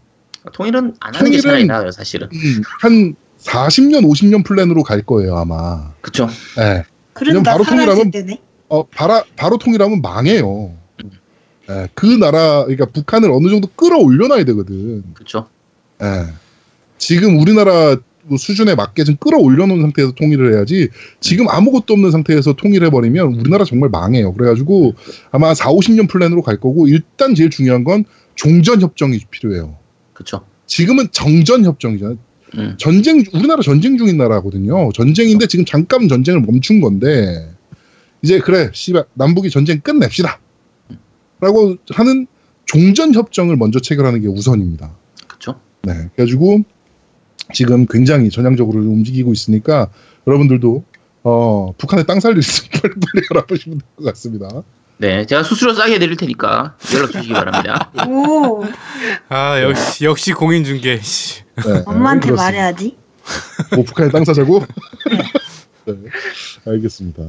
통일은 0.52 0.94
안 1.00 1.14
하는 1.14 1.30
게 1.30 1.38
통일은- 1.38 1.66
나아요 1.66 1.90
사실은 1.92 2.28
음, 2.32 2.62
한 2.80 3.14
40년, 3.40 4.04
50년 4.04 4.44
플랜으로 4.44 4.82
갈 4.82 5.02
거예요 5.02 5.36
아마. 5.36 5.92
그쵸 6.00 6.28
예. 6.58 6.84
그래도 7.12 7.40
그냥 7.40 7.42
나 7.44 7.52
바로 7.52 7.64
통일하면- 7.64 8.10
때네. 8.12 8.40
어, 8.68 8.82
바로, 8.88 9.22
바로 9.36 9.58
통일하면 9.58 10.02
망해요. 10.02 10.72
예, 11.70 11.88
그 11.94 12.04
나라, 12.06 12.64
그러니까 12.64 12.86
북한을 12.86 13.30
어느 13.30 13.48
정도 13.48 13.68
끌어올려놔야 13.76 14.44
되거든. 14.44 15.04
그쵸 15.14 15.46
예. 16.02 16.26
지금 16.98 17.38
우리나라 17.38 17.72
뭐 17.72 17.96
수준에 18.38 18.74
맞게 18.74 19.04
좀 19.04 19.16
끌어올려 19.16 19.66
놓은 19.66 19.80
상태에서 19.80 20.12
통일을 20.12 20.54
해야지 20.54 20.88
지금 21.20 21.48
아무것도 21.48 21.92
없는 21.94 22.10
상태에서 22.10 22.54
통일해 22.54 22.90
버리면 22.90 23.34
우리나라 23.34 23.64
정말 23.64 23.90
망해요. 23.90 24.32
그래가지고 24.32 24.94
아마 25.30 25.54
4, 25.54 25.70
50년 25.70 26.08
플랜으로 26.08 26.42
갈 26.42 26.58
거고 26.58 26.88
일단 26.88 27.34
제일 27.34 27.50
중요한 27.50 27.84
건 27.84 28.04
종전 28.34 28.80
협정이 28.80 29.20
필요해요. 29.30 29.76
그쵸 30.12 30.44
지금은 30.66 31.08
정전 31.12 31.64
협정이잖아요. 31.64 32.18
음. 32.56 32.76
전쟁, 32.78 33.22
우리나라 33.32 33.62
전쟁 33.62 33.98
중인 33.98 34.16
나라거든요. 34.16 34.90
전쟁인데 34.92 35.46
지금 35.46 35.64
잠깐 35.64 36.08
전쟁을 36.08 36.40
멈춘 36.40 36.80
건데 36.80 37.50
이제 38.22 38.38
그래, 38.38 38.70
씨발, 38.72 39.04
남북이 39.14 39.50
전쟁 39.50 39.80
끝냅시다. 39.80 40.40
라고 41.40 41.76
하는 41.90 42.26
종전 42.64 43.12
협정을 43.14 43.56
먼저 43.56 43.80
체결하는 43.80 44.22
게 44.22 44.28
우선입니다. 44.28 44.96
그쵸 45.26 45.60
네. 45.82 46.08
그래가지고 46.14 46.62
지금 47.52 47.86
굉장히 47.86 48.30
전향적으로 48.30 48.80
움직이고 48.80 49.32
있으니까 49.32 49.88
여러분들도 50.26 50.84
어, 51.24 51.72
북한에 51.78 52.02
땅살일 52.04 52.38
있으면 52.38 52.70
빨리 52.80 52.94
빨리 52.94 53.26
알아보시면 53.30 53.78
될 53.78 53.88
것 53.96 54.04
같습니다. 54.12 54.48
네 54.96 55.26
제가 55.26 55.42
수수료 55.42 55.74
싸게 55.74 55.98
드릴 55.98 56.16
테니까 56.16 56.76
연락 56.94 57.10
주시기 57.10 57.32
바랍니다 57.32 57.90
오, 58.08 58.62
아 59.28 59.60
역시 59.60 60.04
역시 60.04 60.32
공인중개. 60.32 61.00
씨. 61.02 61.42
네, 61.56 61.82
엄마한테 61.86 62.28
그렇습니다. 62.28 62.42
말해야지. 62.42 62.96
뭐 63.74 63.84
북한에 63.84 64.10
땅 64.10 64.24
사자고? 64.24 64.62
네, 65.86 65.94
알겠습니다. 66.66 67.22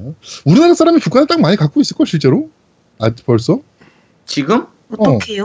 우리나라 0.45 0.73
사람이 0.75 0.99
북한에 0.99 1.25
땅 1.25 1.41
많이 1.41 1.55
갖고 1.57 1.81
있을 1.81 1.97
걸 1.97 2.05
실제로? 2.05 2.49
아 2.99 3.09
벌써? 3.25 3.59
지금? 4.25 4.67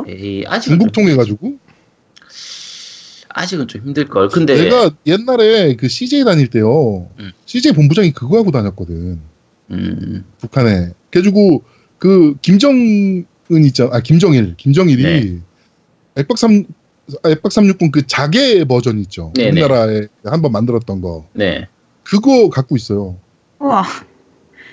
에이 0.06 0.44
아직은 0.46 0.78
중국 0.78 0.92
좀, 0.92 1.04
통해 1.04 1.16
가지고? 1.16 1.54
아직은 3.34 3.68
좀 3.68 3.82
힘들 3.82 4.06
걸 4.06 4.28
근데 4.28 4.54
내가 4.64 4.90
옛날에 5.06 5.74
그 5.76 5.88
CJ 5.88 6.24
다닐 6.24 6.48
때요. 6.48 7.08
음. 7.18 7.30
CJ 7.46 7.72
본부장이 7.72 8.12
그거 8.12 8.38
하고 8.38 8.50
다녔거든. 8.50 9.20
음 9.70 10.24
북한에. 10.38 10.90
그래가지고 11.10 11.62
그 11.98 12.34
김정은 12.42 13.24
있잖아. 13.66 13.90
아 13.94 14.00
김정일. 14.00 14.54
김정일이 14.56 15.02
네. 15.02 15.38
액박 16.16 16.38
삼 16.38 16.64
앱박 17.26 17.50
360 17.50 17.90
그 17.90 18.06
자개 18.06 18.64
버전 18.64 18.98
있죠. 19.00 19.32
네네. 19.34 19.62
우리나라에 19.62 20.06
한번 20.24 20.52
만들었던 20.52 21.00
거. 21.00 21.28
네. 21.32 21.66
그거 22.04 22.48
갖고 22.50 22.76
있어요. 22.76 23.16
우와. 23.58 23.84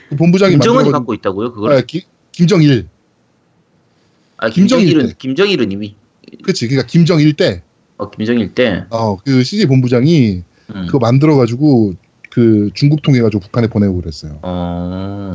그 0.09 0.15
본부장이 0.15 0.53
김정은이 0.53 0.75
만들어 0.83 0.99
갖고 0.99 1.13
있다고요? 1.15 1.53
그걸? 1.53 1.73
아, 1.73 1.81
기- 1.81 2.05
김정일. 2.31 2.87
아, 4.37 4.49
김정일 4.49 4.85
김정일은 4.87 5.09
때. 5.09 5.15
김정일은 5.17 5.71
이미 5.71 5.95
그치. 6.43 6.67
그러니까 6.67 6.87
김정일 6.87 7.33
때, 7.33 7.63
어, 7.97 8.09
김정일 8.09 8.53
때. 8.53 8.85
어, 8.89 9.17
그 9.17 9.43
CJ 9.43 9.65
본부장이 9.67 10.43
음. 10.75 10.85
그거 10.85 10.99
만들어가지고 10.99 11.93
그 12.29 12.69
중국 12.73 13.01
통해가지고 13.01 13.39
북한에 13.41 13.67
보내고 13.67 13.99
그랬어요. 13.99 14.37
어. 14.43 15.33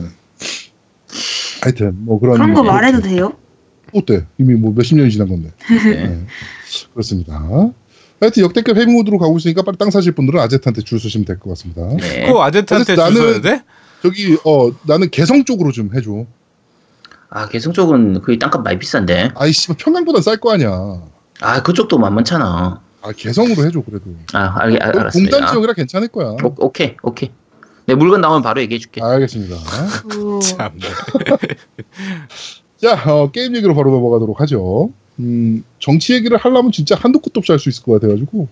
하여튼 1.62 1.92
뭐 2.04 2.18
그런. 2.20 2.34
그런 2.36 2.54
거뭐 2.54 2.64
말해도 2.66 3.00
돼요? 3.00 3.32
어때? 3.92 4.26
이미 4.38 4.54
뭐 4.54 4.72
몇십 4.72 4.96
년이 4.96 5.10
지난 5.10 5.28
건데. 5.28 5.50
네. 5.68 6.06
네. 6.06 6.26
그렇습니다. 6.92 7.40
하여튼 8.20 8.44
역대급 8.44 8.78
모드로 8.88 9.18
가고 9.18 9.36
있으니까 9.38 9.62
빨리 9.62 9.76
땅 9.76 9.90
사실 9.90 10.12
분들은 10.12 10.38
아제트한테 10.40 10.82
줄 10.82 11.00
서시면 11.00 11.24
될 11.24 11.38
것 11.38 11.50
같습니다. 11.50 11.82
네. 11.96 12.30
그 12.30 12.38
아제트한테 12.38 12.92
아제트 12.92 13.14
줄 13.14 13.22
서야 13.32 13.40
돼? 13.40 13.62
저기 14.02 14.36
어 14.44 14.70
나는 14.86 15.10
개성 15.10 15.44
쪽으로 15.44 15.72
좀 15.72 15.90
해줘. 15.94 16.24
아, 17.30 17.48
개성 17.48 17.72
쪽은 17.72 18.20
거의 18.22 18.38
땅값 18.38 18.62
많이 18.62 18.78
비싼데. 18.78 19.30
아이씨 19.34 19.68
평양보다 19.74 20.20
쌀 20.20 20.36
거 20.36 20.52
아니야. 20.52 21.02
아, 21.42 21.62
그쪽도 21.62 21.98
만만찮아. 21.98 22.80
아 23.04 23.12
개성으로 23.12 23.64
해줘 23.66 23.82
그래도. 23.82 24.04
아, 24.32 24.54
알, 24.60 24.70
알, 24.80 24.92
거기 24.92 24.98
알았습니다. 25.00 25.36
공단 25.38 25.50
지역이라 25.52 25.72
괜찮을 25.74 26.08
거야. 26.08 26.28
오, 26.42 26.54
오케이, 26.58 26.94
오케이. 27.02 27.30
내 27.86 27.94
물건 27.96 28.20
나오면 28.20 28.42
바로 28.42 28.60
얘기해 28.60 28.78
줄게. 28.78 29.02
알겠습니다. 29.02 29.56
우. 30.18 30.38
참. 30.40 30.78
자 32.80 32.94
어, 33.12 33.30
게임 33.30 33.54
얘기로 33.56 33.74
바로 33.74 33.90
넘어가도록 33.90 34.40
하죠. 34.42 34.90
음, 35.18 35.62
정치 35.78 36.14
얘기를 36.14 36.36
하려면 36.38 36.72
진짜 36.72 36.96
한도 36.96 37.20
끝도 37.20 37.40
없이 37.40 37.52
할 37.52 37.58
수 37.58 37.68
있을 37.68 37.82
것 37.84 37.92
같아가지고 38.00 38.48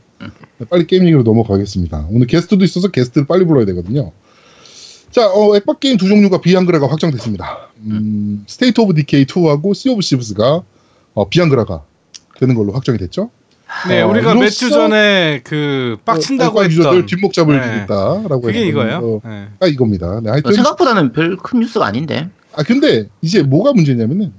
네, 0.58 0.66
빨리 0.68 0.86
게임 0.86 1.04
얘기로 1.04 1.22
넘어가겠습니다. 1.22 2.08
오늘 2.10 2.26
게스트도 2.26 2.64
있어서 2.64 2.88
게스트를 2.88 3.26
빨리 3.26 3.44
불러야 3.44 3.64
되거든요. 3.66 4.12
자, 5.10 5.28
어, 5.32 5.56
액박 5.56 5.80
게임 5.80 5.96
두 5.96 6.08
종류가 6.08 6.40
비한글화가 6.40 6.88
확정됐습니다. 6.88 7.70
음, 7.86 8.44
State 8.46 8.80
of 8.80 8.94
Decay 8.94 9.24
2하고 9.26 9.74
Sea 9.74 9.88
of 9.88 10.02
Thieves가 10.02 10.62
어, 11.14 11.28
비한글화가 11.28 11.82
되는 12.40 12.54
걸로 12.54 12.72
확정이 12.72 12.98
됐죠. 12.98 13.30
네, 13.86 14.00
어, 14.02 14.08
우리가 14.08 14.34
몇주 14.34 14.66
이로써- 14.66 14.68
전에 14.88 15.42
그 15.44 15.96
빡친다고 16.04 16.58
어, 16.60 16.64
유저들 16.64 16.90
했던 16.90 17.06
뒷목 17.06 17.32
잡을 17.32 17.60
네. 17.60 17.84
있다라고 17.84 18.40
그게 18.40 18.66
이거예요. 18.66 19.20
거. 19.20 19.28
네. 19.28 19.46
아 19.60 19.66
이겁니다. 19.66 20.20
네, 20.20 20.30
하여튼 20.30 20.52
생각보다는 20.54 21.12
별 21.12 21.36
큰 21.36 21.60
뉴스가 21.60 21.86
아닌데. 21.86 22.28
아 22.56 22.64
근데 22.64 23.06
이제 23.22 23.42
뭐가 23.44 23.72
문제냐면은 23.72 24.32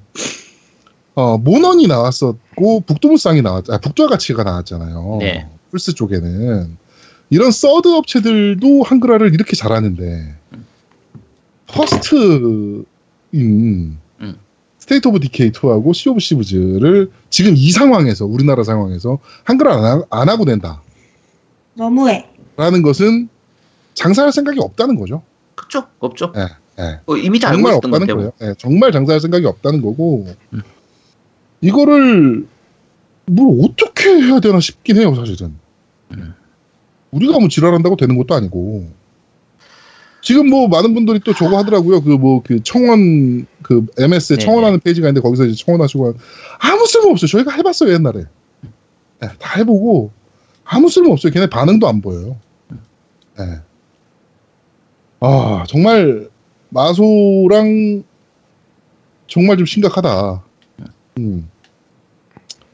어 1.16 1.38
모넌이 1.38 1.88
나왔었고 1.88 2.82
북두무쌍이 2.82 3.42
나왔 3.42 3.70
아 3.70 3.78
북두와 3.78 4.10
같이가 4.10 4.44
나왔잖아요. 4.44 5.18
네. 5.22 5.48
플스 5.70 5.94
쪽에는 5.94 6.78
이런 7.30 7.52
서드 7.52 7.88
업체들도 7.88 8.84
한글화를 8.84 9.34
이렇게 9.34 9.56
잘하는데 9.56 10.36
first인 11.68 12.86
음. 13.36 14.00
State 14.82 15.08
of 15.08 15.20
Decay 15.20 15.52
2하고 15.52 15.94
Sea 15.94 16.10
of 16.10 16.20
Thieves를 16.20 17.12
지금 17.30 17.54
이 17.56 17.72
상황에서 17.72 18.26
우리나라 18.26 18.64
상황에서 18.64 19.20
한글화 19.44 19.76
안, 19.78 19.84
하- 19.84 20.04
안 20.10 20.28
하고 20.28 20.44
된다라는 20.44 20.82
너무해. 21.76 22.26
것은 22.58 23.30
장사할 23.94 24.32
생각이 24.32 24.60
없다는 24.60 24.96
거죠. 24.96 25.22
그쵸? 25.54 25.86
없죠. 26.00 26.34
예, 26.36 26.48
예. 26.84 27.00
어, 27.06 27.16
이미 27.16 27.40
다 27.40 27.52
정말 27.52 27.74
없다는. 27.76 28.08
거예요. 28.08 28.32
예, 28.42 28.56
정말 28.58 28.92
장사할 28.92 29.20
생각이 29.22 29.46
없다는 29.46 29.84
거고 29.84 30.26
음. 30.54 30.62
이거를 31.62 32.48
뭘 33.28 33.60
어떻게 33.70 34.10
해야 34.10 34.40
되나 34.40 34.60
싶긴 34.60 34.98
해요, 34.98 35.14
사실은. 35.14 35.54
음. 36.14 36.34
우리가 37.12 37.38
뭐 37.38 37.50
지랄한다고 37.50 37.98
되는 37.98 38.18
것도 38.18 38.34
아니고 38.34 38.90
지금 40.22 40.50
뭐 40.50 40.68
많은 40.68 40.94
분들이 40.94 41.20
또 41.20 41.34
저거 41.34 41.58
하더라고요. 41.58 42.02
그 42.02 42.10
뭐그 42.10 42.62
청원 42.64 43.48
그 43.64 43.86
MS에 43.98 44.36
네네. 44.38 44.46
청원하는 44.46 44.80
페이지가 44.80 45.08
있는데 45.08 45.22
거기서 45.22 45.46
이제 45.46 45.64
청원하시고 45.64 46.06
한- 46.06 46.14
아무 46.60 46.86
쓸모 46.86 47.10
없어요. 47.12 47.28
저희가 47.28 47.52
해봤어요 47.52 47.92
옛날에. 47.94 48.26
예, 49.24 49.28
다 49.40 49.58
해보고 49.60 50.12
아무 50.64 50.90
쓸모 50.90 51.12
없어요. 51.14 51.32
걔네 51.34 51.48
반응도 51.48 51.88
안 51.88 52.02
보여요. 52.02 52.38
예. 53.40 53.44
아 55.22 55.64
정말 55.68 56.30
마소랑 56.70 58.04
정말 59.28 59.58
좀 59.58 59.66
심각하다. 59.66 60.44
음. 61.18 61.50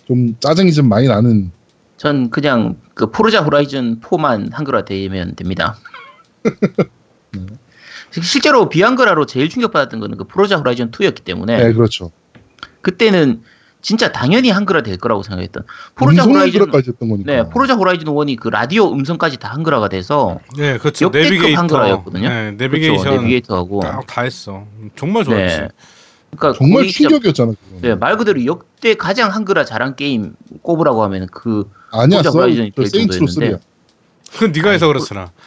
좀 0.06 0.36
짜증이 0.39 0.72
좀 0.74 0.88
많이 0.89 1.08
나는. 1.08 1.52
전 1.98 2.30
그냥 2.30 2.78
그 2.93 3.10
포르자 3.10 3.41
호라이즌 3.41 4.00
4만 4.02 4.52
한글화 4.54 4.86
되면 4.86 5.36
됩니다. 5.36 5.78
네. 7.46 8.22
실제로 8.22 8.70
비한글화로 8.70 9.26
제일 9.26 9.50
충격받았던 9.50 10.00
거는 10.00 10.18
그 10.18 10.24
포르자 10.24 10.58
호라이즌 10.58 10.92
2였기 10.92 11.24
때문에 11.24 11.58
네, 11.58 11.74
그렇죠. 11.74 12.12
그때는 12.82 13.42
진짜 13.82 14.12
당연히 14.12 14.50
한글화 14.50 14.82
될 14.82 14.98
거라고 14.98 15.24
생각했던 15.24 15.64
포르자 15.96 16.24
호라이즌 16.24 16.62
한글화까지 16.62 16.90
했던 16.92 17.10
거니까. 17.10 17.32
네, 17.32 17.50
포르자 17.50 17.76
호라이즌 17.76 18.08
1이 18.08 18.38
그 18.40 18.48
라디오 18.48 18.92
음성까지 18.92 19.38
다 19.38 19.50
한글화가 19.54 19.90
돼서 19.90 20.40
네, 20.58 20.78
그렇죠. 20.78 21.06
역대급 21.06 21.30
내비게이터. 21.32 21.60
한글화였거든요. 21.60 22.28
네, 22.30 22.36
그렇죠, 22.36 22.64
내비게이션 22.64 23.16
내비게이터하고 23.18 23.82
딱다 23.82 24.22
했어. 24.24 24.66
정말 24.96 25.24
좋았지. 25.26 25.58
네. 25.58 25.68
그러니까 26.36 26.58
정말 26.58 26.88
충격이었잖아. 26.88 27.52
그거. 27.52 27.82
네, 27.82 27.96
말 27.96 28.18
그대로 28.18 28.44
역대 28.46 28.96
가장 28.96 29.32
한글화 29.34 29.64
잘한 29.64 29.96
게임 29.96 30.34
꼽으라고 30.62 31.04
하면 31.04 31.28
그 31.32 31.70
아니야, 31.92 32.18
포르자 32.18 32.32
써. 32.32 32.38
호라이즌이 32.40 32.72
그될 32.72 33.08
정도였는데. 33.08 33.60
3야. 34.30 34.34
그건 34.34 34.51
네가 34.51 34.69
해서 34.71 34.88
그렇잖아. 34.88 35.32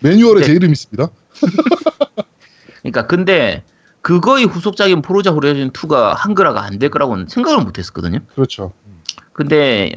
매뉴얼에 0.00 0.40
네. 0.40 0.46
제 0.46 0.52
이름 0.52 0.72
있습니다. 0.72 1.08
그러니까 2.82 3.06
근데 3.06 3.62
그거의 4.00 4.44
후속작인 4.44 5.02
포르자 5.02 5.30
호라이즌 5.30 5.70
2가 5.72 6.14
한글화가 6.16 6.62
안 6.64 6.78
될 6.78 6.90
거라고는 6.90 7.26
생각을 7.28 7.64
못 7.64 7.78
했었거든요. 7.78 8.18
그렇죠. 8.34 8.72
근데 9.32 9.92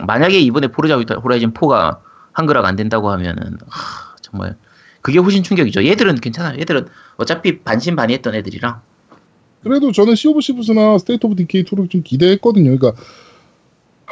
만약에 0.00 0.38
이번에 0.38 0.68
Forza 0.68 0.96
Horizon 0.96 1.52
4가 1.52 1.98
한글화가 2.32 2.68
안 2.68 2.76
된다고 2.76 3.10
하면은 3.10 3.58
하, 3.68 4.14
정말 4.22 4.56
그게 5.00 5.18
훨씬 5.18 5.42
충격이죠. 5.42 5.84
얘들은 5.84 6.16
괜찮아요. 6.16 6.58
얘들은 6.60 6.86
어차피 7.16 7.60
반신반의했던 7.62 8.34
애들이라. 8.36 8.80
그래도 9.64 9.92
저는 9.92 10.14
Sea 10.14 10.28
of 10.28 10.40
Thieves나 10.40 10.98
State 10.98 11.26
of 11.26 11.34
Decay 11.36 11.64
2를 11.64 11.90
좀 11.90 12.02
기대했거든요. 12.02 12.76
그러니까 12.78 13.00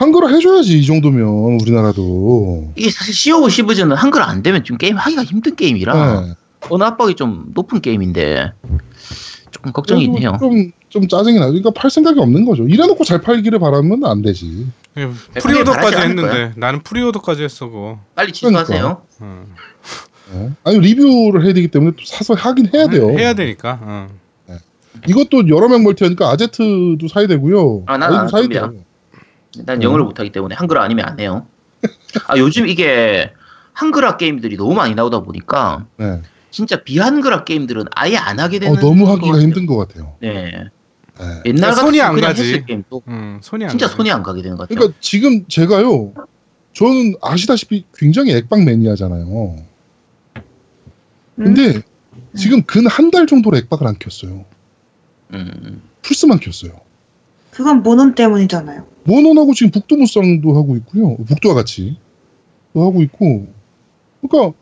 한글화 0.00 0.28
해줘야지 0.28 0.78
이 0.78 0.86
정도면 0.86 1.60
우리나라도. 1.60 2.72
이게 2.74 2.90
사실 2.90 3.12
Sea 3.12 3.35
of 3.35 3.50
Thieves는 3.50 3.94
한글 3.94 4.22
안 4.22 4.42
되면 4.42 4.64
좀 4.64 4.78
게임 4.78 4.96
하기가 4.96 5.24
힘든 5.24 5.54
게임이라 5.54 6.22
네. 6.22 6.34
언어 6.70 6.86
압박이 6.86 7.16
좀 7.16 7.50
높은 7.54 7.82
게임인데 7.82 8.52
조금 9.50 9.72
걱정이 9.72 10.04
있네요. 10.04 10.38
좀, 10.40 10.72
좀 10.88 11.06
짜증이 11.06 11.38
나죠. 11.38 11.48
그러니까 11.48 11.70
팔 11.72 11.90
생각이 11.90 12.18
없는 12.18 12.46
거죠. 12.46 12.66
이래놓고 12.66 13.04
잘 13.04 13.20
팔기를 13.20 13.58
바라면 13.58 14.02
안 14.06 14.22
되지. 14.22 14.68
예, 14.96 15.02
바라지 15.04 15.38
preorder까지 15.38 15.96
했는데 15.98 16.52
나는 16.56 16.82
preorder까지 16.82 17.42
했어 17.42 17.68
그거. 17.68 17.98
빨리 18.14 18.32
취소하세요. 18.32 19.02
응. 19.20 19.44
네. 20.32 20.50
아니 20.64 20.78
리뷰를 20.78 21.44
해야 21.44 21.52
되기 21.52 21.68
때문에 21.68 21.90
또 21.90 22.02
사서 22.06 22.32
하긴 22.32 22.70
해야 22.72 22.86
돼요. 22.86 23.10
해야 23.10 23.34
되니까. 23.34 23.78
응. 23.82 24.08
이것도 25.06 25.48
여러 25.48 25.68
명 25.68 25.82
멀티하니까 25.82 26.30
아제트도 26.30 27.06
사야 27.12 27.26
되고요. 27.26 27.82
아, 27.86 27.98
아이도 28.00 28.28
사야. 28.28 28.48
돼요. 28.48 28.72
난 29.64 29.78
음. 29.78 29.82
영어를 29.82 30.04
못하기 30.04 30.32
때문에 30.32 30.54
한글 30.54 30.78
아니면 30.78 31.06
안 31.06 31.18
해요. 31.20 31.46
아 32.28 32.36
요즘 32.38 32.68
이게 32.68 33.32
한글화 33.72 34.16
게임들이 34.16 34.56
너무 34.56 34.74
많이 34.74 34.94
나오다 34.94 35.20
보니까 35.20 35.86
네. 35.96 36.20
진짜 36.50 36.82
비한글화 36.82 37.44
게임들은 37.44 37.86
아예 37.92 38.16
안 38.16 38.38
하게 38.40 38.58
되는. 38.58 38.76
어, 38.76 38.80
너무 38.80 39.04
것 39.04 39.12
하기가 39.12 39.26
같아요. 39.32 39.42
힘든 39.42 39.66
것 39.66 39.76
같아요. 39.76 40.16
네. 40.20 40.52
네. 41.18 41.42
옛날 41.46 41.70
같은 41.70 41.82
손이 41.84 42.00
안 42.00 42.14
그냥 42.14 42.30
가지. 42.30 42.42
했을 42.42 42.64
게임도 42.66 43.02
응, 43.08 43.40
손이 43.42 43.64
안 43.64 43.70
진짜 43.70 43.86
가요. 43.86 43.96
손이 43.96 44.10
안 44.10 44.22
가게 44.22 44.42
되는 44.42 44.56
것 44.56 44.64
같아요. 44.68 44.78
그러니까 44.78 44.98
지금 45.00 45.44
제가요. 45.48 46.12
저는 46.72 47.14
아시다시피 47.22 47.84
굉장히 47.94 48.32
액박 48.32 48.62
매니아잖아요. 48.64 49.56
근데 51.36 51.80
지금 52.36 52.62
근 52.62 52.86
한 52.86 53.10
달 53.10 53.26
정도로 53.26 53.56
액박을 53.56 53.86
안 53.86 53.98
켰어요. 53.98 54.44
음. 55.34 55.82
플스만 56.02 56.38
켰어요. 56.40 56.80
그건 57.60 57.82
모논 57.82 58.14
때문이잖아요. 58.14 58.86
모논하고 59.04 59.52
지금 59.54 59.70
북두무쌍도 59.70 60.56
하고 60.56 60.76
있고요. 60.76 61.16
북두와 61.26 61.54
같이 61.54 61.96
또 62.72 62.86
하고 62.86 63.02
있고. 63.02 63.48
그러니까 64.22 64.56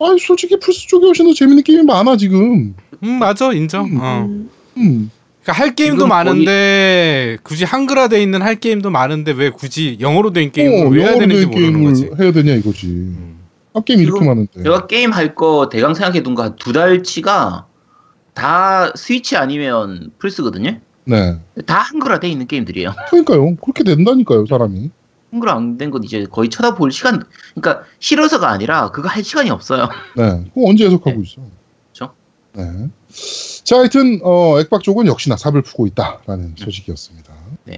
아 0.00 0.16
솔직히 0.18 0.58
플스 0.58 0.86
쪽에 0.86 1.06
훨씬 1.06 1.26
더 1.26 1.34
재밌는 1.34 1.62
게임이 1.62 1.84
많아 1.84 2.16
지금. 2.16 2.74
응, 3.04 3.18
맞아 3.18 3.52
인정. 3.52 3.84
음. 3.86 4.00
어. 4.00 4.24
음, 4.26 4.50
음. 4.78 5.10
그러니까 5.42 5.62
할 5.64 5.74
게임도 5.74 6.06
많은데 6.06 7.36
굳이 7.42 7.64
한글화 7.64 8.08
돼 8.08 8.22
있는 8.22 8.40
할 8.42 8.56
게임도 8.56 8.90
많은데 8.90 9.32
왜 9.32 9.50
굳이 9.50 9.98
영어로 10.00 10.32
된 10.32 10.52
게임을 10.52 10.86
어, 10.86 10.88
왜 10.90 11.02
해야 11.02 11.18
되는지 11.18 11.40
된 11.42 11.50
모르는 11.50 11.72
게임을 11.72 11.90
거지. 11.90 12.10
해야 12.22 12.32
되냐 12.32 12.54
이거지. 12.54 12.86
음. 12.86 13.38
아 13.74 13.80
게임 13.80 14.00
이렇게 14.00 14.24
많은데. 14.24 14.62
제가 14.62 14.86
게임 14.86 15.10
할 15.12 15.34
거 15.34 15.68
대강 15.70 15.92
생각해 15.94 16.22
둔 16.22 16.34
거 16.34 16.42
한 16.44 16.56
두 16.56 16.72
달치가 16.72 17.66
다 18.34 18.92
스위치 18.94 19.36
아니면 19.36 20.10
플스거든요. 20.18 20.80
네. 21.08 21.38
다 21.66 21.78
한글화 21.78 22.20
돼 22.20 22.28
있는 22.28 22.46
게임들이에요. 22.46 22.92
그러니까요. 23.10 23.56
그렇게 23.56 23.82
된다니까요, 23.84 24.46
사람이. 24.46 24.90
한글화 25.32 25.54
안 25.56 25.76
된 25.78 25.90
건 25.90 26.04
이제 26.04 26.24
거의 26.30 26.48
쳐다볼 26.50 26.90
시간, 26.92 27.22
그러니까 27.54 27.84
싫어서가 27.98 28.48
아니라 28.50 28.90
그거 28.90 29.08
할 29.08 29.22
시간이 29.24 29.50
없어요. 29.50 29.88
네. 30.16 30.44
그거 30.54 30.68
언제 30.68 30.86
해석하고 30.86 31.20
있어? 31.22 31.42
그쵸. 31.92 32.12
네. 32.54 32.88
자, 33.64 33.78
하여튼 33.78 34.20
어, 34.22 34.58
액박 34.60 34.82
쪽은 34.82 35.06
역시나 35.06 35.36
삽을 35.36 35.62
푸고 35.62 35.86
있다라는 35.86 36.54
소식이었습니다. 36.56 37.32
네. 37.64 37.76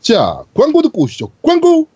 자, 0.00 0.42
광고 0.54 0.82
듣고 0.82 1.02
오시죠. 1.02 1.30
광고. 1.42 1.86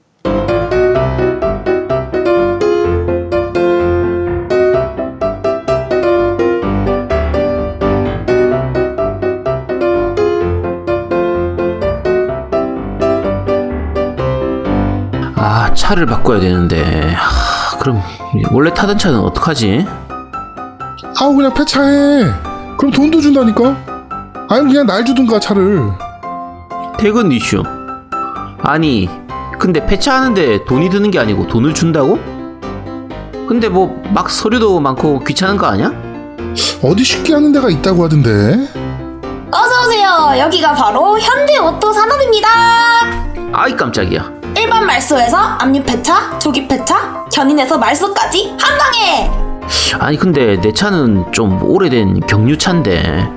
차를 15.82 16.06
바꿔야 16.06 16.38
되는데 16.38 17.12
하, 17.14 17.76
그럼 17.78 18.00
원래 18.52 18.72
타던 18.72 18.98
차는 18.98 19.18
어떡하지? 19.18 19.84
아우 21.20 21.34
그냥 21.34 21.52
폐차해. 21.52 22.24
그럼 22.78 22.92
돈도 22.92 23.20
준다니까. 23.20 23.76
아니면 24.48 24.68
그냥 24.68 24.86
날 24.86 25.04
주든가 25.04 25.40
차를. 25.40 25.82
퇴근 26.98 27.32
이슈 27.32 27.64
아니 28.62 29.10
근데 29.58 29.84
폐차하는데 29.84 30.64
돈이 30.66 30.88
드는 30.88 31.10
게 31.10 31.18
아니고 31.18 31.48
돈을 31.48 31.74
준다고? 31.74 32.16
근데 33.48 33.68
뭐 33.68 34.00
막 34.14 34.30
서류도 34.30 34.78
많고 34.78 35.18
귀찮은 35.24 35.56
거 35.56 35.66
아니야? 35.66 35.90
어디 36.84 37.02
쉽게 37.02 37.34
하는 37.34 37.50
데가 37.50 37.70
있다고 37.70 38.04
하던데. 38.04 38.68
어서오세요. 39.50 40.34
여기가 40.38 40.74
바로 40.74 41.18
현대오토 41.18 41.92
산업입니다. 41.92 42.48
아이 43.52 43.76
깜짝이야 43.76 44.41
일반 44.56 44.86
말소에서 44.86 45.36
압류 45.36 45.82
폐차, 45.82 46.38
조기 46.38 46.66
폐차, 46.68 47.24
견인에서 47.32 47.78
말소까지 47.78 48.56
한 48.58 48.78
방에! 48.78 49.30
아니 49.98 50.16
근데 50.16 50.60
내 50.60 50.72
차는 50.72 51.32
좀 51.32 51.62
오래된 51.62 52.20
경유차인데. 52.26 53.28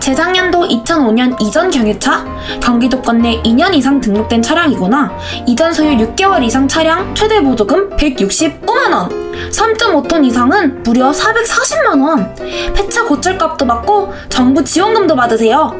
재작년도 0.00 0.68
2005년 0.68 1.40
이전 1.40 1.70
경유차, 1.70 2.24
경기도권 2.60 3.22
내 3.22 3.40
2년 3.42 3.72
이상 3.74 4.00
등록된 4.00 4.42
차량이거나. 4.42 5.10
이전 5.46 5.72
소유 5.72 5.96
6개월 5.96 6.42
이상 6.42 6.68
차량 6.68 7.14
최대 7.14 7.40
보조금 7.42 7.88
165만원, 7.96 9.08
3.5톤 9.50 10.26
이상은 10.26 10.82
무려 10.82 11.10
440만원, 11.10 12.74
폐차 12.74 13.04
고철값도 13.04 13.66
받고 13.66 14.12
정부 14.28 14.62
지원금도 14.62 15.16
받으세요. 15.16 15.74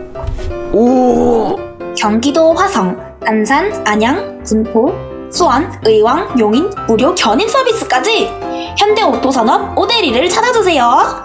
오. 0.73 1.59
경기도 1.97 2.53
화성, 2.55 3.04
안산, 3.27 3.83
안양, 3.87 4.43
군포, 4.45 4.93
수원, 5.31 5.73
의왕, 5.85 6.39
용인 6.39 6.71
무료 6.87 7.15
견인 7.15 7.49
서비스까지 7.49 8.31
현대오토산업 8.79 9.79
오데리를 9.79 10.29
찾아주세요. 10.29 11.25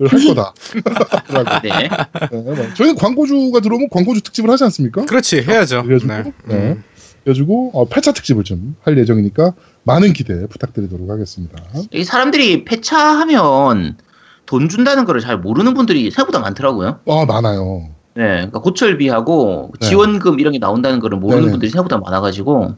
할 0.00 0.08
거다. 0.26 0.54
네. 1.62 1.88
네, 2.30 2.40
뭐 2.42 2.56
저희는 2.74 2.96
광고주가 2.96 3.60
들어오면 3.60 3.88
광고주 3.90 4.20
특집을 4.22 4.50
하지 4.50 4.64
않습니까? 4.64 5.04
그렇지 5.04 5.42
해야죠. 5.42 5.82
그래가지고 5.84 6.12
네. 6.12 6.22
네. 6.46 6.54
음. 6.54 6.84
그래가지고 7.24 7.70
어, 7.74 7.84
폐차 7.86 8.12
특집을 8.12 8.42
좀 8.44 8.74
할 8.82 8.98
예정이니까 8.98 9.52
많은 9.84 10.12
기대 10.12 10.46
부탁드리도록 10.48 11.08
하겠습니다. 11.10 11.62
이 11.92 12.04
사람들이 12.04 12.64
폐차하면 12.64 13.96
돈 14.46 14.68
준다는 14.68 15.04
거를 15.04 15.20
잘 15.20 15.38
모르는 15.38 15.74
분들이 15.74 16.10
생각보다 16.10 16.40
많더라고요. 16.40 16.98
아 17.06 17.24
많아요. 17.26 17.88
네, 18.14 18.22
그러니까 18.24 18.60
고철비하고 18.60 19.72
네. 19.80 19.88
지원금 19.88 20.38
이런 20.40 20.52
게 20.52 20.58
나온다는 20.58 21.00
거를 21.00 21.18
모르는 21.18 21.42
네네. 21.44 21.50
분들이 21.52 21.70
생각보다 21.70 21.98
많아가지고, 21.98 22.74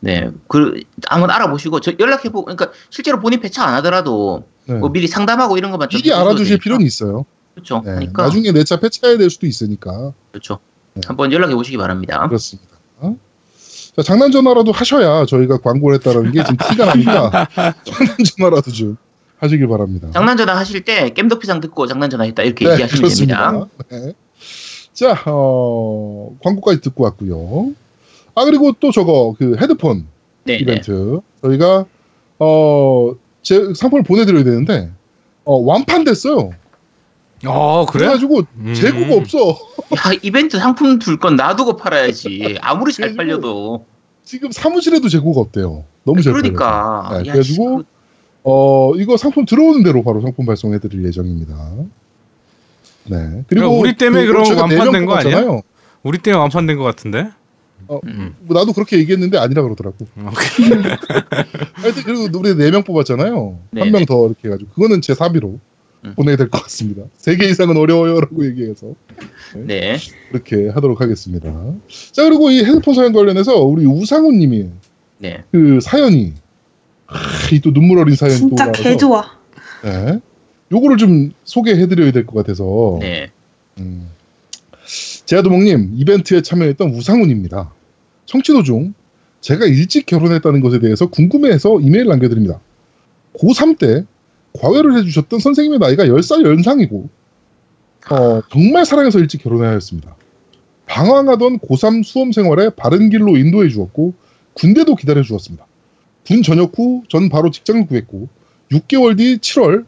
네, 0.00 0.30
그 0.48 0.80
한번 1.08 1.30
알아보시고 1.30 1.80
저 1.80 1.92
연락해보고, 1.98 2.44
그러니까 2.44 2.70
실제로 2.90 3.18
본인 3.20 3.40
폐차 3.40 3.64
안 3.64 3.74
하더라도 3.74 4.44
네. 4.66 4.74
뭐 4.74 4.90
미리 4.90 5.06
상담하고 5.08 5.56
이런 5.58 5.70
것만 5.70 5.88
좀 5.88 6.00
미리 6.00 6.12
알아두실 6.12 6.46
되니까. 6.46 6.62
필요는 6.62 6.86
있어요. 6.86 7.24
그렇죠. 7.54 7.82
네. 7.84 7.92
그러니까 7.92 8.22
나중에 8.24 8.52
내 8.52 8.64
차 8.64 8.78
폐차해야 8.78 9.16
될 9.18 9.30
수도 9.30 9.46
있으니까 9.46 10.12
그렇죠. 10.32 10.58
네. 10.94 11.00
한번 11.06 11.32
연락해 11.32 11.54
보시기 11.54 11.76
바랍니다. 11.78 12.26
그렇습니다. 12.28 12.76
어? 12.98 13.16
자, 13.96 14.02
장난 14.02 14.30
전화라도 14.30 14.72
하셔야 14.72 15.24
저희가 15.24 15.58
광고를 15.58 15.96
했다는 15.98 16.32
게 16.32 16.42
지금 16.44 16.56
티가 16.58 16.84
나니까 16.86 17.48
장난 17.84 18.16
전화라도 18.36 18.70
좀 18.72 18.96
하시길 19.38 19.66
바랍니다. 19.68 20.08
장난 20.12 20.36
전화 20.36 20.56
하실 20.56 20.84
때 20.84 21.10
겜덕비상 21.14 21.60
듣고 21.60 21.86
장난 21.86 22.10
전화 22.10 22.24
했다 22.24 22.42
이렇게 22.42 22.66
네, 22.66 22.72
얘기하시면 22.72 23.08
됩니다. 23.10 23.50
그렇습니다. 23.52 23.68
네. 23.90 24.12
자, 24.92 25.22
어, 25.26 26.36
광고까지 26.42 26.80
듣고 26.82 27.04
왔고요. 27.04 27.72
아 28.36 28.44
그리고 28.44 28.72
또 28.78 28.92
저거 28.92 29.34
그 29.36 29.56
헤드폰 29.58 30.06
네, 30.44 30.52
네. 30.52 30.58
이벤트 30.60 31.20
저희가 31.42 31.86
어, 32.38 33.12
제 33.42 33.72
상품을 33.74 34.04
보내드려야 34.04 34.44
되는데 34.44 34.92
어, 35.44 35.56
완판됐어요. 35.56 36.50
어 37.46 37.86
그래? 37.86 38.04
그래 38.04 38.12
가지고 38.12 38.42
음. 38.58 38.74
재고가 38.74 39.14
없어. 39.16 39.38
야, 39.48 40.12
이벤트 40.22 40.58
상품 40.58 41.00
줄건 41.00 41.36
놔두고 41.36 41.76
팔아야지. 41.76 42.58
아무리 42.60 42.92
잘 42.92 43.14
팔려도. 43.16 43.84
지금 44.22 44.50
사무실에도 44.50 45.08
재고가 45.08 45.40
없대요. 45.40 45.84
너무 46.04 46.20
잘 46.22 46.34
그러니까. 46.34 47.02
팔려서. 47.08 47.22
네, 47.22 47.28
야, 47.28 47.32
그래가지고 47.32 47.80
씨, 47.80 47.86
어 48.42 48.94
이거 48.96 49.16
상품 49.16 49.46
들어오는 49.46 49.82
대로 49.82 50.02
바로 50.02 50.20
상품 50.20 50.44
발송해드릴 50.44 51.04
예정입니다. 51.06 51.54
네. 53.04 53.44
그리고 53.48 53.68
그럼 53.68 53.80
우리 53.80 53.96
때문에 53.96 54.26
그럼 54.26 54.44
제가 54.44 54.66
네명 54.66 54.78
완판된 54.86 55.06
거 55.06 55.14
아니야? 55.14 55.60
우리 56.02 56.18
때문에 56.18 56.40
완판된 56.40 56.76
것 56.76 56.84
같은데. 56.84 57.30
음. 58.04 58.34
뭐 58.40 58.58
나도 58.58 58.72
그렇게 58.72 58.98
얘기했는데 58.98 59.38
아니라 59.38 59.62
그러더라고. 59.62 59.96
오케이. 60.16 60.70
하여튼 61.74 62.02
그리고 62.04 62.38
우리 62.38 62.54
네 62.56 62.70
명 62.70 62.82
뽑았잖아요. 62.84 63.58
네, 63.70 63.80
한명 63.82 64.00
네. 64.00 64.06
더 64.06 64.26
이렇게 64.26 64.48
해가지고 64.48 64.70
그거는 64.72 65.00
제 65.00 65.14
사비로 65.14 65.58
음. 66.04 66.12
보내야 66.16 66.36
될 66.36 66.48
것 66.50 66.62
같습니다. 66.64 67.02
세 67.16 67.36
개 67.36 67.46
이상은 67.48 67.76
어려워요라고 67.76 68.44
얘기해서 68.46 68.94
네. 69.54 69.96
그렇게 70.30 70.68
하도록 70.68 71.00
하겠습니다. 71.00 71.52
자 72.12 72.24
그리고 72.24 72.50
이 72.50 72.64
헤드폰 72.64 72.94
사연 72.94 73.12
관련해서 73.12 73.56
우리 73.62 73.84
우상우님이 73.86 74.68
네. 75.18 75.42
그 75.52 75.78
사연이 75.80 76.32
이 77.52 77.60
또 77.60 77.72
눈물 77.72 77.98
어린 78.00 78.16
사연이 78.16 78.40
또 78.40 78.48
진짜 78.48 78.72
개 78.72 78.96
좋아. 78.96 79.24
네. 79.84 80.20
요거를 80.72 80.96
좀 80.96 81.32
소개해드려야 81.44 82.10
될 82.10 82.26
것 82.26 82.34
같아서 82.34 82.98
네. 83.00 83.30
음. 83.78 84.10
제아도목님 85.26 85.92
이벤트에 85.96 86.40
참여했던 86.40 86.90
우상훈입니다. 86.90 87.72
청취도 88.26 88.62
중 88.62 88.94
제가 89.40 89.66
일찍 89.66 90.06
결혼했다는 90.06 90.60
것에 90.60 90.78
대해서 90.78 91.06
궁금해해서 91.08 91.80
이메일 91.80 92.06
남겨드립니다. 92.06 92.60
고3 93.34 93.78
때 93.78 94.04
과외를 94.54 94.96
해주셨던 94.96 95.40
선생님의 95.40 95.78
나이가 95.80 96.04
10살 96.04 96.46
연상이고 96.46 97.08
어, 98.10 98.40
정말 98.50 98.86
사랑해서 98.86 99.18
일찍 99.18 99.42
결혼해야 99.42 99.72
했습니다. 99.72 100.16
방황하던 100.86 101.58
고3 101.58 102.04
수험 102.04 102.30
생활에 102.32 102.70
바른 102.70 103.10
길로 103.10 103.36
인도해 103.36 103.68
주었고 103.68 104.14
군대도 104.54 104.94
기다려 104.94 105.22
주었습니다. 105.22 105.66
군 106.26 106.42
전역 106.42 106.78
후 106.78 107.02
전 107.08 107.28
바로 107.28 107.50
직장을 107.50 107.86
구했고 107.86 108.28
6개월 108.70 109.18
뒤 109.18 109.38
7월 109.38 109.84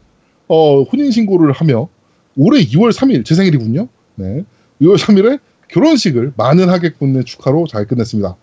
어, 0.49 0.83
혼인 0.83 1.11
신고를 1.13 1.53
하며 1.53 1.89
올해 2.37 2.61
2월 2.61 2.93
3일 2.93 3.25
제 3.25 3.35
생일이군요. 3.35 3.89
네. 4.17 4.45
2월 4.81 4.97
3일에 4.99 5.41
결혼식을 5.69 6.33
많은 6.37 6.69
하객분의 6.69 7.25
축하로 7.25 7.67
잘 7.67 7.87
끝냈습니다. 7.87 8.37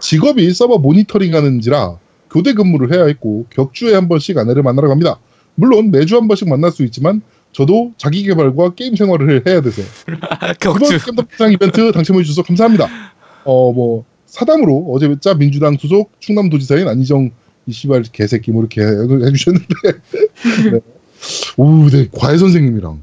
직업이 0.00 0.52
서버 0.52 0.78
모니터링 0.78 1.34
하는지라 1.34 1.98
교대 2.30 2.52
근무를 2.52 2.92
해야 2.92 3.04
했고 3.06 3.46
격주에 3.50 3.94
한 3.94 4.08
번씩 4.08 4.36
아내를 4.38 4.62
만나러 4.62 4.88
갑니다. 4.88 5.18
물론 5.54 5.90
매주 5.92 6.16
한 6.16 6.26
번씩 6.26 6.48
만날 6.48 6.72
수 6.72 6.82
있지만 6.84 7.22
저도 7.52 7.92
자기 7.96 8.24
개발과 8.24 8.74
게임 8.74 8.96
생활을 8.96 9.44
해야 9.46 9.60
돼서 9.60 9.82
이번 10.08 10.58
격주. 10.58 10.98
겜덕비상 11.06 11.52
이벤트 11.52 11.92
당첨해 11.92 12.22
주셔서 12.24 12.42
감사합니다. 12.42 12.88
어 13.44 13.72
뭐 13.72 14.04
사담으로 14.26 14.86
어제 14.90 15.14
자 15.20 15.34
민주당 15.34 15.76
소속 15.78 16.10
충남도지사인 16.18 16.88
안희정 16.88 17.30
이 17.66 17.72
씨발 17.72 18.02
개새끼 18.10 18.50
뭐 18.50 18.62
이렇게 18.62 18.80
해- 18.80 18.86
해주셨는데 19.26 19.66
네. 20.72 20.80
오, 21.56 21.88
네 21.88 22.08
과외 22.12 22.36
선생님이랑 22.36 23.00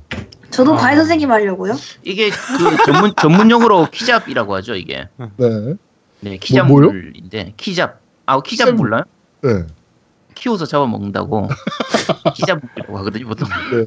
저도 0.52 0.74
아. 0.74 0.78
과외 0.78 0.96
선생님 0.96 1.32
하려고요. 1.32 1.74
이게 2.04 2.30
그 2.30 2.86
전문 2.86 3.14
전문용어로 3.20 3.88
키잡이라고 3.92 4.56
하죠 4.56 4.76
이게. 4.76 5.08
네, 5.38 5.76
네, 6.20 6.38
키잡물인데 6.38 7.54
키잡. 7.58 8.00
아 8.26 8.40
키잡 8.42 8.66
키잡. 8.66 8.76
몰라요? 8.76 9.04
네, 9.42 9.50
키워서 10.36 10.66
잡아먹는다고 10.66 11.48
키잡물이라고 12.36 12.98
하거든요 13.00 13.28
보통. 13.28 13.48
네, 13.72 13.86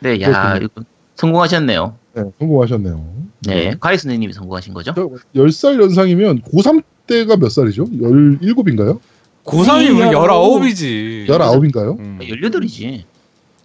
네, 0.00 0.18
네, 0.18 0.22
야 0.22 0.56
이거 0.56 0.82
성공하셨네요. 1.14 1.96
네, 2.14 2.22
성공하셨네요. 2.38 3.22
네, 3.46 3.74
과외 3.80 3.96
선생님이 3.96 4.32
성공하신 4.32 4.74
거죠? 4.74 4.92
저 4.94 5.08
10살 5.34 5.80
연상이면 5.80 6.42
고3 6.42 6.82
때가 7.06 7.36
몇 7.36 7.50
살이죠? 7.50 7.84
17인가요? 7.84 9.00
고3이면 9.44 10.12
열아홉. 10.12 10.62
19이지. 10.62 11.26
19인가요? 11.26 11.98
음. 11.98 12.18
18이지. 12.20 13.04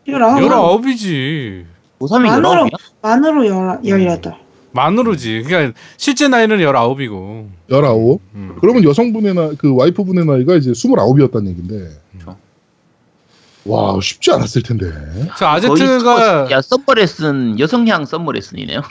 열아홉. 0.07 0.81
19이지. 0.81 1.65
고3이 1.99 2.21
만으로 2.27 2.49
19이야? 2.65 2.77
만으로 3.01 3.47
열 3.47 3.79
열여덟. 3.85 4.35
만으로지. 4.71 5.41
그러니까 5.45 5.77
실제 5.97 6.27
나이는 6.27 6.57
19이고. 6.57 7.47
19. 7.69 8.19
음. 8.35 8.55
그러면 8.61 8.83
여성분의 8.83 9.33
나, 9.33 9.51
그 9.57 9.73
와이프분의 9.75 10.25
나이가 10.25 10.55
이제 10.55 10.71
29이었다는 10.71 11.47
얘긴데. 11.47 11.89
그렇죠. 12.11 12.37
와, 13.65 13.99
쉽지 14.01 14.31
않았을 14.31 14.61
텐데. 14.63 14.85
저 15.37 15.47
아제트가 15.47 16.45
서- 16.45 16.51
야 16.51 16.61
Summer 16.61 16.93
Lesson 16.95 17.59
여성향 17.59 18.05
Summer 18.05 18.31
Lesson이네요. 18.33 18.81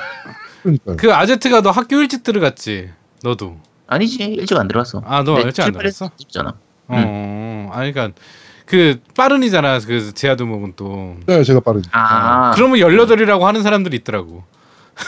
그러니까요. 0.62 0.96
그 0.96 1.14
아제트가 1.14 1.62
너 1.62 1.70
학교 1.70 1.96
일찍 1.96 2.22
들어갔지. 2.24 2.90
너도. 3.22 3.56
아니지 3.86 4.16
일찍 4.24 4.56
안 4.58 4.66
들어왔어. 4.66 5.02
아, 5.06 5.22
너 5.22 5.36
네, 5.36 5.42
일찍 5.42 5.62
안 5.62 5.70
출발했- 5.70 5.78
들어갔어? 5.94 6.10
잖아. 6.28 6.54
어. 6.88 7.70
아니 7.72 7.92
그러니까 7.92 8.18
그 8.66 9.00
빠른이잖아. 9.16 9.78
그 9.80 10.12
제아두목은 10.12 10.72
또. 10.76 11.16
네, 11.26 11.42
제가 11.44 11.60
빠르죠. 11.60 11.88
아, 11.92 12.50
어. 12.50 12.54
그러면 12.54 12.78
18이라고 12.80 13.40
하는 13.42 13.62
사람들이 13.62 13.96
있더라고. 13.98 14.42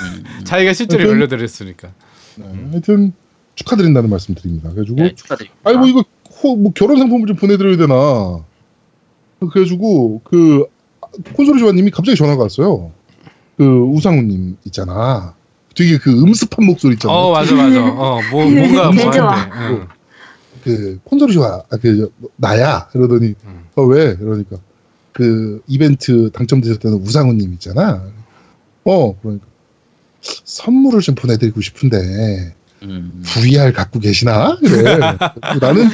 음, 0.01 0.25
자기가 0.45 0.73
실제로 0.73 1.11
하여튼- 1.13 1.39
18이었으니까. 1.39 1.89
네, 2.37 2.45
하여튼 2.71 3.13
축하드린다는 3.57 4.09
말씀 4.09 4.35
드립니다. 4.37 4.71
그래가지고 4.71 5.03
네, 5.03 5.15
축하드립니다. 5.15 5.61
아니 5.65 5.77
뭐 5.77 5.87
이거 5.89 6.05
호- 6.41 6.57
뭐 6.57 6.73
결혼 6.73 6.99
상품을 6.99 7.27
좀 7.27 7.37
보내드려야 7.37 7.77
되나. 7.77 7.95
그래가지고 9.41 10.21
그 10.25 10.67
콘솔이 11.35 11.59
조아님이 11.59 11.91
갑자기 11.91 12.17
전화가 12.17 12.43
왔어요. 12.45 12.93
그 13.57 13.65
우상우님 13.65 14.57
있잖아. 14.67 15.35
되게 15.75 15.99
그 15.99 16.11
음습한 16.11 16.65
목소리 16.67 16.93
있잖아. 16.95 17.13
어 17.15 17.33
맞아 17.33 17.55
맞아. 17.55 17.81
어 17.85 18.21
뭐 18.31 18.45
뭔가 18.51 18.91
뭐개 18.93 19.19
좋아. 19.19 19.33
한데. 19.33 19.85
응. 20.67 20.75
그 20.77 21.01
콘솔이 21.05 21.33
좋아. 21.33 21.63
아, 21.71 21.77
그 21.77 21.97
저, 21.99 22.29
나야. 22.37 22.89
그러더니 22.89 23.35
음. 23.45 23.65
어 23.75 23.83
왜? 23.83 24.15
그러니까 24.17 24.57
그 25.13 25.63
이벤트 25.67 26.31
당첨되셨다는 26.33 26.99
우상우님 26.99 27.53
있잖아. 27.55 28.05
어 28.85 29.19
그러니까 29.21 29.47
선물을 30.21 31.01
좀 31.01 31.15
보내드리고 31.15 31.61
싶은데 31.61 32.55
음, 32.83 33.23
VR 33.25 33.73
갖고 33.73 33.99
계시나? 33.99 34.57
그래. 34.57 34.99
나는 35.61 35.89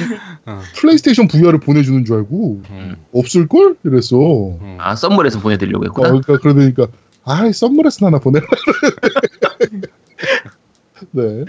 어. 0.45 0.61
플레이스테이션 0.75 1.27
VR을 1.27 1.59
보내주는 1.59 2.05
줄 2.05 2.17
알고 2.17 2.61
응. 2.69 2.95
없을 3.11 3.47
걸? 3.47 3.75
이랬어. 3.83 4.17
어, 4.17 4.59
응. 4.61 4.77
아 4.79 4.95
Summer 4.95 5.23
Lesson 5.23 5.41
보내드리려고 5.41 5.85
했구나. 5.85 6.09
그러니까 6.09 6.37
그러니까 6.37 6.87
아이 7.25 7.51
Summer 7.51 7.78
Lesson 7.78 8.05
하나 8.07 8.19
보내라. 8.19 8.45
네. 11.15 11.45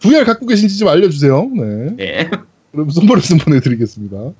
VR 0.00 0.24
갖고 0.24 0.46
계신지 0.46 0.76
좀 0.76 0.88
알려주세요. 0.88 1.50
네. 1.54 1.96
네. 1.96 2.30
그럼 2.72 2.90
Summer 2.90 3.14
Lesson 3.14 3.38
보내드리겠습니다. 3.38 4.32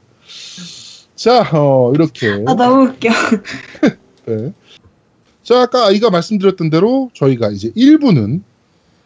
자, 1.14 1.50
어, 1.52 1.92
이렇게. 1.94 2.44
아 2.46 2.54
너무 2.54 2.88
웃겨. 2.88 3.08
네. 4.26 4.52
자, 5.42 5.62
아까 5.62 5.86
아이가 5.86 6.10
말씀드렸던 6.10 6.70
대로 6.70 7.10
저희가 7.14 7.50
이제 7.50 7.70
1부는 7.70 8.42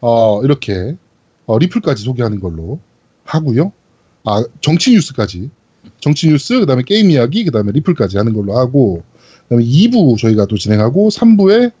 어, 0.01 0.43
이렇게 0.43 0.97
어, 1.45 1.57
리플까지 1.57 2.03
소개하는 2.03 2.39
걸로 2.39 2.79
하고요. 3.23 3.71
아, 4.25 4.43
정치 4.59 4.91
뉴스까지. 4.91 5.49
정치 5.99 6.27
뉴스, 6.27 6.59
그 6.59 6.65
다음에 6.65 6.83
게임 6.85 7.11
이야기, 7.11 7.43
그 7.45 7.51
다음에 7.51 7.71
리플까지 7.71 8.17
하는 8.17 8.33
걸로 8.33 8.57
하고, 8.57 9.03
그 9.43 9.49
다음에 9.49 9.63
2부 9.63 10.17
저희가 10.17 10.45
또 10.45 10.57
진행하고, 10.57 11.09
3부에 11.09 11.71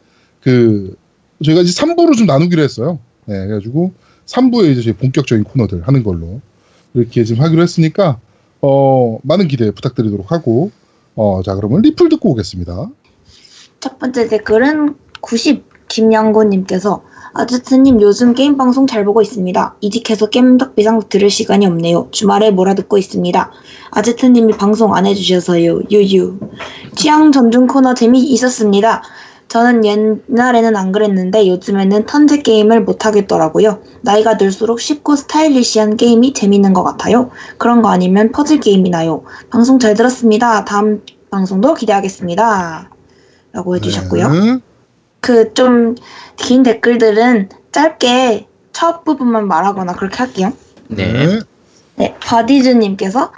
그, 0.41 0.95
저희가 1.43 1.61
이제 1.61 1.71
3부로 1.81 2.17
좀 2.17 2.27
나누기로 2.27 2.61
했어요. 2.61 2.99
네, 3.25 3.45
그래가지고, 3.45 3.91
3부에 4.25 4.71
이제 4.71 4.81
저희 4.81 4.93
본격적인 4.93 5.43
코너들 5.43 5.87
하는 5.87 6.03
걸로 6.03 6.41
이렇게 6.93 7.23
지금 7.23 7.43
하기로 7.43 7.61
했으니까, 7.61 8.19
어, 8.61 9.19
많은 9.23 9.47
기대 9.47 9.71
부탁드리도록 9.71 10.31
하고, 10.31 10.71
어, 11.15 11.41
자, 11.43 11.55
그러면 11.55 11.81
리플 11.81 12.09
듣고 12.09 12.31
오겠습니다. 12.31 12.89
첫 13.79 13.99
번째 13.99 14.27
댓글은 14.27 14.95
90 15.21 15.73
김양곤님께서 15.89 17.03
아저트님 17.33 18.01
요즘 18.01 18.33
게임 18.33 18.57
방송 18.57 18.87
잘 18.87 19.05
보고 19.05 19.21
있습니다. 19.21 19.75
이직해서 19.81 20.29
겜덕비상 20.29 21.01
들을 21.09 21.29
시간이 21.29 21.65
없네요. 21.65 22.09
주말에 22.11 22.51
몰아듣고 22.51 22.97
있습니다. 22.97 23.51
아제트님이 23.91 24.53
방송 24.53 24.95
안 24.95 25.05
해주셔서요. 25.05 25.81
유유. 25.91 26.39
취향 26.95 27.31
전중 27.31 27.67
코너 27.67 27.93
재미 27.95 28.21
있었습니다. 28.21 29.03
저는 29.47 29.85
옛날에는 29.85 30.75
안 30.75 30.91
그랬는데 30.91 31.47
요즘에는 31.47 32.05
턴제 32.05 32.41
게임을 32.41 32.83
못 32.83 33.05
하겠더라고요. 33.05 33.81
나이가 34.01 34.37
들수록 34.37 34.79
쉽고 34.79 35.15
스타일리시한 35.15 35.97
게임이 35.97 36.33
재밌는 36.33 36.73
것 36.73 36.83
같아요. 36.83 37.29
그런 37.57 37.81
거 37.81 37.89
아니면 37.89 38.31
퍼즐 38.31 38.59
게임이나요. 38.59 39.23
방송 39.49 39.79
잘 39.79 39.93
들었습니다. 39.93 40.65
다음 40.65 41.03
방송도 41.29 41.75
기대하겠습니다. 41.75 42.89
라고 43.51 43.75
해주셨고요. 43.75 44.29
네. 44.29 44.59
그좀 45.19 45.95
긴 46.35 46.63
댓글들은 46.63 47.49
짧게 47.71 48.47
첫 48.71 49.03
부분만 49.03 49.47
말하거나 49.47 49.93
그렇게 49.93 50.17
할게요. 50.17 50.51
네. 50.87 51.39
네, 51.95 52.15
바디즈님께서 52.19 53.31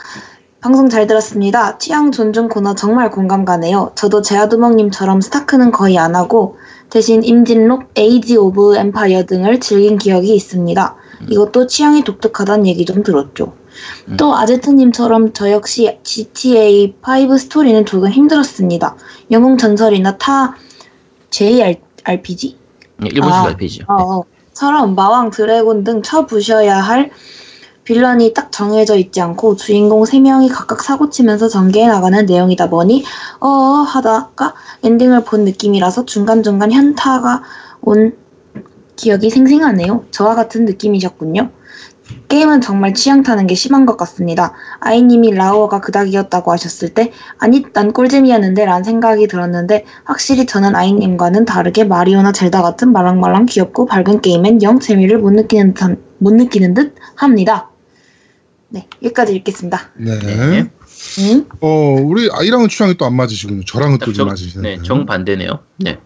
방송 0.66 0.90
잘 0.90 1.06
들었습니다. 1.06 1.78
취향 1.78 2.12
존중 2.12 2.50
코너 2.50 2.74
정말 2.74 3.12
공감 3.12 3.46
가네요. 3.46 3.92
저도 3.94 4.24
대하두목님처럼 4.24 5.22
스타크는 5.22 5.70
거의 5.72 6.00
안 6.00 6.16
하고 6.16 6.58
대신 6.90 7.24
임진록, 7.24 7.92
Age 7.96 8.36
of 8.38 8.76
Empires 8.76 9.28
등을 9.28 9.60
즐긴 9.60 10.00
기억이 10.00 10.34
있습니다. 10.34 10.96
이것도 11.30 11.68
취향이 11.68 12.04
독특하다는 12.04 12.66
얘기 12.66 12.84
좀 12.84 13.04
들었죠. 13.04 13.54
음. 14.08 14.18
또 14.18 14.36
아제트님처럼 14.36 15.34
저 15.34 15.52
역시 15.52 16.00
GTA 16.02 16.96
5 17.00 17.38
스토리는 17.38 17.86
조금 17.86 18.10
힘들었습니다. 18.10 18.96
영웅 19.30 19.60
전설이나 19.60 20.18
타 20.18 20.56
JRPG? 21.30 22.58
네, 23.02 23.10
일본식 23.14 23.38
아. 23.38 23.44
RPG죠. 23.50 23.86
어, 23.88 24.24
처럼 24.54 24.96
마왕 24.96 25.30
드래곤 25.30 25.84
등 25.84 26.02
쳐부셔야 26.02 26.78
할 26.78 27.12
빌런이 27.86 28.34
딱 28.34 28.52
정해져 28.52 28.96
있지 28.98 29.22
않고 29.22 29.56
주인공 29.56 30.04
3명이 30.04 30.52
각각 30.52 30.82
사고치면서 30.82 31.48
전개해 31.48 31.88
나가는 31.88 32.26
내용이다 32.26 32.70
보니 32.70 33.04
어 33.40 33.48
하다가 33.48 34.54
엔딩을 34.84 35.24
본 35.24 35.46
느낌이라서 35.46 36.06
중간중간 36.06 36.72
현타가 36.72 37.44
온 37.82 38.18
기억이 38.96 39.30
생생하네요. 39.30 40.06
저와 40.12 40.36
같은 40.36 40.66
느낌이셨군요. 40.66 41.52
게임은 42.28 42.62
정말 42.62 42.94
취향 42.94 43.24
타는 43.24 43.46
게 43.48 43.56
심한 43.56 43.86
것 43.86 43.98
같습니다. 43.98 44.54
아이님이 44.80 45.32
라오어가 45.32 45.82
그닥이었다고 45.82 46.52
하셨을 46.52 46.90
때 46.90 47.12
아니 47.38 47.64
난 47.74 47.92
꿀잼이었는데 47.94 48.66
라는 48.66 48.84
생각이 48.84 49.28
들었는데 49.28 49.86
확실히 50.04 50.46
저는 50.46 50.76
아이님과는 50.76 51.46
다르게 51.46 51.84
마리오나 51.84 52.32
젤다 52.32 52.62
같은 52.62 52.92
말랑말랑 52.94 53.46
귀엽고 53.48 53.86
밝은 53.86 54.22
게임엔 54.22 54.62
영 54.64 54.80
재미를 54.80 55.18
못 55.20 55.32
느끼는 55.32 55.74
듯, 55.74 55.84
함- 55.84 55.98
못 56.20 56.34
느끼는 56.34 56.74
듯 56.74 56.96
합니다. 57.16 57.70
네, 58.70 58.88
여기까지 59.04 59.36
읽겠습니다. 59.36 59.92
네. 59.98 60.20
네. 60.20 60.72
응? 61.20 61.46
어, 61.62 61.96
우리 62.02 62.30
아이랑은 62.32 62.68
취향이 62.68 62.96
또 62.96 63.06
안 63.06 63.16
맞으시군요. 63.16 63.64
저랑은 63.66 64.00
또좀 64.00 64.14
정, 64.14 64.28
맞으시네. 64.28 64.78
네, 64.78 64.84
정반대네요. 64.84 65.60
네. 65.78 66.00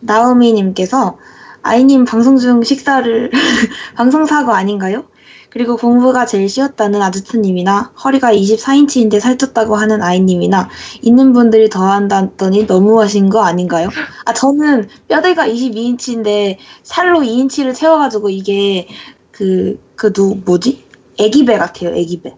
나우미님께서 0.00 1.18
아이님 1.62 2.04
방송 2.04 2.38
중 2.38 2.62
식사를 2.62 3.30
방송 3.96 4.24
사고 4.26 4.52
아닌가요? 4.52 5.04
그리고 5.50 5.76
공부가 5.76 6.24
제일 6.24 6.48
쉬웠다는 6.48 7.02
아주트님이나 7.02 7.92
허리가 8.02 8.32
24인치인데 8.32 9.20
살쪘다고 9.20 9.74
하는 9.74 10.02
아이님이나 10.02 10.70
있는 11.02 11.34
분들이 11.34 11.68
더 11.68 11.84
한다더니 11.84 12.64
너무하신 12.64 13.28
거 13.28 13.42
아닌가요? 13.42 13.90
아 14.24 14.32
저는 14.32 14.88
뼈대가 15.08 15.46
22인치인데 15.46 16.56
살로 16.82 17.20
2인치를 17.20 17.74
채워가지고 17.74 18.30
이게 18.30 18.88
그 19.32 19.78
그 19.96 20.12
누 20.12 20.34
뭐지? 20.44 20.84
애기배 21.18 21.56
같아요 21.58 21.94
애기배. 21.94 22.34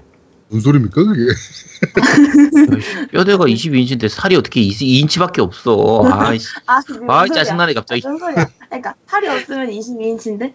뭔 0.49 0.61
소리입니까 0.61 1.03
그게? 1.03 1.33
뼈대가 3.13 3.45
22인치인데 3.47 4.09
살이 4.09 4.37
어떻게 4.37 4.61
2인치밖에 4.61 5.39
없어. 5.41 6.03
아이씨. 6.11 6.49
아, 6.67 6.81
무슨 6.87 7.11
아, 7.11 7.27
소리야. 7.27 7.35
짜증나네, 7.45 7.75
갑자기. 7.75 8.03
무슨 8.07 8.19
소리야. 8.19 8.49
그러니까 8.69 8.95
팔이 9.07 9.29
없으면 9.29 9.71
22인치인데 9.71 10.53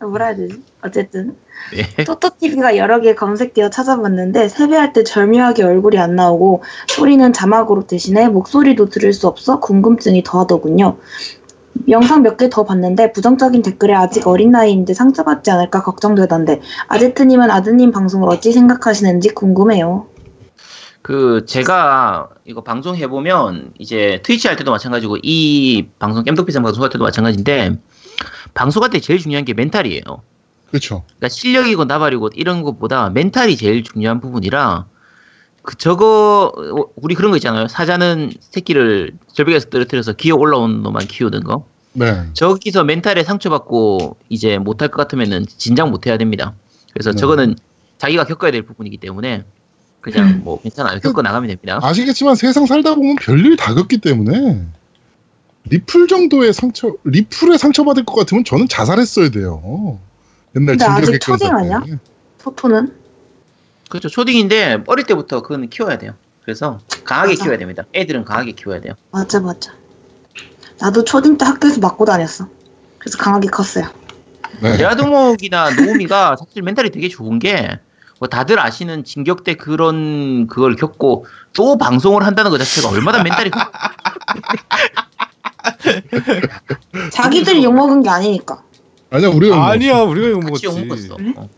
뭐라 0.00 0.26
해야 0.26 0.36
되지? 0.36 0.62
어쨌든 0.82 1.36
네. 1.72 2.04
토토TV가 2.04 2.76
여러 2.76 3.00
개 3.00 3.14
검색되어 3.14 3.70
찾아봤는데 3.70 4.48
세배할 4.48 4.92
때 4.92 5.02
절묘하게 5.02 5.62
얼굴이 5.64 5.98
안 5.98 6.14
나오고 6.14 6.62
소리는 6.88 7.32
자막으로 7.32 7.86
대신에 7.86 8.28
목소리도 8.28 8.90
들을 8.90 9.12
수 9.12 9.26
없어 9.26 9.60
궁금증이 9.60 10.22
더하더군요. 10.24 10.98
영상 11.88 12.22
몇 12.22 12.36
개 12.36 12.48
더 12.48 12.64
봤는데 12.64 13.12
부정적인 13.12 13.62
댓글에 13.62 13.94
아직 13.94 14.26
어린 14.26 14.50
나이인데 14.50 14.94
상처받지 14.94 15.50
않을까 15.50 15.82
걱정되던데 15.82 16.60
아제트님은 16.88 17.50
아드님 17.50 17.90
방송을 17.90 18.28
어찌 18.28 18.52
생각하시는지 18.52 19.30
궁금해요. 19.30 20.06
그 21.02 21.44
제가 21.46 22.30
이거 22.46 22.62
방송 22.62 22.96
해보면 22.96 23.72
이제 23.78 24.20
트위치 24.22 24.48
할 24.48 24.56
때도 24.56 24.70
마찬가지고 24.70 25.18
이 25.22 25.88
방송 25.98 26.24
겜덕비상 26.24 26.62
방송 26.62 26.82
할 26.82 26.90
때도 26.90 27.04
마찬가지인데 27.04 27.76
방송할 28.54 28.90
때 28.90 29.00
제일 29.00 29.18
중요한 29.18 29.44
게 29.44 29.52
멘탈이에요. 29.52 30.02
그렇죠. 30.70 31.02
그러니까 31.06 31.28
실력이고 31.28 31.84
나발이고 31.84 32.30
이런 32.34 32.62
것보다 32.62 33.10
멘탈이 33.10 33.56
제일 33.56 33.84
중요한 33.84 34.20
부분이라 34.20 34.86
그 35.64 35.76
저거 35.76 36.52
어, 36.54 36.84
우리 36.96 37.14
그런 37.14 37.30
거 37.30 37.38
있잖아요. 37.38 37.68
사자는 37.68 38.32
새끼를 38.38 39.12
절벽에서 39.32 39.70
떨어뜨려서 39.70 40.12
기어 40.12 40.36
올라오는 40.36 40.82
놈만 40.82 41.06
키우는 41.06 41.42
거. 41.42 41.66
네. 41.94 42.24
저기서 42.34 42.84
멘탈에 42.84 43.24
상처받고 43.24 44.18
이제 44.28 44.58
못할 44.58 44.88
것 44.88 44.96
같으면은 44.98 45.46
진작 45.46 45.88
못 45.90 46.06
해야 46.06 46.18
됩니다. 46.18 46.54
그래서 46.92 47.12
네. 47.12 47.16
저거는 47.16 47.56
자기가 47.98 48.24
겪어야 48.24 48.50
될 48.50 48.62
부분이기 48.62 48.98
때문에 48.98 49.44
그냥 50.02 50.42
뭐 50.44 50.60
괜찮아요. 50.60 51.00
겪어 51.00 51.22
나가면 51.22 51.48
됩니다. 51.48 51.80
아시겠지만 51.82 52.34
세상 52.34 52.66
살다 52.66 52.94
보면 52.94 53.16
별일 53.16 53.56
다 53.56 53.72
겪기 53.72 53.98
때문에 53.98 54.66
리플 55.70 56.08
정도의 56.08 56.52
상처, 56.52 56.94
리플에 57.04 57.56
상처받을 57.56 58.04
것 58.04 58.14
같으면 58.16 58.44
저는 58.44 58.68
자살했어야 58.68 59.30
돼요. 59.30 59.98
옛날 60.56 60.76
근데 60.76 60.84
아직 60.84 61.18
초딩 61.20 61.48
끈 61.48 61.56
아니야? 61.56 61.80
때. 61.86 61.98
토토는? 62.42 63.03
그렇죠. 63.94 64.08
초딩인데 64.08 64.82
어릴 64.88 65.06
때부터 65.06 65.40
그건 65.40 65.68
키워야 65.68 65.98
돼요. 65.98 66.14
그래서 66.42 66.80
강하게 67.04 67.34
맞아. 67.34 67.44
키워야 67.44 67.58
됩니다. 67.58 67.84
애들은 67.94 68.24
강하게 68.24 68.50
키워야 68.50 68.80
돼요. 68.80 68.94
맞아 69.12 69.38
맞아. 69.38 69.72
나도 70.80 71.04
초딩 71.04 71.38
때 71.38 71.44
학교에서 71.44 71.78
맞고 71.78 72.04
다녔어. 72.04 72.48
그래서 72.98 73.18
강하게 73.18 73.46
컸어요. 73.46 73.86
네. 74.60 74.76
대하두목이나 74.78 75.70
노우미가 75.70 76.34
사실 76.44 76.62
멘탈이 76.62 76.90
되게 76.90 77.08
좋은 77.08 77.38
게, 77.38 77.78
뭐 78.18 78.28
다들 78.28 78.58
아시는 78.58 79.04
진격 79.04 79.44
때 79.44 79.54
그런 79.54 80.48
그걸 80.48 80.74
겪고 80.74 81.26
또 81.52 81.78
방송을 81.78 82.24
한다는 82.24 82.50
것 82.50 82.58
자체가 82.58 82.88
얼마나 82.88 83.22
멘탈이 83.22 83.50
자기들이 87.12 87.62
욕먹은 87.62 88.02
게 88.02 88.08
아니니까. 88.08 88.60
아니야 89.10 89.28
우리가 89.28 89.68
아니야 89.68 90.00
우리가 90.00 90.26
이거 90.30 90.40
같이 90.40 90.66
먹었지. 90.66 90.80
욕 90.80 90.86
먹었어. 90.88 91.16
그래? 91.16 91.32
어. 91.36 91.48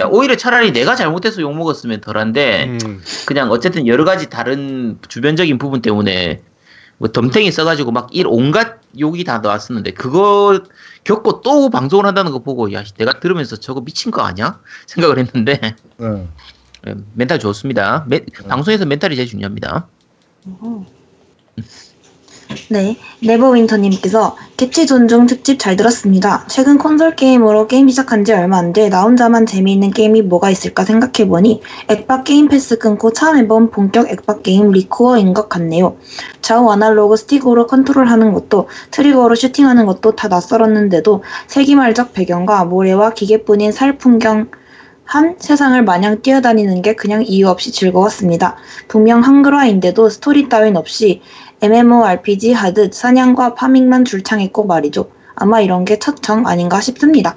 야, 0.00 0.06
오히려 0.10 0.36
차라리 0.36 0.72
내가 0.72 0.94
잘못해서 0.96 1.40
욕 1.42 1.54
먹었으면 1.54 2.00
덜한데, 2.00 2.78
음. 2.84 3.02
그냥 3.26 3.50
어쨌든 3.50 3.86
여러 3.86 4.04
가지 4.04 4.28
다른 4.30 4.98
주변적인 5.08 5.58
부분 5.58 5.82
때문에 5.82 6.42
뭐 6.98 7.08
덤탱이 7.12 7.50
써가지고 7.52 7.90
막 7.92 8.08
일 8.12 8.26
온갖 8.26 8.80
욕이 8.98 9.22
다 9.24 9.38
나왔었는데 9.40 9.90
그거 9.92 10.60
겪고 11.04 11.42
또 11.42 11.68
방송을 11.68 12.06
한다는 12.06 12.32
거 12.32 12.38
보고 12.38 12.72
야 12.72 12.82
내가 12.96 13.20
들으면서 13.20 13.56
저거 13.56 13.82
미친 13.82 14.10
거 14.10 14.22
아니야 14.22 14.60
생각을 14.86 15.18
했는데 15.18 15.60
네. 15.98 16.28
예, 16.88 16.94
멘탈 17.12 17.38
좋습니다. 17.38 18.06
멘- 18.08 18.24
방송에서 18.48 18.86
멘탈이 18.86 19.14
제일 19.16 19.28
중요합니다. 19.28 19.86
음. 20.46 20.86
네, 22.70 22.96
네버윈터님께서 23.22 24.36
취향 24.56 24.86
존중 24.86 25.26
특집 25.26 25.58
잘 25.58 25.76
들었습니다. 25.76 26.46
최근 26.48 26.78
콘솔 26.78 27.16
게임으로 27.16 27.66
게임 27.66 27.88
시작한 27.88 28.24
지 28.24 28.32
얼마 28.32 28.58
안 28.58 28.72
돼 28.72 28.88
나 28.88 29.02
혼자만 29.02 29.46
재미있는 29.46 29.90
게임이 29.90 30.22
뭐가 30.22 30.50
있을까 30.50 30.84
생각해보니 30.84 31.60
액박 31.88 32.24
Game 32.24 32.48
Pass 32.48 32.78
끊고 32.78 33.12
처음 33.12 33.36
해본 33.36 33.70
본격 33.70 34.08
액박 34.10 34.42
게임 34.42 34.70
ReCore인 34.70 35.34
것 35.34 35.48
같네요. 35.48 35.96
좌우 36.40 36.70
아날로그 36.70 37.16
스틱으로 37.16 37.66
컨트롤하는 37.66 38.32
것도 38.32 38.68
트리거로 38.92 39.34
슈팅하는 39.34 39.86
것도 39.86 40.14
다 40.14 40.28
낯설었는데도 40.28 41.24
세기말적 41.48 42.12
배경과 42.12 42.64
모래와 42.64 43.10
기계뿐인 43.10 43.72
살풍경한 43.72 45.36
세상을 45.38 45.82
마냥 45.84 46.20
뛰어다니는 46.20 46.82
게 46.82 46.94
그냥 46.94 47.22
이유 47.24 47.48
없이 47.48 47.70
즐거웠습니다. 47.72 48.56
분명 48.88 49.22
한글화인데도 49.22 50.08
스토리 50.10 50.48
따윈 50.48 50.76
없이 50.76 51.22
MMORPG 51.62 52.52
하듯 52.52 52.92
사냥과 52.92 53.54
farming만 53.54 54.04
줄창했고 54.04 54.66
말이죠. 54.66 55.10
아마 55.36 55.60
이런 55.60 55.84
게 55.84 55.98
첫 55.98 56.20
정 56.22 56.46
아닌가 56.46 56.80
싶습니다. 56.80 57.36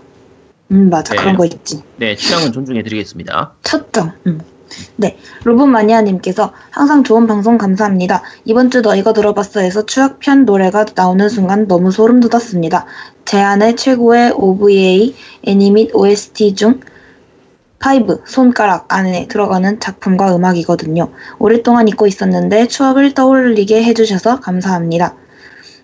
음 0.72 0.90
맞아 0.90 1.14
네. 1.14 1.22
그런 1.22 1.38
거 1.38 1.46
있지. 1.46 1.82
네, 1.98 2.16
취향은 2.16 2.52
존중해드리겠습니다. 2.52 3.54
첫 3.64 3.94
정. 3.94 4.12
음. 4.28 4.42
네, 4.98 5.18
로봇마니아님께서 5.44 6.54
항상 6.70 7.04
좋은 7.04 7.26
방송 7.28 7.58
감사합니다. 7.58 8.22
이번 8.46 8.70
주너 8.70 8.96
이거 8.96 9.14
들어봤어에서 9.14 9.86
추억편 9.86 10.46
노래가 10.46 10.86
나오는 10.96 11.28
순간 11.30 11.68
너무 11.68 11.92
소름 11.92 12.20
돋았습니다. 12.20 12.86
제 13.26 13.40
안에 13.40 13.76
최고의 13.76 14.34
OVA 14.36 15.16
애니밋 15.44 15.96
OST 15.96 16.56
중 16.56 16.80
5 17.84 18.22
손가락 18.26 18.86
안에 18.94 19.28
들어가는 19.28 19.80
작품과 19.80 20.36
음악이거든요. 20.36 21.10
오랫동안 21.40 21.88
잊고 21.88 22.08
있었는데 22.08 22.68
추억을 22.68 23.14
떠올리게 23.14 23.84
해주셔서 23.84 24.42
감사합니다. 24.42 25.16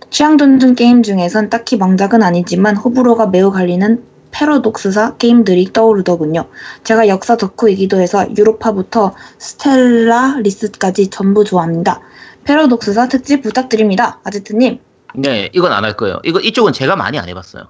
취향 0.09 0.37
존중 0.37 0.75
게임 0.75 1.03
중에선 1.03 1.49
딱히 1.49 1.77
망작은 1.77 2.21
아니지만 2.21 2.75
호불호가 2.75 3.27
매우 3.27 3.51
갈리는 3.51 4.03
패러독스사 4.31 5.15
게임들이 5.17 5.71
떠오르더군요. 5.71 6.45
제가 6.83 7.07
역사 7.07 7.37
덕후이기도 7.37 8.01
해서 8.01 8.27
유로파부터 8.37 9.13
스텔라리스까지 9.37 11.07
전부 11.09 11.45
좋아합니다. 11.45 12.01
패러독스사 12.43 13.07
특집 13.07 13.41
부탁드립니다. 13.41 14.19
아제트님. 14.25 14.79
네, 15.15 15.49
이건 15.53 15.71
안 15.71 15.85
할 15.85 15.95
거예요. 15.95 16.19
이거 16.25 16.41
이쪽은 16.41 16.73
제가 16.73 16.97
많이 16.97 17.17
안 17.17 17.29
해봤어요. 17.29 17.67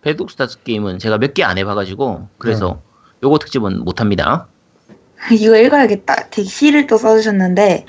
배독스타스 0.00 0.62
게임은 0.62 0.98
제가 0.98 1.18
몇 1.18 1.34
개 1.34 1.44
안 1.44 1.58
해봐가지고 1.58 2.28
그래서 2.38 2.80
요거 3.22 3.38
특집은 3.38 3.84
못 3.84 4.00
합니다. 4.00 4.48
이거 5.32 5.56
읽어야겠다. 5.56 6.28
되게 6.30 6.48
시를 6.48 6.86
또 6.86 6.96
써주셨는데 6.96 7.84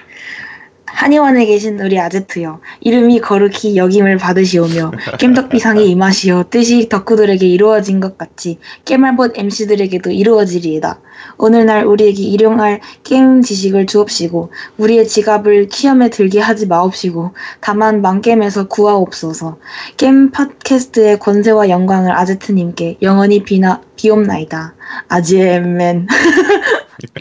한의원에 0.93 1.45
계신 1.45 1.79
우리 1.79 1.99
아제트요. 1.99 2.61
이름이 2.81 3.21
거룩히 3.21 3.75
역임을 3.75 4.17
받으시오며 4.17 4.91
겜덕비상이 5.19 5.89
임하시오. 5.89 6.43
뜻이 6.49 6.89
덕후들에게 6.89 7.47
이루어진 7.47 7.99
것 7.99 8.17
같이 8.17 8.59
깨말봇 8.85 9.37
MC들에게도 9.37 10.11
이루어지리이다. 10.11 10.99
오늘날 11.37 11.85
우리에게 11.85 12.23
일용할 12.23 12.81
게임 13.03 13.41
지식을 13.41 13.85
주옵시고 13.85 14.51
우리의 14.77 15.07
지갑을 15.07 15.67
키염에 15.67 16.09
들게 16.09 16.39
하지 16.39 16.67
마옵시고 16.67 17.33
다만 17.59 18.01
망겜에서 18.01 18.67
구하옵소서. 18.67 19.57
게임 19.97 20.31
팟캐스트의 20.31 21.19
권세와 21.19 21.69
영광을 21.69 22.11
아제트님께 22.11 22.97
영원히 23.01 23.43
비나 23.43 23.81
비옵나이다. 23.95 24.75
아제맨. 25.07 26.07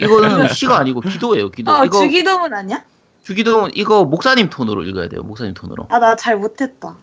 이거는 0.01 0.47
시가 0.49 0.79
아니고 0.79 1.01
기도예요, 1.01 1.51
기도. 1.51 1.71
아 1.71 1.85
이거 1.85 2.01
주기도문 2.01 2.53
아니야? 2.53 2.83
주기도 3.33 3.69
이거 3.75 4.05
목사님 4.05 4.49
톤으로 4.49 4.83
읽어야 4.85 5.07
돼요. 5.07 5.21
목사님 5.21 5.53
톤으로. 5.53 5.85
아 5.91 5.99
나 5.99 6.15
잘 6.15 6.35
못했다. 6.37 6.97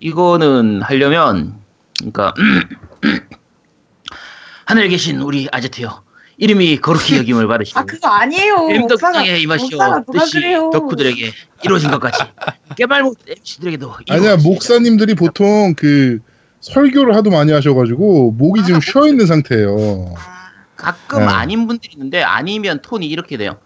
이거는 0.00 0.82
하려면 0.82 1.60
그러니까 2.00 2.34
하늘에 4.66 4.88
계신 4.88 5.20
우리 5.20 5.46
아제트요. 5.52 6.02
이름이 6.38 6.78
거룩히 6.78 7.16
여김을 7.18 7.46
받으시고 7.50 7.78
아 7.78 7.84
그거 7.84 8.08
아니에요. 8.08 8.56
목사가 8.56 8.74
엠덕상에 9.20 9.38
임하시오. 9.38 9.78
뜻이? 10.12 10.40
덕후들에게 10.72 11.32
이루어진 11.62 11.92
것 11.92 12.00
같이 12.00 12.24
깨말못 12.76 13.18
MC들에게도 13.28 13.94
아니야 14.10 14.36
목사님들이 14.36 15.14
보통 15.14 15.74
그 15.76 16.18
설교를 16.60 17.14
하도 17.14 17.30
많이 17.30 17.52
하셔가지고 17.52 18.32
목이 18.32 18.64
지금 18.64 18.80
쉬어 18.80 19.06
있는 19.06 19.26
상태예요. 19.26 20.12
아, 20.16 20.50
가끔 20.74 21.20
네. 21.20 21.26
아닌 21.26 21.68
분들이 21.68 21.92
있는데 21.92 22.24
아니면 22.24 22.80
톤이 22.82 23.06
이렇게 23.06 23.36
돼요. 23.36 23.58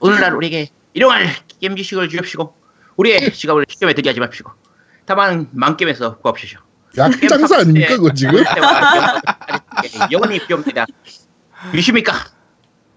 오늘날 0.00 0.34
우리에게 0.34 0.68
일용할 0.92 1.26
게임 1.64 1.76
지식을 1.76 2.10
주십시오. 2.10 2.52
우리의 2.96 3.32
지갑을 3.32 3.64
시점에 3.68 3.94
들게 3.94 4.10
하지 4.10 4.20
마십시오. 4.20 4.46
다만 5.06 5.48
만겜에서 5.52 6.18
구합시오. 6.18 6.58
약 6.98 7.10
장사 7.26 7.58
아닙니까 7.58 7.96
그거 7.96 8.12
지금? 8.12 8.44
영원히 10.12 10.38
비옵니다. 10.46 10.84
유십니까? 11.72 12.12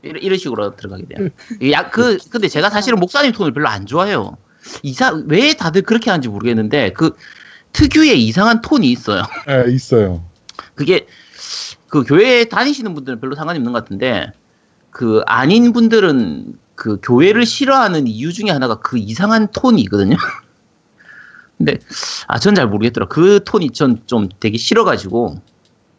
이런, 0.02 0.22
이런 0.22 0.38
식으로 0.38 0.76
들어가게 0.76 1.06
돼요. 1.06 1.30
야, 1.72 1.90
그, 1.90 2.18
근데 2.30 2.50
제가 2.50 2.70
사실은 2.70 3.00
목사님 3.00 3.32
톤을 3.32 3.54
별로 3.54 3.70
안 3.70 3.86
좋아해요. 3.86 4.38
이사, 4.84 5.14
왜 5.28 5.54
다들 5.54 5.84
그렇게 5.84 6.10
하는지 6.10 6.28
모르겠는데, 6.28 6.92
그, 6.92 7.16
특유의 7.72 8.22
이상한 8.26 8.62
톤이 8.62 8.92
있어요. 8.92 9.24
네 9.48 9.72
있어요. 9.72 10.24
그게, 10.76 11.08
그 11.88 12.04
교회 12.04 12.44
다니시는 12.46 12.94
분들은 12.94 13.22
별로 13.22 13.36
상관이 13.36 13.58
없는 13.60 13.72
것 13.72 13.84
같은데, 13.84 14.32
그 14.92 15.24
아닌 15.26 15.74
분들은 15.74 16.58
그 16.78 17.00
교회를 17.02 17.46
싫어하는 17.46 18.08
이유 18.08 18.32
중에 18.32 18.52
하나가 18.52 18.76
그 18.80 18.98
이상한 18.98 19.50
톤이 19.52 19.82
있거든요. 19.84 20.16
근데 21.58 21.80
아 22.28 22.38
전 22.40 22.56
잘 22.56 22.68
모르겠더라. 22.70 23.08
그 23.08 23.44
톤이 23.44 23.72
전 23.72 24.04
좀 24.06 24.30
되게 24.40 24.58
싫어가지고 24.58 25.42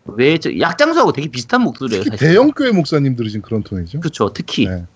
왜 0.06 0.38
저 0.38 0.56
약장수하고 0.58 1.12
되게 1.12 1.28
비슷한 1.28 1.62
목소리예요. 1.62 2.04
사실. 2.04 2.16
대형 2.18 2.52
교회 2.52 2.70
목사님들이 2.70 3.28
지금 3.30 3.42
그런 3.42 3.62
톤이죠. 3.62 4.00
그렇죠. 4.00 4.32
특히 4.32 4.66
네. 4.66 4.86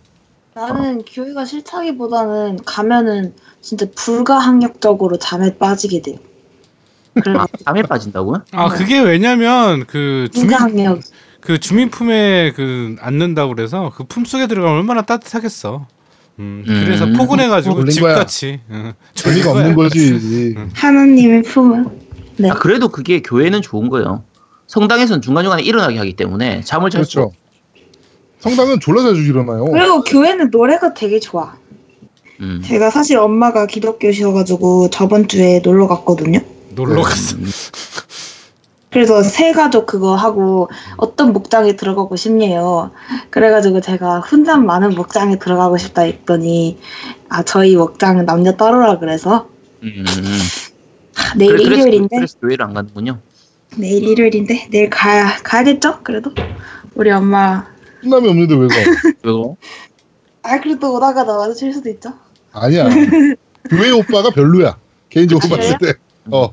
나는 0.54 1.02
교회가 1.04 1.44
싫다기보다는 1.44 2.60
가면은 2.64 3.34
진짜 3.60 3.86
불가항력적으로 3.94 5.18
잠에 5.18 5.56
빠지게 5.58 6.00
돼요. 6.02 6.16
그래 7.14 7.36
아, 7.38 7.46
잠에 7.64 7.82
빠진다고요? 7.82 8.44
아 8.52 8.68
그게 8.70 9.00
왜냐면 9.00 9.84
그 9.86 10.28
불가항력. 10.32 11.00
그 11.42 11.58
주민 11.60 11.90
품에 11.90 12.52
그 12.54 12.96
앉는다고 13.00 13.54
그래서 13.54 13.92
그 13.94 14.04
품 14.04 14.24
속에 14.24 14.46
들어가면 14.46 14.78
얼마나 14.78 15.02
따뜻하겠어. 15.02 15.86
음, 16.38 16.64
음. 16.66 16.82
그래서 16.84 17.06
포근해가지고 17.06 17.74
졸린 17.84 18.00
거야. 18.00 18.14
집같이. 18.14 18.60
응. 18.70 18.92
재미가 19.14 19.50
없는. 19.50 19.74
거지. 19.74 20.54
하나님의 20.72 21.42
품은 21.42 21.88
네. 22.38 22.50
아, 22.50 22.54
그래도 22.54 22.88
그게 22.88 23.20
교회는 23.22 23.60
좋은 23.60 23.88
거예요. 23.90 24.24
성당에서는 24.68 25.20
중간중간에 25.20 25.62
일어나게 25.62 25.98
하기 25.98 26.14
때문에 26.14 26.62
잠을 26.62 26.88
잘 26.90 27.04
수. 27.04 27.16
그렇죠. 27.16 27.32
성당은 28.40 28.80
졸라 28.80 29.02
자주 29.02 29.20
일어나요. 29.22 29.64
그리고 29.66 30.02
교회는 30.02 30.50
노래가 30.50 30.94
되게 30.94 31.20
좋아. 31.20 31.54
음. 32.40 32.62
제가 32.64 32.90
사실 32.90 33.18
엄마가 33.18 33.66
기독교시여가지고 33.66 34.90
저번 34.90 35.28
주에 35.28 35.60
놀러 35.62 35.86
갔거든요. 35.88 36.40
놀러 36.74 37.02
갔어. 37.02 37.36
음. 38.92 38.94
그래서 38.94 39.22
새 39.22 39.52
가족 39.52 39.86
그거 39.86 40.14
하고 40.14 40.68
어떤 40.96 41.32
목장에 41.32 41.76
들어가고 41.76 42.16
싶네요. 42.16 42.90
그래가지고 43.30 43.80
제가 43.80 44.20
훈장 44.20 44.66
많은 44.66 44.90
목장에 44.90 45.38
들어가고 45.38 45.78
싶다 45.78 46.02
했더니 46.02 46.78
아 47.28 47.42
저희 47.42 47.74
목장은 47.76 48.26
남녀 48.26 48.52
따로라 48.52 48.98
그래서 48.98 49.48
음. 49.82 50.04
아, 51.16 51.34
내일 51.36 51.56
그래, 51.56 51.64
일요일인데 51.64 52.16
그래서 52.16 52.38
교회를 52.38 52.64
안 52.64 52.74
가는군요. 52.74 53.18
내일 53.78 54.04
일요일인데 54.04 54.68
내일 54.70 54.90
가야 54.90 55.38
가야겠죠? 55.42 56.00
그래도 56.02 56.30
우리 56.94 57.10
엄마 57.10 57.66
훈남이 58.02 58.28
없는데 58.28 58.54
왜 58.54 58.68
가? 58.68 58.74
왜요? 59.24 59.56
아 60.42 60.60
그래도 60.60 60.94
오다가 60.94 61.24
나와서 61.24 61.54
칠 61.54 61.72
수도 61.72 61.88
있죠. 61.88 62.12
아니야. 62.52 62.88
교회 63.70 63.90
오빠가 63.90 64.28
별로야. 64.30 64.76
개인적으로 65.08 65.54
아, 65.54 65.56
봤을 65.56 65.78
때. 65.78 65.94
어. 66.30 66.50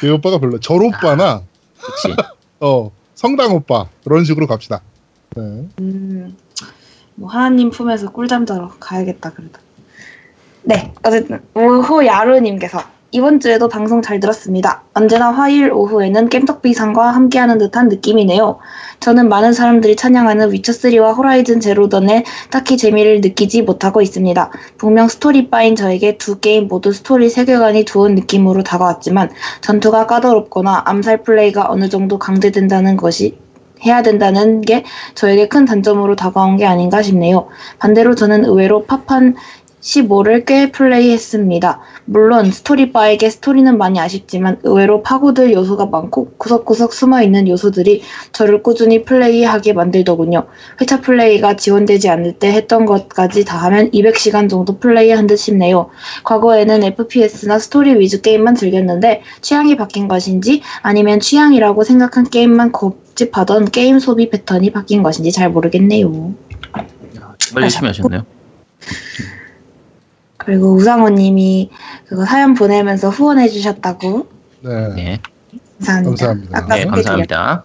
교회 0.00 0.12
오빠가 0.12 0.38
별로야. 0.38 0.58
절 0.60 0.82
오빠나 0.82 1.42
그렇지. 1.80 2.16
어 2.60 2.90
성당 3.14 3.54
오빠 3.54 3.88
그런 4.04 4.24
식으로 4.24 4.46
갑시다. 4.46 4.80
네. 5.36 5.68
음, 5.80 6.36
뭐 7.14 7.30
하나님 7.30 7.70
품에서 7.70 8.10
꿀잠 8.12 8.46
자러 8.46 8.68
가야겠다 8.80 9.32
그래도. 9.32 9.58
네, 10.62 10.92
어쨌든 11.02 11.40
오후 11.54 12.04
야루님께서 12.04 12.97
이번 13.10 13.40
주에도 13.40 13.68
방송 13.68 14.02
잘 14.02 14.20
들었습니다. 14.20 14.82
언제나 14.92 15.30
화요일 15.30 15.72
오후에는 15.72 16.28
깸떡비상과 16.28 17.12
함께하는 17.12 17.56
듯한 17.56 17.88
느낌이네요. 17.88 18.58
저는 19.00 19.30
많은 19.30 19.54
사람들이 19.54 19.96
찬양하는 19.96 20.50
위쳐3와 20.50 21.16
호라이즌 21.16 21.60
제로던에 21.60 22.24
딱히 22.50 22.76
재미를 22.76 23.22
느끼지 23.22 23.62
못하고 23.62 24.02
있습니다. 24.02 24.50
분명 24.76 25.08
스토리파인 25.08 25.74
저에게 25.74 26.18
두 26.18 26.38
게임 26.38 26.68
모두 26.68 26.92
스토리 26.92 27.30
세계관이 27.30 27.86
좋은 27.86 28.14
느낌으로 28.14 28.62
다가왔지만 28.62 29.30
전투가 29.62 30.06
까다롭거나 30.06 30.82
암살 30.84 31.22
플레이가 31.22 31.70
어느 31.70 31.88
정도 31.88 32.18
강제된다는 32.18 32.98
것이 32.98 33.38
해야 33.86 34.02
된다는 34.02 34.60
게 34.60 34.84
저에게 35.14 35.48
큰 35.48 35.64
단점으로 35.64 36.14
다가온 36.14 36.58
게 36.58 36.66
아닌가 36.66 37.00
싶네요. 37.00 37.48
반대로 37.78 38.14
저는 38.14 38.44
의외로 38.44 38.84
파판 38.84 39.36
15를 39.80 40.44
꽤 40.44 40.70
플레이했습니다. 40.72 41.80
물론 42.04 42.50
스토리파에게 42.50 43.30
스토리는 43.30 43.76
많이 43.78 44.00
아쉽지만 44.00 44.58
의외로 44.62 45.02
파고들 45.02 45.52
요소가 45.52 45.86
많고 45.86 46.32
구석구석 46.38 46.92
숨어있는 46.92 47.48
요소들이 47.48 48.02
저를 48.32 48.62
꾸준히 48.62 49.04
플레이하게 49.04 49.72
만들더군요. 49.74 50.46
회차 50.80 51.00
플레이가 51.00 51.56
지원되지 51.56 52.08
않을 52.08 52.34
때 52.34 52.52
했던 52.52 52.86
것까지 52.86 53.44
다 53.44 53.58
하면 53.58 53.90
200시간 53.90 54.48
정도 54.48 54.78
플레이한 54.78 55.26
듯 55.26 55.36
싶네요. 55.36 55.90
과거에는 56.24 56.82
FPS나 56.82 57.58
스토리 57.58 57.98
위주 57.98 58.22
게임만 58.22 58.54
즐겼는데 58.54 59.22
취향이 59.40 59.76
바뀐 59.76 60.08
것인지 60.08 60.62
아니면 60.82 61.20
취향이라고 61.20 61.84
생각한 61.84 62.30
게임만 62.30 62.72
고집하던 62.72 63.70
게임 63.70 63.98
소비 63.98 64.30
패턴이 64.30 64.72
바뀐 64.72 65.02
것인지 65.02 65.32
잘 65.32 65.50
모르겠네요. 65.50 66.34
정말 67.38 67.62
열심히 67.62 67.86
하셨네요. 67.88 68.24
그리고 70.38 70.72
우상호님이 70.72 71.70
그거 72.06 72.24
사연 72.24 72.54
보내면서 72.54 73.10
후원해 73.10 73.48
주셨다고 73.48 74.26
네. 74.62 74.88
네, 74.94 75.20
감사합니다. 75.78 76.10
감사합니다. 76.10 76.58
아까 76.58 76.76
네 76.76 76.84
감사합니다. 76.86 77.64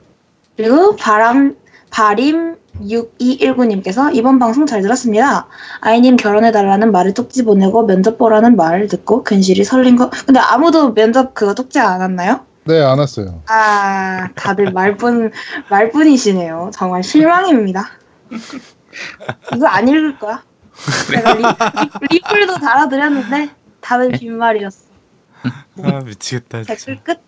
그리고 0.57 0.95
바람 0.95 1.55
바림 1.89 2.57
6219님께서 2.81 4.15
이번 4.15 4.39
방송 4.39 4.65
잘 4.65 4.81
들었습니다. 4.81 5.47
아이님 5.81 6.15
결혼해달라는 6.15 6.91
말을 6.91 7.13
쪽지 7.13 7.43
보내고 7.43 7.85
면접 7.85 8.17
보라는 8.17 8.55
말 8.55 8.87
듣고 8.87 9.23
근실이 9.23 9.63
설린 9.63 9.95
거. 9.95 10.09
근데 10.25 10.39
아무도 10.39 10.93
면접 10.93 11.33
그거 11.33 11.53
쪽지 11.53 11.79
안 11.79 12.01
왔나요? 12.01 12.45
네, 12.65 12.81
안 12.81 12.97
왔어요. 12.97 13.41
아, 13.47 14.29
다들 14.35 14.71
말뿐, 14.71 15.31
말뿐이시네요. 15.69 16.71
정말 16.73 17.03
실망입니다. 17.03 17.89
이거 19.53 19.67
안 19.67 19.87
읽을 19.87 20.17
거야. 20.17 20.43
내가 21.11 21.33
리, 21.33 21.41
리, 21.41 22.19
리플도 22.19 22.55
달아드렸는데, 22.59 23.49
다들 23.81 24.11
빈말이었어. 24.11 24.83
아 25.83 25.99
미치겠다. 25.99 26.63
댓글 26.63 27.03
끝. 27.03 27.19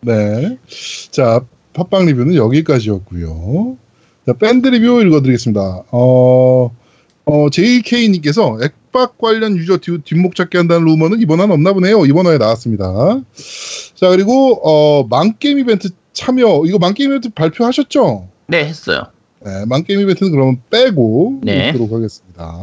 네. 0.00 0.58
자, 1.10 1.40
팟빵 1.72 2.06
리뷰는 2.06 2.34
여기까지였고요. 2.34 3.76
자, 4.26 4.32
밴드 4.34 4.68
리뷰 4.68 5.02
읽어드리겠습니다. 5.02 5.84
어, 5.90 6.70
어, 7.24 7.50
JK님께서 7.50 8.58
액박 8.62 9.18
관련 9.18 9.56
유저 9.56 9.78
뒤, 9.78 9.98
뒷목 9.98 10.36
찾기 10.36 10.56
한다는 10.56 10.86
루머는 10.86 11.20
이번 11.20 11.40
화는 11.40 11.54
없나 11.54 11.72
보네요. 11.72 12.06
이번 12.06 12.26
화에 12.26 12.38
나왔습니다. 12.38 13.20
자, 13.94 14.08
그리고, 14.08 14.60
어, 14.62 15.06
망게임 15.08 15.58
이벤트 15.58 15.90
참여, 16.12 16.62
이거 16.66 16.78
망게임 16.78 17.10
이벤트 17.10 17.28
발표하셨죠? 17.30 18.28
네 18.46 18.64
했어요. 18.64 19.08
네, 19.46 19.64
망게임 19.66 20.00
이벤트는 20.00 20.32
그러면 20.32 20.60
빼고 20.70 21.40
네. 21.44 21.68
읽도록 21.68 21.92
하겠습니다. 21.92 22.58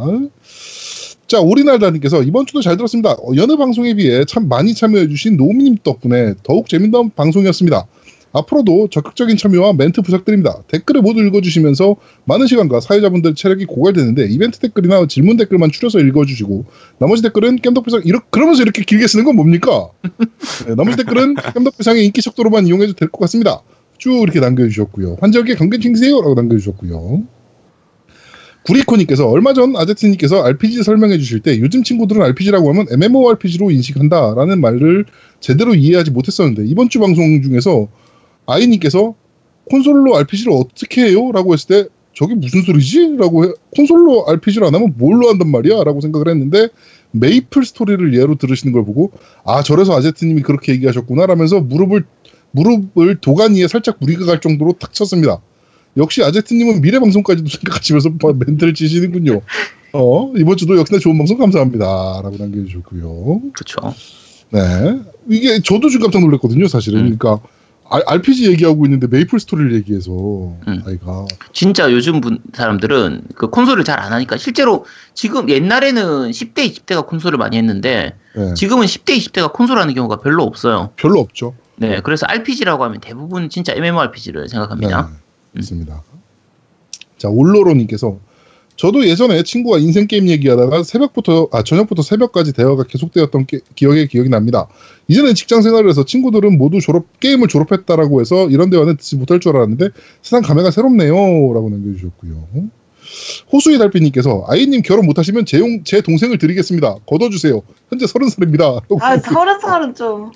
자, 1.27 1.39
오리날다님께서 1.39 2.23
이번 2.23 2.45
주도 2.45 2.61
잘 2.61 2.75
들었습니다. 2.75 3.13
어, 3.13 3.31
여느 3.37 3.55
방송에 3.55 3.93
비해 3.93 4.25
참 4.25 4.49
많이 4.49 4.73
참여해주신 4.73 5.37
노미님 5.37 5.77
덕분에 5.81 6.33
더욱 6.43 6.67
재밌는 6.67 7.11
방송이었습니다. 7.15 7.87
앞으로도 8.33 8.89
적극적인 8.89 9.37
참여와 9.37 9.73
멘트 9.73 10.01
부탁드립니다. 10.01 10.57
댓글을 10.67 11.01
모두 11.01 11.21
읽어주시면서 11.21 11.95
많은 12.25 12.47
시간과 12.47 12.81
사회자분들 12.81 13.35
체력이 13.35 13.65
고갈되는데 13.65 14.25
이벤트 14.25 14.59
댓글이나 14.59 15.05
질문 15.07 15.37
댓글만 15.37 15.71
추려서 15.71 15.99
읽어주시고 15.99 16.65
나머지 16.97 17.21
댓글은 17.21 17.59
깸덕비상 17.59 18.01
이렇 18.05 18.19
그러면서 18.31 18.63
이렇게 18.63 18.83
길게 18.83 19.07
쓰는 19.07 19.23
건 19.23 19.35
뭡니까? 19.35 19.87
네, 20.67 20.75
나머지 20.75 20.97
댓글은 20.97 21.35
깸덕비상의 21.35 22.03
인기 22.05 22.21
척도로만 22.23 22.67
이용해도 22.67 22.93
될 22.93 23.07
것 23.07 23.19
같습니다. 23.21 23.61
쭉 24.03 24.21
이렇게 24.21 24.41
남겨주셨고요. 24.41 25.15
환절기에 25.21 25.55
건강 25.55 25.79
챙기세요 25.79 26.19
라고 26.19 26.33
남겨주셨고요. 26.33 27.23
구리코님께서 28.63 29.29
얼마 29.29 29.53
전 29.53 29.77
아제트님께서 29.77 30.43
RPG 30.43 30.83
설명해 30.83 31.17
주실 31.19 31.39
때 31.39 31.57
요즘 31.61 31.83
친구들은 31.83 32.21
RPG라고 32.21 32.67
하면 32.67 32.85
MMORPG로 32.91 33.71
인식한다라는 33.71 34.59
말을 34.59 35.05
제대로 35.39 35.73
이해하지 35.73 36.11
못했었는데 36.11 36.65
이번 36.65 36.89
주 36.89 36.99
방송 36.99 37.41
중에서 37.41 37.87
아이님께서 38.45 39.15
콘솔로 39.69 40.17
RPG를 40.17 40.51
어떻게 40.51 41.05
해요? 41.05 41.31
라고 41.31 41.53
했을 41.53 41.67
때 41.67 41.89
저게 42.13 42.35
무슨 42.35 42.61
소리지? 42.63 43.15
라고 43.17 43.45
해, 43.45 43.53
콘솔로 43.77 44.25
RPG를 44.27 44.67
안 44.67 44.75
하면 44.75 44.95
뭘로 44.97 45.29
한단 45.29 45.49
말이야? 45.49 45.81
라고 45.85 46.01
생각을 46.01 46.27
했는데 46.27 46.67
메이플 47.11 47.63
스토리를 47.63 48.13
예로 48.13 48.35
들으시는 48.35 48.73
걸 48.73 48.83
보고 48.83 49.13
아 49.45 49.63
저래서 49.63 49.95
아제트님이 49.95 50.41
그렇게 50.41 50.73
얘기하셨구나 50.73 51.25
라면서 51.25 51.61
무릎을 51.61 52.03
무릎을 52.53 53.17
도가니에 53.19 53.67
살짝 53.67 53.97
무리가 53.99 54.25
갈 54.25 54.39
정도로 54.39 54.73
탁 54.79 54.93
쳤습니다. 54.93 55.39
역시 55.97 56.23
아제트님은 56.23 56.81
미래 56.81 56.99
방송까지도 56.99 57.49
생각하시면서 57.49 58.09
뭐 58.19 58.33
멘트를 58.33 58.73
치시는군요. 58.73 59.41
어 59.93 60.33
이번 60.37 60.57
주도 60.57 60.75
역시나 60.77 60.99
좋은 60.99 61.17
방송 61.17 61.37
감사합니다 61.37 61.85
라고 62.23 62.35
남겨주셨고요. 62.39 63.41
그렇죠. 63.53 63.93
네 64.49 64.99
이게 65.29 65.59
저도 65.61 65.89
지금 65.89 66.03
깜짝 66.05 66.21
놀랐거든요 66.21 66.67
사실은. 66.67 66.99
음. 67.07 67.17
그러니까 67.17 67.45
아- 67.89 68.01
RPG 68.05 68.47
얘기하고 68.51 68.85
있는데 68.85 69.05
메이플 69.07 69.39
스토리를 69.39 69.73
얘기해서 69.75 70.11
음. 70.11 70.83
아이가 70.87 71.25
진짜 71.53 71.91
요즘 71.91 72.21
분 72.21 72.39
사람들은 72.53 73.23
그 73.35 73.49
콘솔을 73.49 73.83
잘 73.83 73.99
안 73.99 74.13
하니까 74.13 74.37
실제로 74.37 74.85
지금 75.13 75.47
옛날에는 75.49 76.31
10대 76.31 76.57
20대가 76.71 77.05
콘솔을 77.05 77.37
많이 77.37 77.57
했는데 77.57 78.13
네, 78.35 78.53
지금은 78.55 78.87
10대 78.87 79.15
20대가 79.17 79.53
콘솔 79.53 79.77
하는 79.77 79.93
경우가 79.93 80.17
별로 80.21 80.43
없어요. 80.43 80.89
별로 80.95 81.19
없죠. 81.19 81.53
네, 81.75 81.99
그래서 82.01 82.25
RPG라고 82.27 82.83
하면 82.85 82.99
대부분 83.01 83.49
진짜 83.49 83.73
MMORPG를 83.73 84.47
생각합니다. 84.49 85.09
네, 85.53 85.59
있습니다. 85.59 86.03
자 87.17 87.29
올로로님께서 87.29 88.17
저도 88.75 89.05
예전에 89.07 89.43
친구와 89.43 89.77
인생 89.77 90.07
게임 90.07 90.27
얘기하다가 90.27 90.83
새벽부터 90.83 91.47
아 91.51 91.63
저녁부터 91.63 92.01
새벽까지 92.01 92.53
대화가 92.53 92.83
계속되었던 92.83 93.45
게- 93.45 93.59
기억에 93.75 94.07
기억이 94.07 94.29
납니다. 94.29 94.67
이제는 95.07 95.35
직장 95.35 95.61
생활을 95.61 95.89
해서 95.89 96.05
친구들은 96.05 96.57
모두 96.57 96.79
졸업 96.81 97.19
게임을 97.19 97.47
졸업했다라고 97.49 98.19
해서 98.21 98.47
이런 98.49 98.69
대화는 98.71 98.97
듣지 98.97 99.15
못할 99.15 99.39
줄 99.39 99.55
알았는데 99.55 99.89
세상 100.23 100.41
감회가 100.41 100.71
새롭네요라고 100.71 101.69
남겨주셨고요. 101.69 102.47
호수의 103.51 103.77
달빛님께서 103.77 104.45
아이님 104.47 104.81
결혼 104.81 105.05
못하시면 105.05 105.45
제, 105.45 105.59
용- 105.59 105.83
제 105.83 106.01
동생을 106.01 106.37
드리겠습니다. 106.39 106.95
걷어주세요. 107.05 107.61
현재 107.89 108.07
서른 108.07 108.29
살입니다. 108.29 108.79
아 109.01 109.17
서른 109.19 109.59
살은 109.59 109.93
좀 109.95 110.31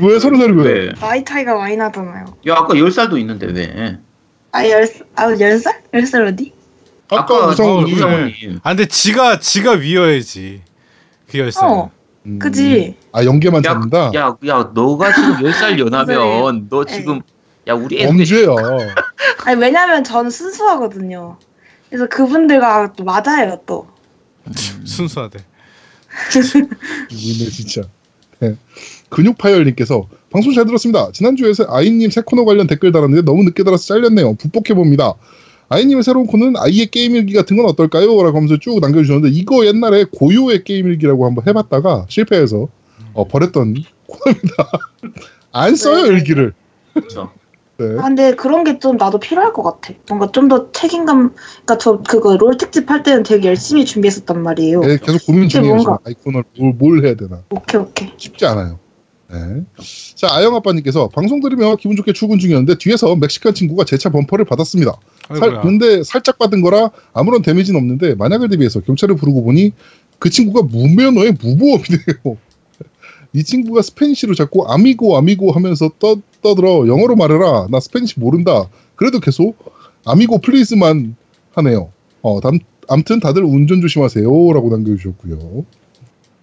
왜 0.00 0.18
서른 0.18 0.38
살이 0.40 0.52
왜? 0.52 0.64
왜? 0.86 0.92
나이 1.00 1.24
차이가 1.24 1.54
많이 1.54 1.76
나잖아요. 1.76 2.26
야 2.48 2.54
아까 2.54 2.74
10살도 2.74 3.18
있는데 3.20 3.46
왜? 3.46 3.98
아열아열 4.52 5.58
살? 5.58 5.82
열 5.92 6.06
살 6.06 6.26
어디? 6.26 6.52
아까 7.10 7.34
어, 7.46 7.48
우성훈이 7.50 7.94
그래. 7.94 7.96
우성훈님 7.96 8.60
아 8.62 8.70
근데 8.70 8.86
지가 8.86 9.38
지가 9.40 9.72
위어야지. 9.72 10.62
그 11.30 11.38
열 11.38 11.52
살. 11.52 11.68
어, 11.68 11.90
음, 12.26 12.38
그지. 12.38 12.96
아 13.12 13.24
연계만 13.24 13.64
야, 13.64 13.72
찾는다. 13.72 14.12
야, 14.14 14.36
야, 14.46 14.70
너가 14.74 15.12
지금 15.12 15.34
10살 15.36 15.78
연하면 15.78 16.66
너 16.70 16.84
네. 16.84 16.96
지금 16.96 17.20
야 17.68 17.74
우리 17.74 18.00
애 18.02 18.06
범죄야. 18.06 18.48
아니 19.44 19.60
왜냐면 19.60 20.02
저는 20.04 20.30
순수하거든요. 20.30 21.38
그래서 21.88 22.06
그분들과 22.08 22.92
또 22.94 23.04
맞아요 23.04 23.60
또. 23.66 23.88
순수하대. 24.84 25.38
이네 27.10 27.50
진짜. 27.50 27.82
네. 28.40 28.56
근육파열님께서 29.14 30.06
방송 30.30 30.52
잘 30.52 30.66
들었습니다. 30.66 31.10
지난주에서 31.12 31.66
아이님 31.68 32.10
새 32.10 32.20
코너 32.20 32.44
관련 32.44 32.66
댓글 32.66 32.90
달았는데 32.92 33.22
너무 33.24 33.44
늦게 33.44 33.62
달아서 33.62 33.86
잘렸네요. 33.94 34.34
북복해봅니다. 34.34 35.14
아이님의 35.68 36.02
새로운 36.02 36.26
코너는 36.26 36.54
아이의 36.58 36.86
게임일기 36.88 37.32
같은 37.32 37.56
건 37.56 37.66
어떨까요? 37.66 38.06
라고 38.22 38.36
하면서 38.36 38.58
쭉 38.58 38.80
남겨주셨는데 38.80 39.30
이거 39.36 39.64
옛날에 39.66 40.04
고요의 40.12 40.64
게임일기라고 40.64 41.24
한번 41.26 41.46
해봤다가 41.46 42.06
실패해서 42.08 42.68
어, 43.14 43.28
버렸던 43.28 43.74
코너입니다. 44.06 44.70
안 45.52 45.76
써요 45.76 46.02
네. 46.02 46.08
일기를. 46.08 46.52
그렇죠. 46.92 47.30
네. 47.78 47.86
아, 47.98 48.02
근데 48.02 48.34
그런 48.36 48.62
게 48.62 48.78
좀 48.78 48.96
나도 48.96 49.18
필요할 49.18 49.52
것 49.52 49.62
같아. 49.62 49.94
뭔가 50.08 50.30
좀 50.30 50.48
더 50.48 50.70
책임감, 50.72 51.34
그러니까 51.34 51.78
저 51.78 51.98
그거 52.02 52.36
롤 52.36 52.56
특집 52.56 52.88
할 52.90 53.02
때는 53.02 53.22
되게 53.24 53.48
열심히 53.48 53.84
준비했었단 53.84 54.42
말이에요. 54.42 54.80
네, 54.80 54.98
계속 54.98 55.24
고민 55.26 55.48
중이에요. 55.48 55.74
뭔가- 55.76 55.98
아이 56.04 56.14
코너를 56.14 56.44
뭘, 56.58 56.72
뭘 56.74 57.04
해야 57.04 57.14
되나. 57.14 57.42
오케이 57.50 57.80
오케이. 57.80 58.12
쉽지 58.16 58.44
않아요. 58.46 58.78
네. 59.34 59.62
자, 60.14 60.28
아영 60.30 60.54
아빠님께서 60.54 61.08
방송 61.08 61.40
들으며 61.40 61.74
기분 61.76 61.96
좋게 61.96 62.12
출근 62.12 62.38
중이었는데 62.38 62.78
뒤에서 62.78 63.16
멕시칸 63.16 63.54
친구가 63.54 63.84
제 63.84 63.96
차 63.98 64.10
범퍼를 64.10 64.44
받았습니다. 64.44 64.92
살. 65.28 65.60
근데 65.62 66.02
살짝 66.04 66.38
받은 66.38 66.60
거라 66.60 66.90
아무런 67.12 67.42
데미지는 67.42 67.80
없는데 67.80 68.14
만약을 68.14 68.48
대비해서 68.50 68.80
경찰을 68.80 69.16
부르고 69.16 69.42
보니 69.44 69.72
그 70.18 70.30
친구가 70.30 70.62
무면허에 70.68 71.32
무보험이네요. 71.40 72.36
이 73.32 73.42
친구가 73.42 73.82
Spanish로 73.82 74.34
자꾸 74.34 74.64
amigo 74.68 75.16
amigo 75.16 75.50
하면서 75.52 75.90
떠, 75.98 76.16
떠들어 76.42 76.86
영어로 76.86 77.16
말해라 77.16 77.66
나 77.70 77.80
Spanish 77.80 78.20
모른다 78.20 78.68
그래도 78.94 79.18
계속 79.18 79.56
amigo 80.04 80.38
please만 80.38 81.16
하네요. 81.54 81.90
어, 82.22 82.40
담, 82.40 82.58
암튼 82.88 83.18
다들 83.20 83.42
운전 83.42 83.80
조심하세요 83.80 84.24
라고 84.52 84.70
남겨주셨고요. 84.70 85.64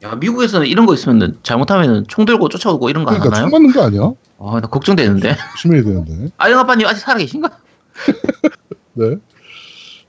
야 0.03 0.15
미국에서는 0.15 0.65
이런 0.67 0.85
거 0.85 0.93
있으면 0.93 1.37
잘못하면 1.43 2.05
총 2.07 2.25
들고 2.25 2.49
쫓아오고 2.49 2.89
이런 2.89 3.05
거안 3.05 3.19
그러니까 3.19 3.37
하나요? 3.37 3.49
총 3.49 3.61
맞는 3.61 3.73
거 3.73 3.83
아니야? 3.83 4.13
아 4.39 4.59
나 4.59 4.67
걱정되는데. 4.67 5.35
조심해야 5.53 5.83
되는데. 5.83 6.29
아영 6.37 6.59
아빠님 6.59 6.87
아직 6.87 7.01
살아 7.01 7.19
계신가? 7.19 7.49
네. 8.93 9.15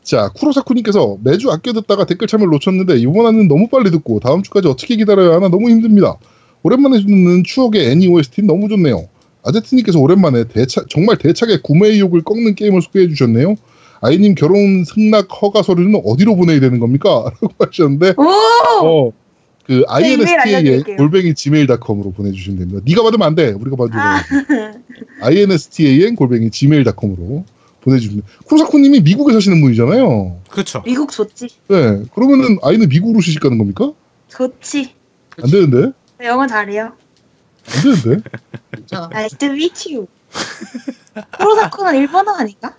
자, 0.02 0.30
쿠로사쿠님께서 0.34 1.18
매주 1.22 1.50
아껴 1.50 1.72
듣다가 1.72 2.06
댓글 2.06 2.26
참여를 2.26 2.50
놓쳤는데 2.52 2.96
이번 2.98 3.26
화는 3.26 3.46
너무 3.48 3.68
빨리 3.68 3.90
듣고 3.90 4.18
다음 4.20 4.42
주까지 4.42 4.66
어떻게 4.68 4.96
기다려야 4.96 5.36
하나 5.36 5.48
너무 5.48 5.68
힘듭니다. 5.70 6.16
오랜만에 6.62 7.00
듣는 7.00 7.44
추억의 7.44 7.90
애니 7.90 8.08
OST 8.08 8.42
너무 8.42 8.68
좋네요. 8.68 9.08
아제트님께서 9.44 9.98
오랜만에 10.00 10.44
대차, 10.44 10.82
정말 10.88 11.18
대차게 11.18 11.58
구매 11.62 11.88
의 11.88 12.00
욕을 12.00 12.22
꺾는 12.22 12.54
게임을 12.54 12.80
소개해 12.82 13.08
주셨네요. 13.08 13.56
아이님 14.00 14.34
결혼 14.34 14.84
승낙 14.84 15.28
허가 15.42 15.62
서류는 15.62 16.00
어디로 16.04 16.34
보내야 16.34 16.58
되는 16.60 16.80
겁니까? 16.80 17.30
라고 17.40 17.54
하셨는데 17.58 18.14
오! 18.16 18.22
어, 19.08 19.12
그 19.72 19.84
INSTA의. 19.88 20.82
골뱅이 20.98 21.34
gmail.com으로 21.34 22.12
보내주시면 22.12 22.58
됩니다. 22.58 22.80
네가 22.84 23.02
받으면 23.02 23.26
안 23.26 23.34
돼. 23.34 23.52
우리가 23.52 23.76
받으면 23.76 24.00
아, 24.00 24.22
INSTAN 25.22 26.14
골뱅이 26.14 26.50
gmail.com으로 26.50 27.44
보내주시면 27.80 28.22
쿠로사쿠님이 28.44 29.00
미국에 29.00 29.32
사시는 29.32 29.62
분이잖아요. 29.62 30.40
그렇죠. 30.50 30.82
미국 30.84 31.10
좋지. 31.10 31.48
네. 31.68 32.02
그러면은 32.14 32.58
아이는 32.62 32.88
미국으로 32.88 33.22
시집 33.22 33.40
가는 33.40 33.56
겁니까? 33.56 33.92
좋지. 34.28 34.92
안 35.42 35.50
되는데? 35.50 35.92
영어 36.22 36.46
잘해요. 36.46 36.92
안 37.66 37.82
되는데? 37.82 38.30
Nice 39.10 39.38
to 39.38 39.48
meet 39.48 39.94
you. 39.94 40.06
코로사쿠는 41.38 41.96
일본어 41.96 42.32
아닌가? 42.32 42.76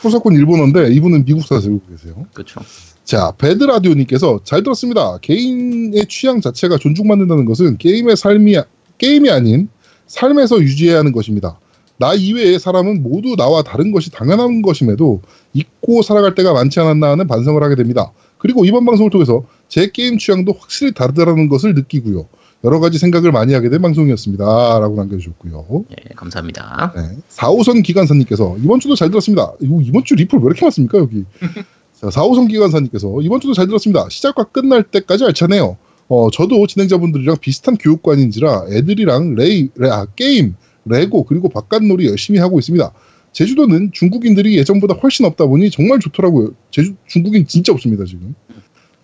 코사콘 0.00 0.34
일본어인데 0.34 0.92
이분은 0.92 1.24
미국 1.24 1.44
살고 1.44 1.80
계세요. 1.90 2.26
그렇죠. 2.34 2.60
자, 3.04 3.32
배드라디오님께서 3.38 4.40
잘 4.44 4.62
들었습니다. 4.62 5.18
개인의 5.18 6.06
취향 6.08 6.40
자체가 6.40 6.78
존중받는다는 6.78 7.44
것은 7.44 7.78
게임의 7.78 8.16
삶이, 8.16 8.56
게임이 8.98 9.30
아닌 9.30 9.68
삶에서 10.06 10.60
유지해야 10.60 10.98
하는 10.98 11.12
것입니다. 11.12 11.58
나 11.98 12.14
이외의 12.14 12.58
사람은 12.58 13.02
모두 13.02 13.36
나와 13.36 13.62
다른 13.62 13.92
것이 13.92 14.10
당연한 14.10 14.62
것임에도 14.62 15.20
잊고 15.52 16.02
살아갈 16.02 16.34
때가 16.34 16.52
많지 16.52 16.80
않았나 16.80 17.10
하는 17.10 17.26
반성을 17.26 17.62
하게 17.62 17.74
됩니다. 17.74 18.12
그리고 18.38 18.64
이번 18.64 18.84
방송을 18.84 19.10
통해서 19.10 19.44
제 19.68 19.88
게임 19.92 20.18
취향도 20.18 20.52
확실히 20.58 20.92
다르다는 20.92 21.48
것을 21.48 21.74
느끼고요. 21.74 22.26
여러 22.64 22.80
가지 22.80 22.98
생각을 22.98 23.32
많이 23.32 23.54
하게 23.54 23.68
된 23.68 23.82
방송이었습니다. 23.82 24.44
라고 24.78 24.94
남겨주셨고요. 24.96 25.84
예, 25.90 26.14
감사합니다. 26.14 26.92
네. 26.94 27.18
4호선 27.28 27.82
기관사님께서 27.82 28.56
이번 28.62 28.80
주도 28.80 28.94
잘 28.94 29.10
들었습니다. 29.10 29.52
이번 29.60 30.04
주 30.04 30.14
리플 30.14 30.38
왜 30.38 30.44
이렇게 30.46 30.64
많습니까 30.64 30.98
여기? 30.98 31.24
자, 32.02 32.08
4호선 32.08 32.48
기관사님께서 32.48 33.20
이번 33.22 33.40
주도 33.40 33.54
잘 33.54 33.66
들었습니다. 33.68 34.08
시작과 34.10 34.44
끝날 34.44 34.82
때까지 34.82 35.24
알차네요. 35.24 35.76
어, 36.08 36.30
저도 36.32 36.66
진행자분들이랑 36.66 37.36
비슷한 37.40 37.76
교육관인지라 37.76 38.66
애들이랑 38.72 39.36
레이, 39.36 39.68
레, 39.76 39.88
아, 39.88 40.06
게임, 40.16 40.56
레고 40.84 41.22
그리고 41.22 41.48
바깥놀이 41.48 42.08
열심히 42.08 42.40
하고 42.40 42.58
있습니다. 42.58 42.92
제주도는 43.30 43.92
중국인들이 43.92 44.58
예전보다 44.58 44.94
훨씬 44.94 45.24
없다 45.26 45.46
보니 45.46 45.70
정말 45.70 46.00
좋더라고요. 46.00 46.50
제주 46.72 46.94
중국인 47.06 47.46
진짜 47.46 47.72
없습니다 47.72 48.04
지금. 48.04 48.34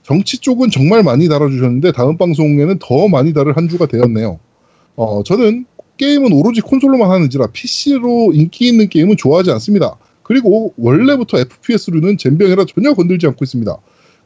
정치 0.02 0.38
쪽은 0.38 0.70
정말 0.70 1.04
많이 1.04 1.28
달아주셨는데 1.28 1.92
다음 1.92 2.18
방송에는 2.18 2.80
더 2.80 3.06
많이 3.06 3.32
다룰 3.32 3.56
한 3.56 3.68
주가 3.68 3.86
되었네요. 3.86 4.40
어, 4.96 5.22
저는 5.22 5.66
게임은 5.98 6.32
오로지 6.32 6.62
콘솔로만 6.62 7.08
하는지라 7.08 7.46
PC로 7.52 8.32
인기 8.34 8.66
있는 8.66 8.88
게임은 8.88 9.16
좋아하지 9.16 9.52
않습니다. 9.52 9.96
그리고 10.28 10.74
원래부터 10.76 11.38
FPS로는 11.38 12.18
젬병이라 12.18 12.66
전혀 12.66 12.92
건들지 12.92 13.26
않고 13.28 13.46
있습니다. 13.46 13.74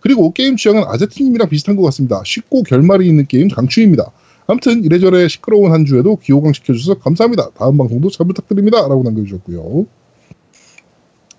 그리고 0.00 0.32
게임 0.32 0.56
취향은 0.56 0.82
아제트님이랑 0.84 1.48
비슷한 1.48 1.76
것 1.76 1.82
같습니다. 1.84 2.20
쉽고 2.24 2.64
결말이 2.64 3.06
있는 3.06 3.24
게임 3.28 3.46
강추입니다. 3.46 4.10
아무튼 4.48 4.82
이래저래 4.82 5.28
시끄러운 5.28 5.70
한 5.70 5.84
주에도 5.84 6.16
귀호강 6.16 6.54
시켜주셔서 6.54 6.98
감사합니다. 6.98 7.50
다음 7.56 7.78
방송도 7.78 8.10
잘 8.10 8.26
부탁드립니다. 8.26 8.80
라고 8.80 9.04
남겨주셨고요. 9.04 9.86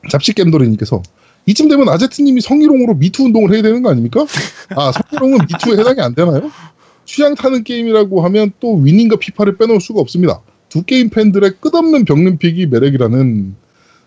잡식겜돌이님께서 0.10 1.04
이쯤 1.46 1.68
되면 1.68 1.90
아제트님이 1.90 2.40
성희롱으로 2.40 2.94
미투 2.94 3.26
운동을 3.26 3.54
해야 3.54 3.62
되는 3.62 3.82
거 3.82 3.90
아닙니까? 3.92 4.26
아 4.78 4.94
성희롱은 4.94 5.40
미투에 5.52 5.78
해당이 5.78 6.00
안 6.00 6.16
되나요? 6.16 6.50
취향 7.04 7.36
타는 7.36 7.66
게임이라고 7.66 8.22
하면 8.22 8.54
또 8.62 8.78
위닝과 8.78 9.18
피파를 9.18 9.58
빼놓을 9.58 9.82
수가 9.82 10.00
없습니다. 10.00 10.40
두 10.70 10.84
게임 10.84 11.10
팬들의 11.10 11.56
끝없는 11.60 12.06
병림픽이 12.06 12.68
매력이라는 12.68 13.63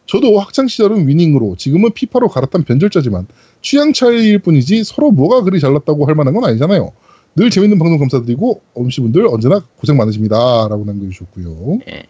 저도 0.07 0.39
학창 0.39 0.69
시절은 0.69 1.09
위닝으로 1.09 1.57
지금은 1.59 1.93
피파로 1.93 2.29
갈아탄 2.29 2.63
변절자지만 2.65 3.27
취향 3.61 3.93
차이일 3.93 4.39
뿐이지 4.39 4.85
서로 4.85 5.11
뭐가 5.11 5.43
그리 5.43 5.59
잘났다고 5.61 6.07
할 6.07 6.15
만한 6.15 6.35
건 6.35 6.45
아니잖아요. 6.45 6.93
늘 7.35 7.51
재밌는 7.51 7.79
방송 7.79 7.99
감사드리고 7.99 8.63
엄씨분들 8.75 9.27
언제나 9.27 9.61
고생 9.77 9.97
많으십니다라고 9.97 10.85
남겨주셨고요. 10.87 11.81
예. 11.91 12.03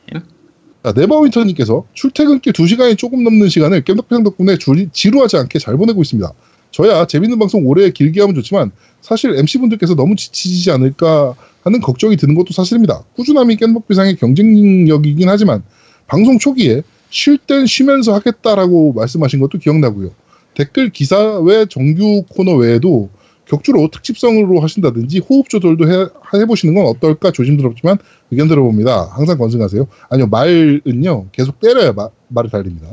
자, 0.84 0.92
네버윈터님께서 0.94 1.84
출퇴근길 1.94 2.52
2시간이 2.52 2.96
조금 2.96 3.24
넘는 3.24 3.48
시간을 3.48 3.82
겜덕비상 3.82 4.22
덕분에 4.22 4.56
줄- 4.58 4.88
지루하지 4.92 5.36
않게 5.38 5.58
잘 5.58 5.76
보내고 5.76 6.02
있습니다. 6.02 6.32
저야 6.70 7.06
재밌는 7.06 7.38
방송 7.38 7.66
오래 7.66 7.90
길게 7.90 8.20
하면 8.20 8.34
좋지만 8.36 8.70
사실 9.00 9.36
MC분들께서 9.36 9.94
너무 9.96 10.14
지치지 10.14 10.70
않을까 10.70 11.34
하는 11.62 11.80
걱정이 11.80 12.16
드는 12.16 12.34
것도 12.36 12.52
사실입니다. 12.52 13.02
꾸준함이 13.16 13.56
겜덕비상의 13.56 14.16
경쟁력이긴 14.16 15.28
하지만 15.28 15.64
방송 16.06 16.38
초기에 16.38 16.82
쉴 17.10 17.38
땐 17.38 17.66
쉬면서 17.66 18.14
하겠다라고 18.14 18.92
말씀하신 18.94 19.40
것도 19.40 19.58
기억나고요. 19.58 20.10
댓글 20.54 20.90
기사 20.90 21.38
외 21.40 21.66
정규 21.66 22.24
코너 22.30 22.54
외에도 22.56 23.10
격주로 23.44 23.88
특집성으로 23.92 24.60
하신다든지 24.60 25.20
호흡 25.20 25.48
조절도 25.48 25.88
해, 25.88 26.06
해보시는 26.34 26.74
건 26.74 26.86
어떨까 26.86 27.30
조심스럽지만 27.30 27.98
의견 28.32 28.48
들어봅니다. 28.48 29.10
항상 29.12 29.38
건승하세요. 29.38 29.86
아니요, 30.10 30.26
말은요, 30.26 31.26
계속 31.30 31.60
때려야 31.60 31.92
마- 31.92 32.08
말을 32.28 32.50
달립니다. 32.50 32.88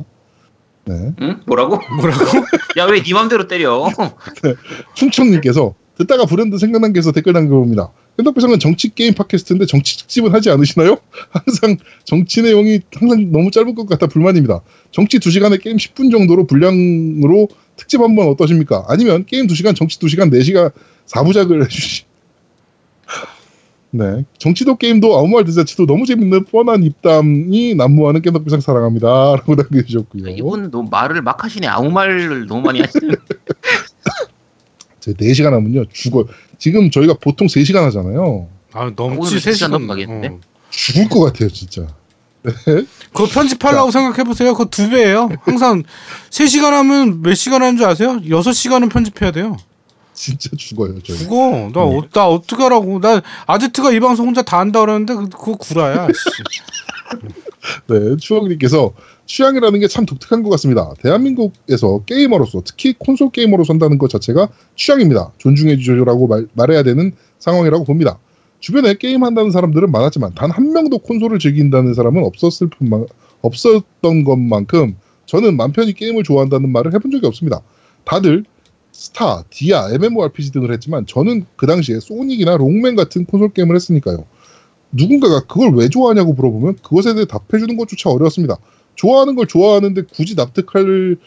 네. 0.85 1.13
응? 1.21 1.39
뭐라고? 1.47 1.79
뭐라고? 1.95 2.25
야 2.77 2.85
왜 2.87 3.01
네 3.01 3.13
맘대로 3.13 3.47
때려? 3.47 3.87
충청님께서 4.95 5.73
듣다가 5.97 6.25
불현듯 6.25 6.59
생각난 6.59 6.93
게 6.93 6.99
있어 6.99 7.11
댓글 7.11 7.33
남겨봅니다. 7.33 7.89
팬덕배상은 8.17 8.59
정치 8.59 8.93
게임 8.93 9.13
팟캐스트인데 9.13 9.65
정치 9.65 9.97
특집은 9.97 10.31
하지 10.31 10.49
않으시나요? 10.51 10.97
항상 11.31 11.77
정치 12.03 12.41
내용이 12.41 12.81
항상 12.93 13.31
너무 13.31 13.49
짧은 13.49 13.73
것 13.75 13.87
같아 13.87 14.07
불만입니다. 14.07 14.61
정치 14.91 15.19
2시간에 15.19 15.61
게임 15.61 15.77
10분 15.77 16.11
정도로 16.11 16.45
분량으로 16.45 17.47
특집 17.75 18.01
한번 18.01 18.27
어떠십니까? 18.27 18.85
아니면 18.87 19.25
게임 19.25 19.47
2시간, 19.47 19.75
정치 19.75 19.97
2시간, 19.99 20.31
4시간 20.31 20.71
4부작을 21.07 21.63
해주시. 21.65 22.03
네. 23.95 24.25
정치도 24.39 24.77
게임도 24.77 25.17
아무 25.17 25.27
말 25.29 25.43
듣자치도 25.45 25.85
너무 25.85 26.05
재밌는 26.07 26.45
뻔한 26.45 26.83
입담이 26.83 27.75
난무하는 27.75 28.23
깻덕비상 28.23 28.59
사랑합니다. 28.61 29.07
라고 29.07 29.53
남겨주셨고요. 29.53 30.29
이분 30.29 30.71
너무 30.71 30.89
말을 30.89 31.21
막 31.21 31.43
하시네. 31.43 31.67
아무 31.67 31.91
말을 31.91 32.47
너무 32.47 32.61
많이 32.61 32.81
하시네. 32.81 33.13
제 35.03 35.11
4시간 35.13 35.51
하면요, 35.51 35.83
죽어요. 35.91 36.25
지금 36.57 36.89
저희가 36.89 37.15
보통 37.15 37.47
3시간 37.47 37.83
하잖아요. 37.85 38.47
아 38.71 38.83
오늘 38.83 38.95
넘지 38.95 39.37
진짜 39.41 39.67
3시간 39.67 39.71
넘어가겠는데? 39.71 40.27
어. 40.29 40.39
죽을 40.69 41.09
것 41.09 41.19
같아요, 41.25 41.49
진짜. 41.49 41.85
그거 42.43 43.27
편집하려고 43.29 43.91
생각해보세요. 43.91 44.53
그거 44.53 44.65
두 44.69 44.89
배예요. 44.89 45.29
항상 45.41 45.83
3시간 46.29 46.71
하면 46.71 47.21
몇 47.21 47.35
시간 47.35 47.61
하는 47.61 47.75
줄 47.77 47.85
아세요? 47.85 48.19
6시간은 48.21 48.89
편집해야 48.91 49.31
돼요. 49.31 49.57
진짜 50.13 50.49
죽어요, 50.57 51.01
저희. 51.03 51.17
죽어. 51.17 51.69
나, 51.73 51.81
어, 51.81 52.01
나 52.13 52.27
어떡하라고. 52.27 52.99
나 53.01 53.21
아제트가 53.45 53.91
이 53.91 53.99
방송 53.99 54.27
혼자 54.27 54.41
다 54.41 54.59
한다 54.59 54.79
그러는데 54.79 55.15
그- 55.15 55.27
그거 55.29 55.55
구라야. 55.57 56.07
씨. 56.07 57.19
네, 57.87 58.15
추억님께서 58.17 58.93
취향이라는 59.25 59.79
게 59.79 59.87
참 59.87 60.05
독특한 60.05 60.43
것 60.43 60.49
같습니다. 60.51 60.93
대한민국에서 61.01 62.03
게이머로서 62.05 62.61
특히 62.65 62.93
콘솔 62.97 63.31
게이머로 63.31 63.63
산다는 63.63 63.97
것 63.97 64.09
자체가 64.09 64.49
취향입니다. 64.75 65.31
존중해 65.37 65.77
주시라고 65.77 66.27
말, 66.27 66.47
말해야 66.53 66.83
되는 66.83 67.13
상황이라고 67.39 67.85
봅니다. 67.85 68.19
주변에 68.59 68.93
게임한다는 68.95 69.51
사람들은 69.51 69.91
많았지만 69.91 70.35
단 70.35 70.51
한 70.51 70.71
명도 70.73 70.99
콘솔을 70.99 71.39
즐긴다는 71.39 71.93
사람은 71.93 72.23
없었을 72.23 72.69
뿐만 72.69 73.05
없었던 73.41 74.23
것만큼 74.23 74.95
저는 75.25 75.57
맘 75.57 75.71
편히 75.71 75.93
게임을 75.93 76.23
좋아한다는 76.23 76.69
말을 76.71 76.93
해본 76.93 77.11
적이 77.11 77.27
없습니다. 77.27 77.61
다들 78.05 78.45
스타, 78.91 79.43
디아, 79.49 79.89
MMORPG 79.91 80.51
등을 80.51 80.71
했지만 80.73 81.05
저는 81.07 81.45
그 81.55 81.65
당시에 81.65 81.99
소닉이나 81.99 82.57
롱맨 82.57 82.95
같은 82.95 83.25
콘솔 83.25 83.53
게임을 83.53 83.75
했으니까요. 83.75 84.25
누군가가 84.91 85.41
그걸 85.47 85.73
왜 85.73 85.89
좋아하냐고 85.89 86.33
물어보면 86.33 86.77
그것에 86.83 87.13
대해 87.15 87.25
답해주는 87.25 87.75
것조차 87.77 88.11
어려웠습니다. 88.11 88.57
좋아하는 88.95 89.35
걸 89.35 89.47
좋아하는데 89.47 90.03
굳이 90.13 90.35
납득할 90.35 91.17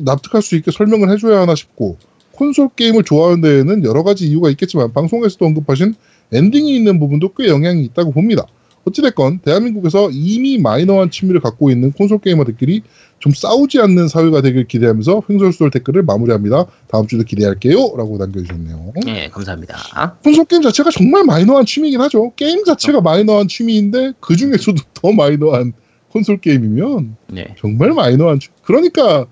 납득할 0.00 0.42
수 0.42 0.56
있게 0.56 0.70
설명을 0.70 1.10
해줘야 1.10 1.40
하나 1.40 1.54
싶고 1.54 1.96
콘솔 2.32 2.70
게임을 2.76 3.04
좋아하는 3.04 3.40
데에는 3.40 3.84
여러 3.84 4.02
가지 4.02 4.26
이유가 4.26 4.50
있겠지만 4.50 4.92
방송에서도 4.92 5.44
언급하신 5.44 5.94
엔딩이 6.32 6.74
있는 6.74 6.98
부분도 6.98 7.32
꽤 7.34 7.48
영향이 7.48 7.82
있다고 7.84 8.12
봅니다. 8.12 8.46
어찌됐건 8.84 9.40
대한민국에서 9.40 10.10
이미 10.12 10.58
마이너한 10.58 11.10
취미를 11.10 11.40
갖고 11.40 11.70
있는 11.70 11.90
콘솔 11.92 12.20
게이머들끼리 12.20 12.82
좀 13.18 13.32
싸우지 13.32 13.80
않는 13.80 14.06
사회가 14.06 14.42
되길 14.42 14.68
기대하면서 14.68 15.22
횡설수설 15.28 15.70
댓글을 15.72 16.04
마무리합니다. 16.04 16.66
다음 16.86 17.08
주도 17.08 17.24
기대할게요. 17.24 17.74
라고 17.96 18.16
남겨주셨네요. 18.18 18.92
네, 19.04 19.28
감사합니다. 19.28 19.76
콘솔 20.22 20.44
게임 20.44 20.62
자체가 20.62 20.90
정말 20.90 21.24
마이너한 21.24 21.66
취미이긴 21.66 22.00
하죠. 22.02 22.32
게임 22.36 22.64
자체가 22.64 23.00
마이너한 23.00 23.48
취미인데 23.48 24.12
그 24.20 24.36
중에서도 24.36 24.80
더 24.94 25.12
마이너한 25.12 25.72
콘솔 26.16 26.40
게임이면 26.40 27.16
네. 27.28 27.54
정말 27.58 27.92
마이너한. 27.92 28.38
그러니까 28.62 29.26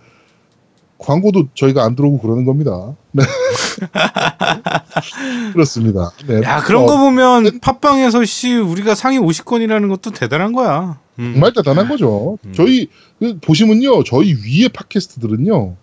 광고도 0.98 1.48
저희가 1.55 1.82
안 1.82 1.97
들어오고 1.97 2.20
그러는 2.20 2.44
겁니다. 2.44 2.94
네. 3.12 3.24
그렇습니다. 5.55 6.12
네. 6.27 6.43
야 6.43 6.62
그런 6.62 6.82
어, 6.82 6.86
거 6.86 6.98
보면 6.98 7.61
팟빵에서 7.61 8.27
씨 8.27 8.55
우리가 8.55 8.94
상위 8.94 9.19
50권이라는 9.19 9.89
것도 9.89 10.11
대단한 10.11 10.52
거야. 10.52 11.01
음. 11.19 11.32
정말 11.32 11.55
대단한 11.55 11.89
거죠. 11.89 12.39
음. 12.44 12.52
저희 12.52 12.89
그 13.19 13.39
보시면요, 13.40 14.05
저희 14.05 14.35
위에 14.35 14.69
팟캐스트들은요 14.69 15.77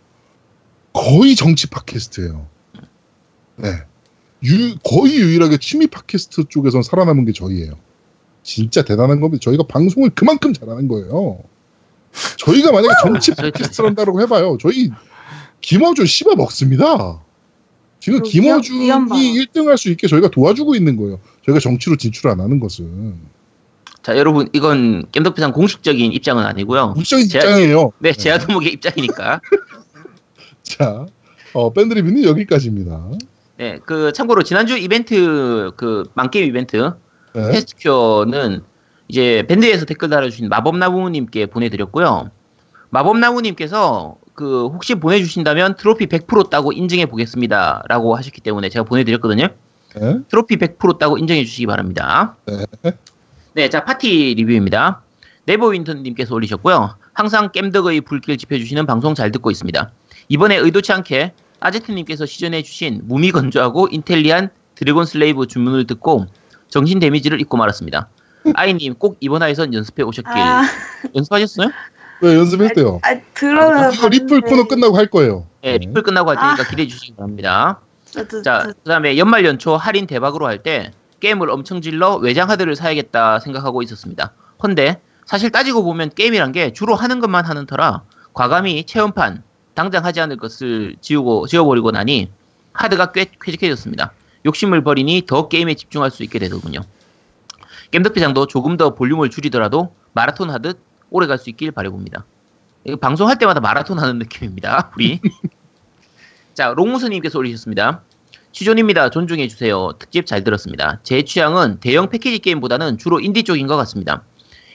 거의 0.94 1.36
정치 1.36 1.68
팟캐스트예요. 1.68 2.46
네, 3.58 3.70
유, 4.44 4.76
거의 4.84 5.16
유일하게 5.16 5.58
취미 5.58 5.88
팟캐스트 5.88 6.46
쪽에선 6.50 6.84
살아남은 6.84 7.26
게 7.26 7.32
저희예요. 7.32 7.74
진짜 8.44 8.84
대단한 8.84 9.20
겁니다. 9.20 9.42
저희가 9.44 9.64
방송을 9.68 10.12
그만큼 10.16 10.54
잘하는 10.54 10.88
거예요. 10.88 11.40
저희가 12.38 12.72
만약에 12.72 12.94
정치 13.04 13.34
팟캐스트를 13.36 13.90
한다고 13.90 14.20
해봐요. 14.22 14.58
저희 14.60 14.90
김어준 15.62 16.06
씹어 16.06 16.36
먹습니다. 16.36 17.22
지금 18.00 18.24
김어준이 18.24 18.86
위험방. 18.86 19.18
1등 19.20 19.68
할 19.68 19.78
수 19.78 19.90
있게 19.90 20.08
저희가 20.08 20.30
도와주고 20.30 20.76
있는 20.76 20.96
거예요. 20.98 21.20
저희가 21.46 21.60
정치로 21.60 21.96
진출 21.98 22.30
안 22.30 22.40
하는 22.42 22.60
것은. 22.60 23.14
자, 24.02 24.18
여러분, 24.18 24.50
이건 24.54 25.06
겜덕비상 25.12 25.52
공식적인 25.52 26.12
입장은 26.12 26.44
아니고요. 26.44 26.94
무적인 26.98 27.28
제- 27.30 27.38
입장이에요. 27.38 27.92
네, 28.00 28.12
제아도목의 28.12 28.74
입장이니까. 28.74 29.40
자, 30.64 31.06
어, 31.54 31.72
밴드 31.72 31.94
리뷰는 31.94 32.24
여기까지입니다. 32.24 33.10
네, 33.58 33.80
그 33.86 34.12
참고로 34.12 34.42
지난주 34.42 34.76
이벤트 34.78 35.72
그 35.78 36.04
만게임 36.16 36.48
이벤트 36.48 36.92
네. 37.34 37.52
테스트큐어는 37.52 38.64
이제 39.08 39.46
밴드에서 39.48 39.86
댓글 39.86 40.10
달아주신 40.10 40.50
마법나무님께 40.50 41.48
보내드렸고요. 41.48 42.30
마법나무님께서 42.90 44.16
그 44.34 44.68
혹시 44.68 44.96
보내주신다면 44.96 45.76
트로피 45.76 46.08
100% 46.08 46.50
따고 46.50 46.72
인증해 46.72 47.06
보겠습니다 47.06 47.84
라고 47.88 48.16
하셨기 48.16 48.42
때문에 48.42 48.70
제가 48.70 48.84
보내드렸거든요. 48.84 49.48
네. 49.96 50.20
트로피 50.30 50.58
100% 50.58 50.98
따고 50.98 51.18
인정해 51.18 51.44
주시기 51.44 51.66
바랍니다. 51.68 52.36
네. 52.46 52.66
네, 53.54 53.70
자 53.70 53.84
파티 53.84 54.34
리뷰입니다. 54.36 55.02
네버윈턴님께서 55.46 56.34
올리셨고요. 56.34 56.96
항상 57.14 57.52
겜덕의 57.52 58.02
불길 58.02 58.38
지펴주시는 58.38 58.86
방송 58.86 59.16
잘 59.16 59.32
듣고 59.32 59.52
있습니다. 59.52 59.92
이번에 60.30 60.56
의도치 60.56 60.94
않게 60.94 61.34
아제트님께서 61.60 62.26
시전해 62.26 62.64
주신 62.64 63.02
무미건조하고 63.04 63.90
인텔리한 63.92 64.50
드래곤 64.76 65.06
슬레이브 65.06 65.48
주문을 65.48 65.86
듣고 65.88 66.28
정신 66.72 66.98
데미지를 66.98 67.40
입고 67.42 67.58
말았습니다. 67.58 68.08
아이님 68.56 68.96
꼭 68.96 69.18
이번 69.20 69.44
화에선 69.44 69.74
연습해 69.76 70.02
오셨길. 70.02 70.32
아, 70.32 70.64
연습하셨어요? 71.16 71.70
왜 72.22 72.36
연습했대요? 72.36 73.00
아 73.04 73.16
들어는 73.36 73.94
이거 73.94 74.08
리플 74.08 74.42
코너 74.42 74.68
끝나고 74.68 74.98
할 74.98 75.08
거예요. 75.08 75.46
네, 75.62 75.78
리플 75.78 76.02
끝나고 76.02 76.32
할 76.32 76.38
테니까 76.38 76.70
기대해 76.70 76.88
주시기 76.88 77.14
바랍니다. 77.16 77.80
자, 78.44 78.64
그 78.84 78.90
다음에 78.90 79.18
연말 79.18 79.46
연초 79.46 79.78
할인 79.78 80.08
대박으로 80.08 80.48
할 80.48 80.62
때 80.64 80.92
게임을 81.20 81.50
엄청 81.52 81.82
질러 81.82 82.16
외장 82.16 82.50
하드를 82.50 82.76
사야겠다 82.76 83.40
생각하고 83.40 83.84
있었습니다. 83.84 84.34
헌데 84.64 85.00
사실 85.26 85.52
따지고 85.52 85.84
보면 85.84 86.10
게임이란 86.16 86.52
게 86.52 86.74
주로 86.74 86.96
하는 86.96 87.20
것만 87.20 87.46
하는 87.46 87.66
터라 87.68 88.02
과감히 88.34 88.84
체험판 88.86 89.44
당장 89.76 90.04
하지 90.04 90.20
않을 90.20 90.38
것을 90.38 90.96
지우고 91.00 91.48
지워버리고 91.48 91.92
나니 91.92 92.32
하드가 92.74 93.12
꽤 93.12 93.26
쾌적해졌습니다. 93.40 94.12
욕심을 94.46 94.84
버리니 94.84 95.24
더 95.28 95.48
게임에 95.48 95.76
집중할 95.76 96.12
수 96.12 96.24
있게 96.24 96.40
되더군요. 96.40 96.82
겜덕비장도 97.92 98.48
조금 98.48 98.78
더 98.78 98.96
볼륨을 98.96 99.30
줄이더라도 99.30 99.94
마라톤 100.14 100.50
하듯 100.50 100.80
오래 101.10 101.28
갈 101.28 101.38
수 101.38 101.50
있길 101.50 101.72
바라봅니다. 101.72 102.26
방송할 103.00 103.38
때마다 103.38 103.60
마라톤 103.60 104.00
하는 104.00 104.18
느낌입니다. 104.18 104.92
우리. 104.96 105.20
자, 106.54 106.74
롱무스님께서 106.76 107.38
올리셨습니다. 107.38 108.02
취존입니다. 108.52 109.10
존중해 109.10 109.48
주세요. 109.48 109.92
특집 110.00 110.26
잘 110.26 110.44
들었습니다. 110.44 111.00
제 111.04 111.22
취향은 111.22 111.80
대형 111.80 112.10
패키지 112.10 112.40
게임보다는 112.40 112.98
주로 112.98 113.20
인디 113.20 113.44
쪽인 113.44 113.68
것 113.68 113.78
같습니다. 113.78 114.24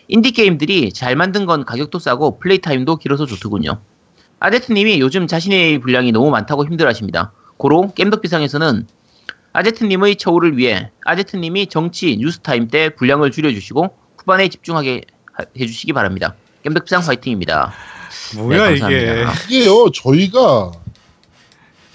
인디 0.08 0.30
게임들이 0.30 0.92
잘 0.92 1.16
만든 1.16 1.46
건 1.46 1.64
가격도 1.64 1.98
싸고 1.98 2.38
플레이 2.38 2.58
타임도 2.58 2.96
길어서 2.96 3.26
좋더군요. 3.26 3.80
아제트님이 4.38 5.00
요즘 5.00 5.26
자신의 5.26 5.80
분량이 5.80 6.12
너무 6.12 6.30
많다고 6.30 6.64
힘들어하십니다. 6.64 7.32
고로 7.56 7.92
겜덕비상에서는 7.94 8.86
아제트님의 9.60 10.16
처우를 10.16 10.58
위해 10.58 10.90
아제트님이 11.04 11.68
정치 11.68 12.16
뉴스타임 12.18 12.68
때 12.68 12.90
분량을 12.90 13.30
줄여주시고 13.30 13.94
후반에 14.18 14.48
집중하게 14.48 15.02
하- 15.32 15.44
해주시기 15.58 15.92
바랍니다. 15.94 16.34
겜덕비상 16.62 17.02
화이팅입니다. 17.02 17.72
뭐야 18.36 18.70
네, 18.70 18.76
이게? 18.76 19.24
이게요, 19.48 19.90
저희가 19.94 20.72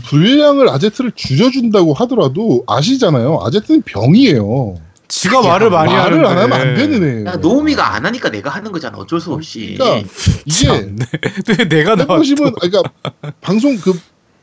분량을 0.06 0.70
아제트를 0.70 1.12
줄여준다고 1.14 1.94
하더라도 1.94 2.64
아시잖아요. 2.68 3.40
아제트는 3.46 3.84
병이에요. 3.84 4.76
지가 5.08 5.42
말을 5.42 5.70
많이 5.70 5.94
말을 5.94 6.26
하는데. 6.26 6.28
안 6.30 6.38
하면 6.52 6.54
안 6.70 6.76
되는. 6.76 7.26
야, 7.28 7.36
노우미가 7.36 7.94
안 7.96 8.06
하니까 8.06 8.30
내가 8.32 8.50
하는 8.50 8.72
거잖아. 8.72 8.98
어쩔 8.98 9.20
수 9.20 9.34
없이. 9.34 9.76
그러니까 9.78 10.08
이게 10.46 10.66
참네. 10.68 10.96
왜 11.60 11.68
내가 11.70 11.96
나와? 11.96 12.16
해보시면 12.16 12.54
그러니까 12.54 12.82
방송 13.42 13.78
그 13.78 14.00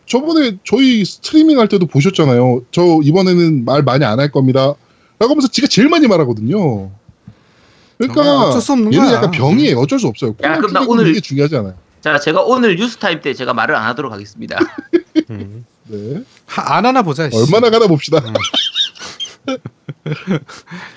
저번에 0.09 0.57
저희 0.65 1.05
스트리밍 1.05 1.59
할 1.61 1.69
때도 1.69 1.87
보셨잖아요. 1.87 2.63
저 2.71 3.01
이번에는 3.03 3.65
말 3.65 3.83
많이 3.83 4.05
안 4.05 4.19
할 4.19 4.31
겁니다. 4.33 4.75
라고 5.19 5.33
하면서 5.33 5.49
지가 5.49 5.67
제일 5.69 5.89
많이 5.89 6.07
말하거든요. 6.09 6.59
어, 6.61 6.93
그러니까 7.99 8.45
어쩔 8.47 8.61
수 8.63 8.73
없는 8.73 8.93
얘는 8.93 9.05
거야. 9.07 9.17
약간 9.17 9.31
병이에요. 9.31 9.79
어쩔 9.79 9.99
수 9.99 10.07
없어요. 10.07 10.35
야, 10.43 10.57
그럼 10.57 10.73
나 10.73 10.81
오늘- 10.87 11.09
이게 11.09 11.21
중요하지 11.21 11.57
않아요. 11.57 11.75
자, 12.01 12.19
제가 12.19 12.43
오늘 12.43 12.77
뉴스 12.77 12.97
타임 12.97 13.21
때 13.21 13.35
제가 13.35 13.53
말을 13.55 13.75
안 13.75 13.83
하도록 13.89 14.13
하겠습니다. 14.13 14.57
음. 15.31 15.65
네. 15.89 16.23
하, 16.47 16.77
안 16.77 16.87
하나 16.87 17.03
보자. 17.03 17.29
씨. 17.29 17.37
얼마나 17.37 17.71
가나 17.71 17.87
봅시다. 17.89 18.23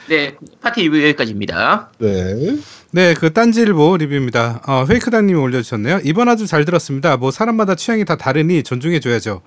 네, 0.10 0.36
팟티 0.62 0.82
리플 0.84 0.98
여기까지입니다. 1.02 1.90
네. 1.98 2.58
네, 2.94 3.14
그 3.14 3.32
딴지일보 3.32 3.96
리플입니다. 3.96 4.62
어, 4.68 4.84
페이크당님이 4.84 5.40
올려주셨네요. 5.40 6.02
이번 6.04 6.28
아주 6.28 6.46
잘 6.46 6.66
들었습니다. 6.66 7.16
뭐 7.16 7.32
사람마다 7.32 7.76
취향이 7.76 8.04
다 8.04 8.18
다르니 8.18 8.64
존중해줘야죠. 8.64 9.42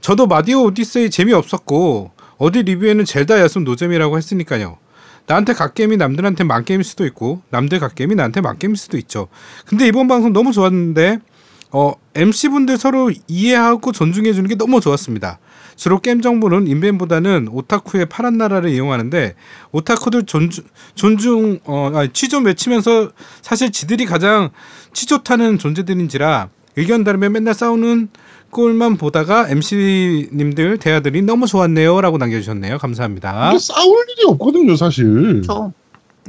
저도 0.00 0.26
마리오 0.26 0.62
오디세이 0.62 1.10
재미없었고 1.10 2.12
어디 2.38 2.62
리뷰에는 2.62 3.04
젤다 3.04 3.38
야숨 3.38 3.64
노잼이라고 3.64 4.16
했으니까요. 4.16 4.78
나한테 5.26 5.52
갓게임이 5.52 5.98
남들한테 5.98 6.44
망게임일 6.44 6.82
수도 6.82 7.04
있고 7.04 7.42
남들 7.50 7.80
갓게임이 7.80 8.14
나한테 8.14 8.40
망게임일 8.40 8.78
수도 8.78 8.96
있죠. 8.96 9.28
근데 9.66 9.86
이번 9.86 10.08
방송 10.08 10.32
너무 10.32 10.50
좋았는데 10.50 11.18
어, 11.72 11.92
MC분들 12.14 12.78
서로 12.78 13.10
이해하고 13.28 13.92
존중해주는 13.92 14.48
게 14.48 14.54
너무 14.54 14.80
좋았습니다. 14.80 15.38
주로 15.80 15.98
게임 15.98 16.20
정보는 16.20 16.66
인벤보다는 16.66 17.48
오타쿠의 17.50 18.10
파란 18.10 18.36
나라를 18.36 18.68
이용하는데 18.68 19.34
오타쿠들 19.72 20.24
존중, 20.26 20.64
존중 20.94 21.60
어, 21.64 21.90
아니, 21.94 22.10
취좀 22.12 22.44
외치면서 22.44 23.12
사실 23.40 23.72
지들이 23.72 24.04
가장 24.04 24.50
취좋다는 24.92 25.56
존재들인지라 25.56 26.50
의견 26.76 27.02
다르면 27.02 27.32
맨날 27.32 27.54
싸우는 27.54 28.10
꼴만 28.50 28.98
보다가 28.98 29.48
MC님들 29.48 30.76
대화들이 30.76 31.22
너무 31.22 31.46
좋았네요라고 31.46 32.18
남겨주셨네요. 32.18 32.76
감사합니다. 32.76 33.58
싸울 33.58 34.04
일이 34.10 34.26
없거든요, 34.26 34.76
사실. 34.76 35.40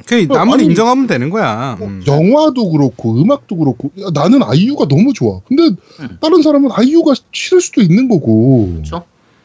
그 0.07 0.27
남을 0.29 0.53
아니, 0.53 0.63
인정하면 0.63 1.07
되는 1.07 1.29
거야. 1.29 1.77
어, 1.77 1.83
음. 1.83 2.01
영화도 2.07 2.71
그렇고 2.71 3.21
음악도 3.21 3.57
그렇고 3.57 3.91
야, 3.99 4.05
나는 4.13 4.43
아이유가 4.43 4.87
너무 4.87 5.11
좋아. 5.11 5.41
근데 5.45 5.63
음. 5.99 6.17
다른 6.21 6.41
사람은 6.41 6.69
아이유가 6.71 7.13
싫을 7.33 7.59
수도 7.59 7.81
있는 7.81 8.07
거고. 8.07 8.69
그렇죠. 8.75 9.03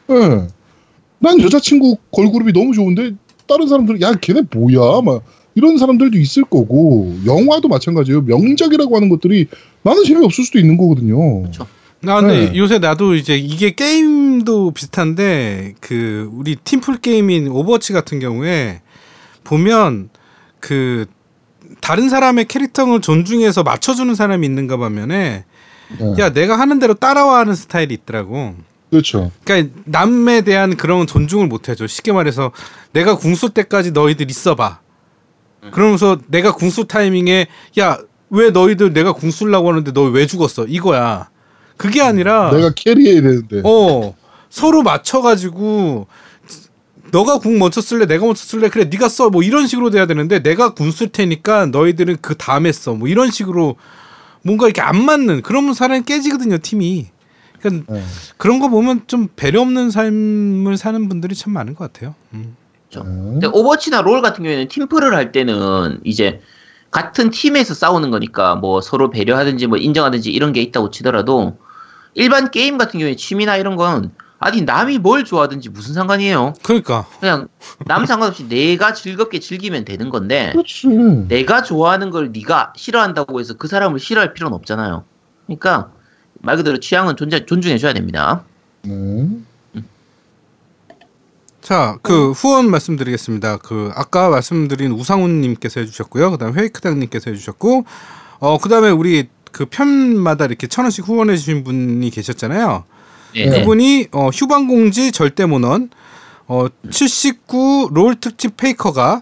예. 0.09 0.47
난 1.19 1.41
여자친구 1.41 1.97
걸그룹이 2.11 2.53
너무 2.53 2.73
좋은데 2.73 3.11
다른 3.47 3.67
사람들은 3.67 4.01
야 4.01 4.13
걔네 4.13 4.43
뭐야 4.51 5.01
막 5.01 5.23
이런 5.55 5.77
사람들도 5.77 6.17
있을 6.19 6.43
거고 6.43 7.15
영화도 7.25 7.67
마찬가지예요. 7.67 8.21
명작이라고 8.21 8.95
하는 8.95 9.09
것들이 9.09 9.47
나는 9.81 10.03
재미없을 10.03 10.43
수도 10.43 10.59
있는 10.59 10.77
거거든요. 10.77 11.41
그렇죠. 11.41 11.65
아, 12.05 12.21
근데 12.21 12.51
네. 12.51 12.57
요새 12.57 12.77
나도 12.77 13.15
이제 13.15 13.35
이게 13.35 13.71
게임도 13.71 14.71
비슷한데 14.71 15.73
그 15.79 16.29
우리 16.33 16.55
팀플 16.55 16.97
게임인 16.97 17.47
오버워치 17.47 17.91
같은 17.91 18.19
경우에 18.19 18.81
보면 19.43 20.09
그 20.59 21.07
다른 21.81 22.09
사람의 22.09 22.45
캐릭터를 22.45 23.01
존중해서 23.01 23.63
맞춰주는 23.63 24.13
사람이 24.13 24.45
있는가 24.45 24.77
반면에 24.77 25.45
예. 25.99 26.21
야 26.21 26.31
내가 26.31 26.59
하는 26.59 26.77
대로 26.77 26.93
따라와 26.93 27.39
하는 27.39 27.55
스타일이 27.55 27.95
있더라고. 27.95 28.53
그렇죠. 28.89 29.31
그러니까 29.43 29.73
남에 29.85 30.41
대한 30.41 30.77
그런 30.77 31.05
존중을 31.07 31.47
못 31.47 31.67
해줘. 31.69 31.87
쉽게 31.87 32.11
말해서 32.13 32.51
내가 32.93 33.15
궁수 33.17 33.49
때까지 33.49 33.91
너희들 33.91 34.29
있어봐. 34.31 34.79
그러면서 35.71 36.17
내가 36.27 36.53
궁수 36.53 36.85
타이밍에 36.87 37.47
야 37.79 37.99
왜 38.29 38.49
너희들 38.49 38.91
내가 38.91 39.13
궁수려고 39.13 39.69
하는데 39.69 39.91
너 39.93 40.03
왜 40.11 40.25
죽었어? 40.27 40.65
이거야. 40.65 41.29
그게 41.77 42.01
아니라 42.01 42.51
내가 42.53 42.71
캐리해야 42.75 43.21
되는데. 43.21 43.61
어 43.63 44.13
서로 44.49 44.83
맞춰가지고 44.83 46.07
너가 47.11 47.39
궁 47.39 47.57
먼저 47.57 47.79
쓸래 47.79 48.05
내가 48.05 48.25
먼저 48.25 48.43
쓸래 48.43 48.67
그래 48.69 48.85
네가 48.85 49.07
써 49.07 49.29
뭐 49.29 49.43
이런 49.43 49.65
식으로 49.67 49.89
돼야 49.91 50.05
되는데 50.07 50.39
내가 50.43 50.73
궁 50.73 50.91
쓸 50.91 51.07
테니까 51.09 51.67
너희들은 51.67 52.17
그 52.21 52.35
다음에 52.35 52.71
써뭐 52.73 53.07
이런 53.07 53.31
식으로 53.31 53.75
뭔가 54.43 54.65
이렇게 54.67 54.81
안 54.81 55.03
맞는 55.05 55.41
그러면 55.41 55.73
사람이 55.73 56.03
깨지거든요 56.03 56.57
팀이 56.57 57.07
그러니까 57.69 57.95
예. 57.97 58.03
그런 58.37 58.59
거 58.59 58.69
보면 58.69 59.03
좀 59.07 59.27
배려 59.35 59.61
없는 59.61 59.91
삶을 59.91 60.77
사는 60.77 61.09
분들이 61.09 61.35
참 61.35 61.53
많은 61.53 61.75
것 61.75 61.91
같아요. 61.91 62.15
음. 62.33 62.55
예. 62.95 62.99
근데 62.99 63.47
오버워치나 63.47 64.01
롤 64.01 64.21
같은 64.21 64.43
경우에는 64.43 64.67
팀플을 64.67 65.13
할 65.13 65.31
때는 65.31 65.99
이제 66.03 66.41
같은 66.91 67.29
팀에서 67.29 67.73
싸우는 67.73 68.11
거니까 68.11 68.55
뭐 68.55 68.81
서로 68.81 69.09
배려하든지 69.09 69.67
뭐 69.67 69.77
인정하든지 69.77 70.31
이런 70.31 70.53
게 70.53 70.61
있다고 70.61 70.89
치더라도 70.89 71.57
일반 72.13 72.49
게임 72.49 72.77
같은 72.77 72.99
경우에 72.99 73.15
취미나 73.15 73.57
이런 73.57 73.75
건 73.75 74.11
아니 74.39 74.61
남이 74.61 74.99
뭘 74.99 75.23
좋아하든지 75.23 75.69
무슨 75.69 75.93
상관이에요. 75.93 76.53
그러니까 76.63 77.07
그냥 77.19 77.47
남 77.85 78.05
상관없이 78.05 78.47
내가 78.47 78.93
즐겁게 78.93 79.39
즐기면 79.39 79.85
되는 79.85 80.09
건데 80.09 80.51
그렇지. 80.53 80.87
내가 81.27 81.63
좋아하는 81.63 82.11
걸 82.11 82.31
네가 82.31 82.73
싫어한다고 82.75 83.39
해서 83.39 83.55
그 83.55 83.67
사람을 83.67 83.99
싫어할 83.99 84.33
필요는 84.33 84.55
없잖아요. 84.55 85.03
그러니까 85.47 85.91
말 86.41 86.57
그대로 86.57 86.79
취향은 86.79 87.15
존재, 87.17 87.45
존중해 87.45 87.77
줘야 87.77 87.93
됩니다. 87.93 88.43
네. 88.83 89.27
자, 91.61 91.97
그 92.01 92.31
후원 92.31 92.71
말씀드리겠습니다. 92.71 93.57
그 93.57 93.91
아까 93.93 94.29
말씀드린 94.29 94.91
우상훈 94.91 95.41
님께서 95.41 95.81
해 95.81 95.85
주셨고요. 95.85 96.31
그다음 96.31 96.53
회이크당 96.53 96.99
님께서 96.99 97.29
해 97.31 97.35
주셨고, 97.35 97.85
어 98.39 98.57
그다음에 98.57 98.89
우리 98.89 99.27
그 99.51 99.65
편마다 99.65 100.45
이렇게 100.45 100.67
천 100.67 100.85
원씩 100.85 101.07
후원해 101.07 101.35
주신 101.35 101.63
분이 101.63 102.09
계셨잖아요. 102.09 102.85
네, 103.35 103.49
네. 103.49 103.59
그분이 103.59 104.07
어, 104.11 104.29
휴방공지 104.29 105.11
절대모넌 105.11 105.89
어, 106.47 106.67
79 106.89 107.89
롤 107.91 108.15
특집 108.15 108.57
페이커가 108.57 109.21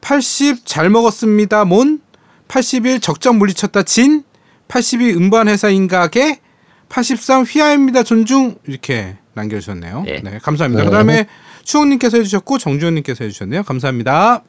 80 0.00 0.66
잘 0.66 0.90
먹었습니다 0.90 1.64
몬 1.64 2.00
81 2.48 3.00
적정 3.00 3.38
물리쳤다 3.38 3.84
진 3.84 4.24
82 4.72 5.12
음반 5.12 5.48
회사인 5.48 5.86
가게 5.86 6.40
83 6.88 7.42
휘하입니다 7.42 8.04
존중 8.04 8.56
이렇게 8.66 9.16
남겨주셨네요. 9.34 10.02
네, 10.04 10.22
네. 10.24 10.38
감사합니다. 10.38 10.84
네. 10.84 10.88
그다음에 10.88 11.26
추억님께서 11.62 12.16
해주셨고 12.16 12.56
정주현님께서 12.56 13.24
해주셨네요. 13.24 13.64
감사합니다. 13.64 14.42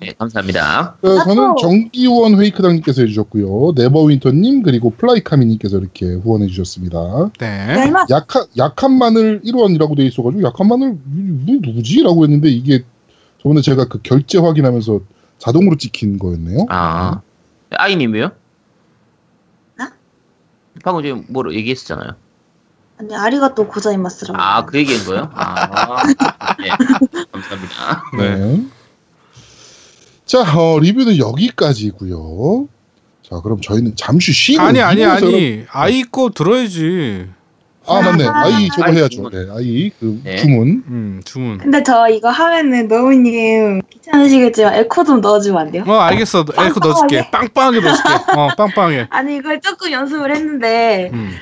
네, 0.00 0.12
감사합니다. 0.18 0.96
네, 1.02 1.08
저는 1.24 1.54
정기원 1.60 2.40
회이크당님께서 2.40 3.02
해주셨고요. 3.02 3.74
네버윈터님 3.76 4.64
그리고 4.64 4.90
플라이카미님께서 4.90 5.78
이렇게 5.78 6.14
후원해 6.14 6.48
주셨습니다. 6.48 7.30
네. 7.38 7.92
약한 8.10 8.46
약한 8.58 8.98
마늘 8.98 9.40
1원이라고 9.42 9.96
돼 9.96 10.04
있어가지고 10.04 10.42
약한 10.42 10.66
마늘 10.66 10.96
이 11.46 11.60
누구지라고 11.62 12.24
했는데 12.24 12.48
이게 12.48 12.82
저번에 13.40 13.60
제가 13.60 13.84
그 13.84 14.00
결제 14.02 14.38
확인하면서 14.38 15.00
자동으로 15.38 15.76
찍힌 15.76 16.18
거였네요. 16.18 16.66
아, 16.70 17.20
아이님이요? 17.70 18.39
어? 20.76 20.78
방금 20.82 21.02
지금 21.02 21.24
뭐로 21.28 21.54
얘기했었잖아요. 21.54 22.14
아니 22.98 23.14
아리가 23.14 23.54
또 23.54 23.66
고자이마스라고. 23.66 24.40
아, 24.40 24.64
그 24.66 24.78
얘기한 24.78 25.04
거요? 25.06 25.30
아, 25.34 26.02
네. 26.58 26.68
감사합니다. 27.32 28.04
네. 28.18 28.62
자 30.26 30.40
어, 30.56 30.78
리뷰는 30.78 31.18
여기까지고요. 31.18 32.68
자 33.22 33.40
그럼 33.40 33.60
저희는 33.60 33.96
잠시 33.96 34.32
쉬고 34.32 34.62
아니 34.62 34.80
아니 34.80 35.04
아니 35.04 35.64
아이 35.70 36.02
거 36.02 36.30
들어야지. 36.30 37.28
아 37.90 38.00
맞네 38.00 38.26
아이 38.26 38.68
저거 38.68 38.84
아이 38.84 38.96
해야죠. 38.96 39.08
주문. 39.08 39.30
네, 39.32 39.46
아이 39.52 39.90
그 39.98 40.20
네. 40.22 40.36
주문. 40.36 40.84
음 40.88 41.20
주문. 41.24 41.58
근데 41.58 41.82
저 41.82 42.08
이거 42.08 42.30
하면은 42.30 42.88
너무님 42.88 43.82
귀찮으시겠지만 43.90 44.74
에코 44.74 45.04
좀 45.04 45.20
넣어주면 45.20 45.60
안 45.60 45.70
돼요? 45.72 45.84
어 45.86 45.94
알겠어. 45.94 46.44
에코 46.58 46.80
넣어줄게. 46.80 47.30
빵빵하게 47.30 47.80
넣어줄게. 47.80 48.10
어 48.36 48.48
빵빵하게. 48.56 49.06
아니 49.10 49.36
이걸 49.36 49.60
조금 49.60 49.90
연습을 49.90 50.34
했는데 50.34 51.10
음. 51.12 51.32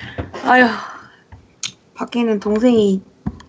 아휴 0.45 0.67
밖에는 1.95 2.41
동생이 2.41 3.03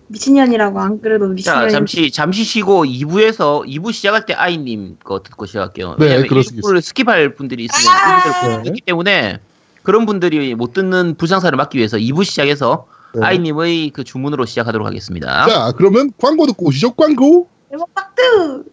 미친년이라고 0.10 0.80
안 0.80 1.02
그래도 1.02 1.28
자, 1.28 1.34
미친년. 1.34 1.70
잠시, 1.70 2.12
잠시 2.12 2.44
쉬고 2.44 2.84
2부에서, 2.86 3.66
2부 3.68 3.94
시작할 3.94 4.26
때 4.26 4.34
아이님 4.34 4.98
거 5.04 5.22
듣고 5.22 5.46
시작할게요. 5.46 5.98
네, 6.00 6.18
수 6.18 6.26
1부를 6.26 6.80
스킵할 6.80 7.36
분들이 7.36 7.66
있으면 7.66 7.96
아! 7.96 8.20
1부를 8.22 8.64
듣기 8.64 8.82
때문에 8.82 9.38
그런 9.84 10.06
분들이 10.06 10.56
못 10.56 10.74
듣는 10.74 11.16
불상사를 11.16 11.56
막기 11.56 11.78
위해서 11.78 11.98
2부 11.98 12.24
시작해서 12.26 12.88
네. 13.16 13.26
아이님의 13.26 13.90
그 13.92 14.04
주문으로 14.04 14.46
시작하도록 14.46 14.86
하겠습니다. 14.86 15.48
자 15.48 15.72
그러면 15.78 16.12
광고 16.18 16.46
듣고 16.48 16.68
오시죠. 16.68 16.94
광고. 16.94 17.48
대박 17.72 17.94
박드. 17.94 18.64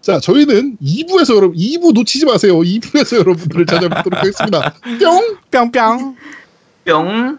자 0.00 0.18
저희는 0.18 0.78
2부에서 0.82 1.36
여러분 1.36 1.56
2부 1.56 1.94
놓치지 1.94 2.26
마세요. 2.26 2.58
2부에서 2.58 3.18
여러분들을 3.18 3.66
찾아뵙도록 3.66 4.18
하겠습니다. 4.18 4.74
뿅. 5.00 5.38
뿅뿅. 5.50 6.16
뿅. 6.84 7.38